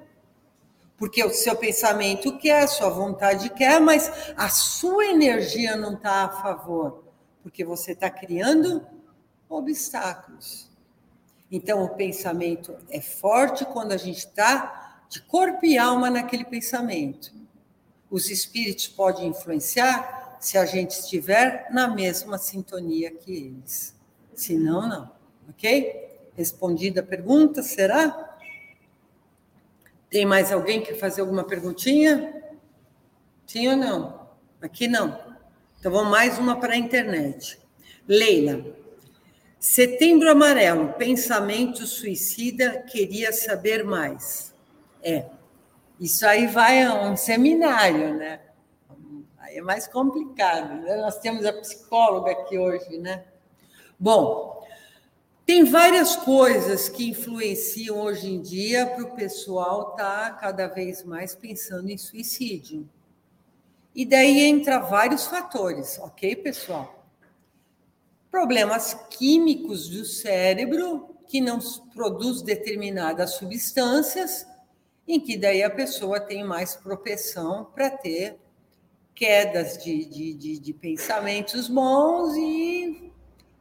Porque 0.97 1.23
o 1.23 1.29
seu 1.29 1.55
pensamento 1.55 2.35
quer, 2.39 2.63
a 2.63 2.67
sua 2.67 2.89
vontade 2.89 3.51
quer, 3.51 3.79
mas 3.79 4.11
a 4.35 4.49
sua 4.49 5.05
energia 5.05 5.75
não 5.75 5.93
está 5.93 6.23
a 6.23 6.29
favor. 6.29 7.03
Porque 7.43 7.63
você 7.63 7.91
está 7.91 8.09
criando 8.09 8.83
obstáculos. 9.47 10.68
Então, 11.51 11.83
o 11.83 11.89
pensamento 11.89 12.75
é 12.89 13.01
forte 13.01 13.65
quando 13.65 13.91
a 13.91 13.97
gente 13.97 14.19
está 14.19 15.03
de 15.09 15.21
corpo 15.21 15.65
e 15.65 15.77
alma 15.77 16.09
naquele 16.09 16.45
pensamento. 16.45 17.33
Os 18.09 18.29
espíritos 18.29 18.87
podem 18.87 19.27
influenciar 19.27 20.37
se 20.39 20.57
a 20.57 20.65
gente 20.65 20.91
estiver 20.91 21.67
na 21.71 21.87
mesma 21.87 22.37
sintonia 22.37 23.11
que 23.11 23.31
eles. 23.31 23.95
Se 24.33 24.55
não, 24.55 24.87
não. 24.87 25.11
Ok? 25.49 26.29
Respondida 26.35 27.01
a 27.01 27.03
pergunta, 27.03 27.63
será? 27.63 28.37
Tem 30.09 30.25
mais 30.25 30.51
alguém 30.51 30.81
que 30.81 30.93
quer 30.93 30.99
fazer 30.99 31.21
alguma 31.21 31.43
perguntinha? 31.43 32.43
Sim 33.45 33.67
ou 33.69 33.75
não? 33.75 34.27
Aqui 34.61 34.87
não. 34.87 35.19
Então, 35.79 35.91
vamos 35.91 36.11
mais 36.11 36.37
uma 36.37 36.59
para 36.59 36.73
a 36.73 36.77
internet. 36.77 37.59
Leila, 38.07 38.63
Setembro 39.59 40.31
Amarelo, 40.31 40.93
pensamento 40.93 41.85
suicida, 41.85 42.81
queria 42.83 43.33
saber 43.33 43.83
mais. 43.83 44.55
É, 45.03 45.25
isso 45.99 46.25
aí 46.25 46.47
vai 46.47 46.81
a 46.81 46.93
um 46.93 47.17
seminário, 47.17 48.15
né? 48.15 48.39
Aí 49.37 49.57
é 49.57 49.61
mais 49.61 49.85
complicado. 49.85 50.81
Né? 50.81 50.95
Nós 50.95 51.19
temos 51.19 51.45
a 51.45 51.51
psicóloga 51.51 52.31
aqui 52.31 52.57
hoje, 52.57 52.97
né? 52.99 53.25
Bom, 53.99 54.65
tem 55.45 55.65
várias 55.65 56.15
coisas 56.15 56.87
que 56.87 57.09
influenciam 57.09 57.99
hoje 57.99 58.33
em 58.33 58.41
dia 58.41 58.85
para 58.85 59.03
o 59.03 59.13
pessoal 59.13 59.91
estar 59.91 60.29
tá 60.29 60.35
cada 60.37 60.67
vez 60.67 61.03
mais 61.03 61.35
pensando 61.35 61.89
em 61.89 61.97
suicídio. 61.97 62.87
E 63.93 64.05
daí 64.05 64.39
entra 64.39 64.79
vários 64.79 65.27
fatores, 65.27 65.99
ok, 65.99 66.33
pessoal? 66.37 66.98
Problemas 68.29 68.93
químicos 69.09 69.89
do 69.89 70.05
cérebro 70.05 71.15
que 71.27 71.39
não 71.41 71.59
produz 71.93 72.41
determinadas 72.41 73.35
substâncias, 73.35 74.47
em 75.07 75.19
que 75.19 75.37
daí 75.37 75.63
a 75.63 75.69
pessoa 75.69 76.19
tem 76.19 76.43
mais 76.43 76.75
propensão 76.75 77.65
para 77.65 77.89
ter 77.89 78.39
quedas 79.13 79.77
de, 79.83 80.05
de, 80.05 80.33
de, 80.33 80.59
de 80.59 80.73
pensamentos 80.73 81.67
bons 81.67 82.35
e 82.37 83.11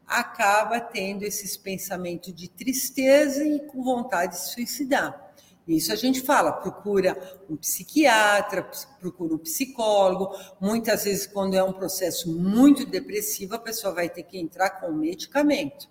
acaba 0.07 0.81
tendo 0.81 1.25
esses 1.25 1.57
pensamentos 1.57 2.35
de 2.35 2.49
tristeza 2.49 3.45
e 3.45 3.61
com 3.67 3.83
vontade 3.83 4.33
de 4.33 4.49
suicidar. 4.49 5.28
Isso 5.69 5.93
a 5.93 5.97
gente 5.97 6.23
fala, 6.23 6.51
procura 6.51 7.17
um 7.49 7.57
psiquiatra, 7.57 8.69
procura 8.99 9.35
um 9.35 9.39
psicólogo. 9.39 10.35
Muitas 10.59 11.05
vezes, 11.05 11.27
quando 11.27 11.55
é 11.55 11.63
um 11.63 11.73
processo 11.73 12.33
muito 12.33 12.87
depressivo, 12.87 13.55
a 13.55 13.59
pessoa 13.59 13.93
vai 13.93 14.09
ter 14.09 14.23
que 14.23 14.39
entrar 14.39 14.71
com 14.71 14.91
medicamento. 14.93 15.89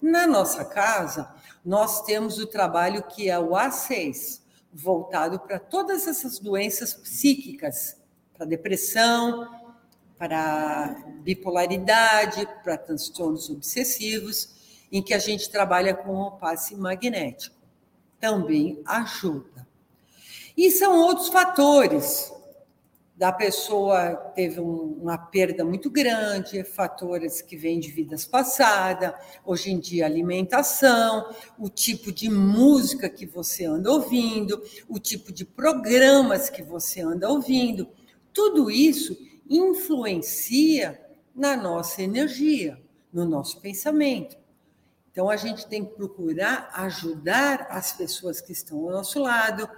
Na 0.00 0.26
nossa 0.26 0.64
casa, 0.64 1.34
nós 1.64 2.02
temos 2.02 2.38
o 2.38 2.46
trabalho 2.46 3.02
que 3.02 3.28
é 3.28 3.38
o 3.38 3.50
A6, 3.50 4.40
voltado 4.72 5.40
para 5.40 5.58
todas 5.58 6.06
essas 6.06 6.38
doenças 6.38 6.94
psíquicas, 6.94 7.96
para 8.32 8.46
depressão, 8.46 9.48
para 10.16 10.94
bipolaridade, 11.22 12.46
para 12.62 12.78
transtornos 12.78 13.50
obsessivos, 13.50 14.56
em 14.92 15.02
que 15.02 15.12
a 15.12 15.18
gente 15.18 15.50
trabalha 15.50 15.94
com 15.94 16.14
o 16.14 16.30
passe 16.30 16.76
magnético. 16.76 17.57
Também 18.20 18.82
ajuda. 18.84 19.66
E 20.56 20.70
são 20.70 21.00
outros 21.00 21.28
fatores. 21.28 22.32
Da 23.14 23.32
pessoa 23.32 24.14
teve 24.34 24.60
um, 24.60 24.96
uma 25.02 25.18
perda 25.18 25.64
muito 25.64 25.90
grande, 25.90 26.62
fatores 26.62 27.42
que 27.42 27.56
vêm 27.56 27.80
de 27.80 27.90
vidas 27.90 28.24
passadas, 28.24 29.12
hoje 29.44 29.72
em 29.72 29.80
dia 29.80 30.06
alimentação, 30.06 31.34
o 31.58 31.68
tipo 31.68 32.12
de 32.12 32.30
música 32.30 33.08
que 33.08 33.26
você 33.26 33.64
anda 33.64 33.90
ouvindo, 33.90 34.62
o 34.88 35.00
tipo 35.00 35.32
de 35.32 35.44
programas 35.44 36.48
que 36.48 36.62
você 36.62 37.00
anda 37.00 37.28
ouvindo, 37.28 37.88
tudo 38.32 38.70
isso 38.70 39.18
influencia 39.50 41.00
na 41.34 41.56
nossa 41.56 42.02
energia, 42.02 42.80
no 43.12 43.24
nosso 43.24 43.60
pensamento. 43.60 44.36
Então, 45.18 45.28
a 45.28 45.36
gente 45.36 45.66
tem 45.66 45.84
que 45.84 45.96
procurar 45.96 46.70
ajudar 46.74 47.66
as 47.70 47.92
pessoas 47.92 48.40
que 48.40 48.52
estão 48.52 48.84
ao 48.84 48.92
nosso 48.92 49.18
lado, 49.18 49.68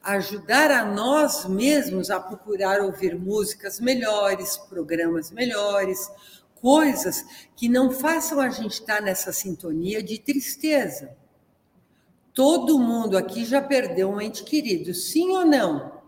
ajudar 0.00 0.70
a 0.70 0.84
nós 0.84 1.46
mesmos 1.46 2.10
a 2.10 2.20
procurar 2.20 2.80
ouvir 2.80 3.18
músicas 3.18 3.80
melhores, 3.80 4.56
programas 4.56 5.32
melhores, 5.32 6.08
coisas 6.54 7.24
que 7.56 7.68
não 7.68 7.90
façam 7.90 8.38
a 8.38 8.48
gente 8.50 8.74
estar 8.74 9.02
nessa 9.02 9.32
sintonia 9.32 10.00
de 10.00 10.16
tristeza. 10.16 11.16
Todo 12.32 12.78
mundo 12.78 13.18
aqui 13.18 13.44
já 13.44 13.60
perdeu 13.60 14.08
um 14.08 14.20
ente 14.20 14.44
querido, 14.44 14.94
sim 14.94 15.28
ou 15.30 15.44
não? 15.44 16.02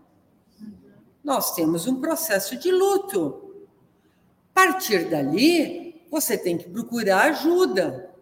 Nós 1.21 1.53
temos 1.53 1.87
um 1.87 1.99
processo 1.99 2.55
de 2.55 2.71
luto. 2.71 3.67
A 4.55 4.65
partir 4.65 5.09
dali, 5.09 6.07
você 6.09 6.37
tem 6.37 6.57
que 6.57 6.69
procurar 6.69 7.23
ajuda 7.23 8.15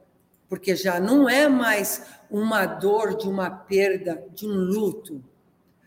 porque 0.47 0.75
já 0.75 0.99
não 0.99 1.27
é 1.27 1.47
mais 1.47 2.03
uma 2.29 2.65
dor 2.65 3.17
de 3.17 3.27
uma 3.27 3.49
perda, 3.49 4.23
de 4.33 4.45
um 4.45 4.53
luto. 4.53 5.23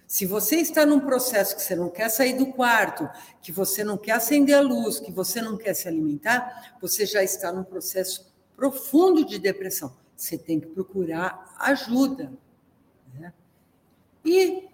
Se 0.07 0.25
você 0.25 0.57
está 0.57 0.87
num 0.87 1.01
processo 1.01 1.55
que 1.55 1.63
você 1.63 1.77
não 1.77 1.91
quer 1.91 2.09
sair 2.09 2.33
do 2.33 2.47
quarto, 2.47 3.09
que 3.43 3.53
você 3.53 3.85
não 3.85 3.99
quer 3.99 4.13
acender 4.13 4.57
a 4.57 4.61
luz, 4.61 4.99
que 4.99 5.13
você 5.13 5.43
não 5.43 5.57
quer 5.57 5.75
se 5.75 5.87
alimentar, 5.87 6.77
você 6.81 7.05
já 7.05 7.23
está 7.23 7.53
num 7.53 7.63
processo 7.63 8.33
profundo 8.57 9.25
de 9.25 9.39
depressão. 9.39 9.95
Você 10.17 10.39
tem 10.39 10.59
que 10.59 10.67
procurar 10.67 11.55
ajuda. 11.59 12.33
Né? 13.15 13.33
E 14.25 14.67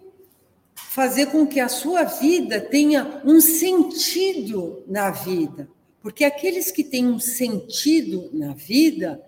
fazer 0.73 1.27
com 1.27 1.45
que 1.45 1.59
a 1.59 1.67
sua 1.67 2.03
vida 2.03 2.61
tenha 2.61 3.21
um 3.25 3.41
sentido 3.41 4.83
na 4.87 5.11
vida. 5.11 5.67
Porque 6.01 6.23
aqueles 6.23 6.71
que 6.71 6.83
têm 6.83 7.07
um 7.07 7.19
sentido 7.19 8.29
na 8.31 8.53
vida, 8.53 9.21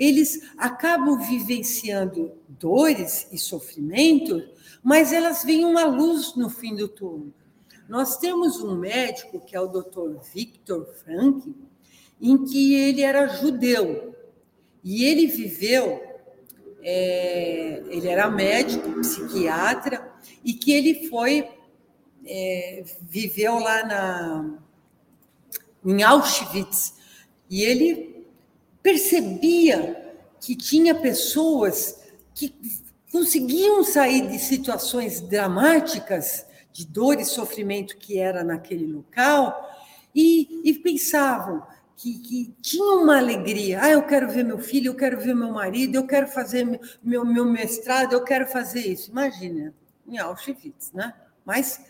eles 0.00 0.40
acabam 0.56 1.18
vivenciando 1.18 2.32
dores 2.48 3.28
e 3.30 3.36
sofrimento, 3.36 4.42
mas 4.82 5.12
elas 5.12 5.44
veem 5.44 5.66
uma 5.66 5.84
luz 5.84 6.34
no 6.34 6.48
fim 6.48 6.74
do 6.74 6.88
túnel. 6.88 7.34
Nós 7.86 8.16
temos 8.16 8.62
um 8.62 8.76
médico, 8.76 9.38
que 9.44 9.54
é 9.54 9.60
o 9.60 9.66
Dr. 9.66 10.18
Victor 10.32 10.86
Frank, 11.04 11.54
em 12.18 12.44
que 12.46 12.74
ele 12.74 13.02
era 13.02 13.26
judeu 13.26 14.14
e 14.82 15.04
ele 15.04 15.26
viveu, 15.26 16.02
é, 16.82 17.82
ele 17.88 18.08
era 18.08 18.30
médico, 18.30 19.00
psiquiatra, 19.00 20.10
e 20.42 20.54
que 20.54 20.72
ele 20.72 21.08
foi, 21.08 21.46
é, 22.24 22.84
viveu 23.02 23.58
lá 23.58 23.84
na, 23.84 24.58
em 25.84 26.02
Auschwitz, 26.02 26.94
e 27.50 27.62
ele 27.62 28.09
percebia 28.82 30.14
que 30.40 30.54
tinha 30.56 30.94
pessoas 30.94 32.00
que 32.34 32.54
conseguiam 33.12 33.82
sair 33.84 34.28
de 34.28 34.38
situações 34.38 35.20
dramáticas, 35.20 36.46
de 36.72 36.86
dor 36.86 37.20
e 37.20 37.24
sofrimento 37.24 37.96
que 37.96 38.18
era 38.18 38.44
naquele 38.44 38.86
local, 38.86 39.68
e, 40.14 40.62
e 40.64 40.74
pensavam 40.74 41.62
que, 41.96 42.18
que 42.20 42.54
tinham 42.62 43.02
uma 43.02 43.18
alegria. 43.18 43.80
Ah, 43.82 43.90
eu 43.90 44.02
quero 44.06 44.30
ver 44.30 44.44
meu 44.44 44.58
filho, 44.58 44.88
eu 44.88 44.94
quero 44.94 45.20
ver 45.20 45.34
meu 45.34 45.52
marido, 45.52 45.96
eu 45.96 46.06
quero 46.06 46.26
fazer 46.28 46.80
meu, 47.02 47.24
meu 47.24 47.44
mestrado, 47.44 48.14
eu 48.14 48.24
quero 48.24 48.46
fazer 48.46 48.80
isso. 48.80 49.10
Imagina, 49.10 49.74
em 50.06 50.16
Auschwitz, 50.18 50.92
né? 50.92 51.12
Mas 51.44 51.80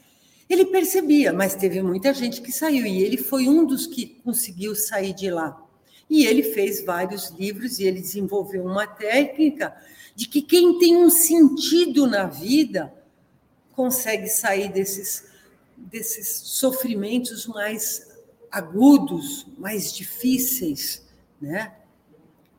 ele 0.48 0.66
percebia, 0.66 1.32
mas 1.32 1.54
teve 1.54 1.80
muita 1.80 2.12
gente 2.12 2.42
que 2.42 2.50
saiu, 2.50 2.84
e 2.86 3.02
ele 3.02 3.16
foi 3.16 3.48
um 3.48 3.64
dos 3.64 3.86
que 3.86 4.20
conseguiu 4.24 4.74
sair 4.74 5.12
de 5.12 5.30
lá. 5.30 5.56
E 6.10 6.26
ele 6.26 6.42
fez 6.42 6.84
vários 6.84 7.30
livros 7.30 7.78
e 7.78 7.84
ele 7.84 8.00
desenvolveu 8.00 8.64
uma 8.64 8.84
técnica 8.84 9.72
de 10.16 10.26
que 10.26 10.42
quem 10.42 10.76
tem 10.76 10.96
um 10.96 11.08
sentido 11.08 12.04
na 12.04 12.26
vida 12.26 12.92
consegue 13.72 14.28
sair 14.28 14.72
desses, 14.72 15.24
desses 15.76 16.28
sofrimentos 16.28 17.46
mais 17.46 18.10
agudos, 18.50 19.46
mais 19.56 19.92
difíceis, 19.92 21.06
né? 21.40 21.72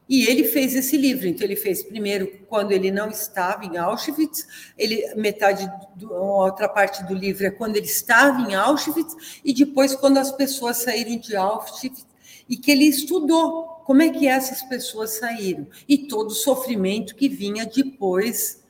E 0.07 0.25
ele 0.25 0.45
fez 0.45 0.75
esse 0.75 0.97
livro. 0.97 1.27
Então 1.27 1.45
ele 1.45 1.55
fez 1.55 1.83
primeiro 1.83 2.39
quando 2.47 2.71
ele 2.71 2.89
não 2.89 3.09
estava 3.09 3.65
em 3.65 3.77
Auschwitz, 3.77 4.47
ele 4.77 5.13
metade 5.15 5.69
do, 5.95 6.13
outra 6.13 6.67
parte 6.67 7.03
do 7.05 7.13
livro 7.13 7.45
é 7.45 7.51
quando 7.51 7.75
ele 7.75 7.85
estava 7.85 8.41
em 8.41 8.55
Auschwitz 8.55 9.41
e 9.43 9.53
depois 9.53 9.95
quando 9.95 10.17
as 10.17 10.31
pessoas 10.31 10.77
saíram 10.77 11.17
de 11.17 11.35
Auschwitz 11.35 12.05
e 12.51 12.57
que 12.57 12.69
ele 12.69 12.83
estudou 12.83 13.81
como 13.85 14.01
é 14.01 14.09
que 14.09 14.27
essas 14.27 14.61
pessoas 14.61 15.11
saíram 15.11 15.65
e 15.87 15.97
todo 15.99 16.27
o 16.27 16.35
sofrimento 16.35 17.15
que 17.15 17.29
vinha 17.29 17.65
depois 17.65 18.61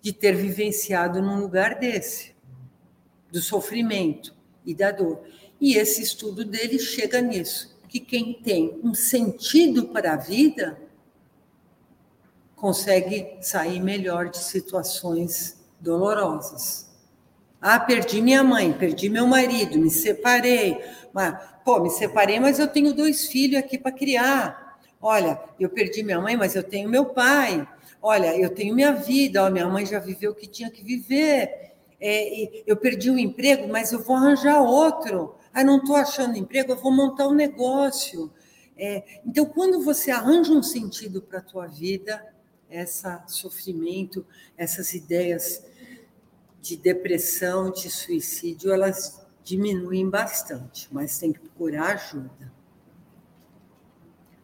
de 0.00 0.10
ter 0.10 0.34
vivenciado 0.34 1.20
num 1.20 1.38
lugar 1.40 1.78
desse, 1.78 2.34
do 3.30 3.42
sofrimento 3.42 4.34
e 4.64 4.74
da 4.74 4.90
dor. 4.90 5.22
E 5.60 5.74
esse 5.76 6.00
estudo 6.02 6.46
dele 6.46 6.78
chega 6.78 7.20
nisso, 7.20 7.76
que 7.90 8.00
quem 8.00 8.32
tem 8.32 8.80
um 8.82 8.94
sentido 8.94 9.88
para 9.88 10.14
a 10.14 10.16
vida 10.16 10.80
consegue 12.54 13.36
sair 13.42 13.80
melhor 13.80 14.30
de 14.30 14.38
situações 14.38 15.62
dolorosas. 15.78 16.85
Ah, 17.60 17.80
perdi 17.80 18.20
minha 18.20 18.44
mãe, 18.44 18.72
perdi 18.72 19.08
meu 19.08 19.26
marido, 19.26 19.78
me 19.78 19.90
separei. 19.90 20.78
Mas, 21.12 21.34
pô, 21.64 21.80
me 21.80 21.90
separei, 21.90 22.38
mas 22.38 22.58
eu 22.58 22.68
tenho 22.68 22.92
dois 22.92 23.26
filhos 23.26 23.58
aqui 23.58 23.78
para 23.78 23.92
criar. 23.92 24.78
Olha, 25.00 25.40
eu 25.58 25.68
perdi 25.68 26.02
minha 26.02 26.20
mãe, 26.20 26.36
mas 26.36 26.54
eu 26.54 26.62
tenho 26.62 26.88
meu 26.88 27.06
pai. 27.06 27.66
Olha, 28.02 28.36
eu 28.38 28.50
tenho 28.50 28.74
minha 28.74 28.92
vida. 28.92 29.44
Ó, 29.44 29.50
minha 29.50 29.66
mãe 29.66 29.86
já 29.86 29.98
viveu 29.98 30.32
o 30.32 30.34
que 30.34 30.46
tinha 30.46 30.70
que 30.70 30.82
viver. 30.82 31.72
É, 32.00 32.62
eu 32.66 32.76
perdi 32.76 33.10
o 33.10 33.18
emprego, 33.18 33.68
mas 33.68 33.92
eu 33.92 34.02
vou 34.02 34.16
arranjar 34.16 34.60
outro. 34.60 35.34
Ah, 35.52 35.64
não 35.64 35.78
estou 35.78 35.96
achando 35.96 36.36
emprego, 36.36 36.72
eu 36.72 36.76
vou 36.76 36.92
montar 36.92 37.26
um 37.26 37.34
negócio. 37.34 38.30
É, 38.76 39.20
então, 39.24 39.46
quando 39.46 39.82
você 39.82 40.10
arranja 40.10 40.52
um 40.52 40.62
sentido 40.62 41.22
para 41.22 41.38
a 41.38 41.42
tua 41.42 41.66
vida, 41.66 42.22
esse 42.70 43.04
sofrimento, 43.28 44.26
essas 44.56 44.92
ideias 44.92 45.64
de 46.66 46.76
depressão, 46.76 47.70
de 47.70 47.88
suicídio, 47.88 48.72
elas 48.72 49.24
diminuem 49.44 50.10
bastante, 50.10 50.88
mas 50.90 51.16
tem 51.16 51.32
que 51.32 51.38
procurar 51.38 51.94
ajuda. 51.94 52.52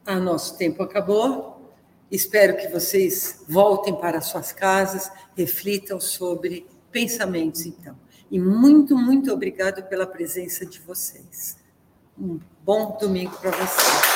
Ah, 0.07 0.20
nosso 0.20 0.57
tempo 0.57 0.85
acabou. 0.85 1.73
Espero 2.09 2.57
que 2.57 2.68
vocês 2.68 3.45
voltem 3.49 3.97
para 3.97 4.20
suas 4.20 4.53
casas, 4.53 5.11
reflitam 5.37 5.99
sobre 5.99 6.64
pensamentos, 6.93 7.66
então. 7.66 7.99
E 8.31 8.39
muito, 8.39 8.97
muito 8.97 9.33
obrigado 9.33 9.83
pela 9.89 10.07
presença 10.07 10.64
de 10.64 10.79
vocês. 10.79 11.57
Um 12.16 12.39
bom 12.64 12.97
domingo 13.01 13.37
para 13.39 13.51
vocês. 13.51 14.12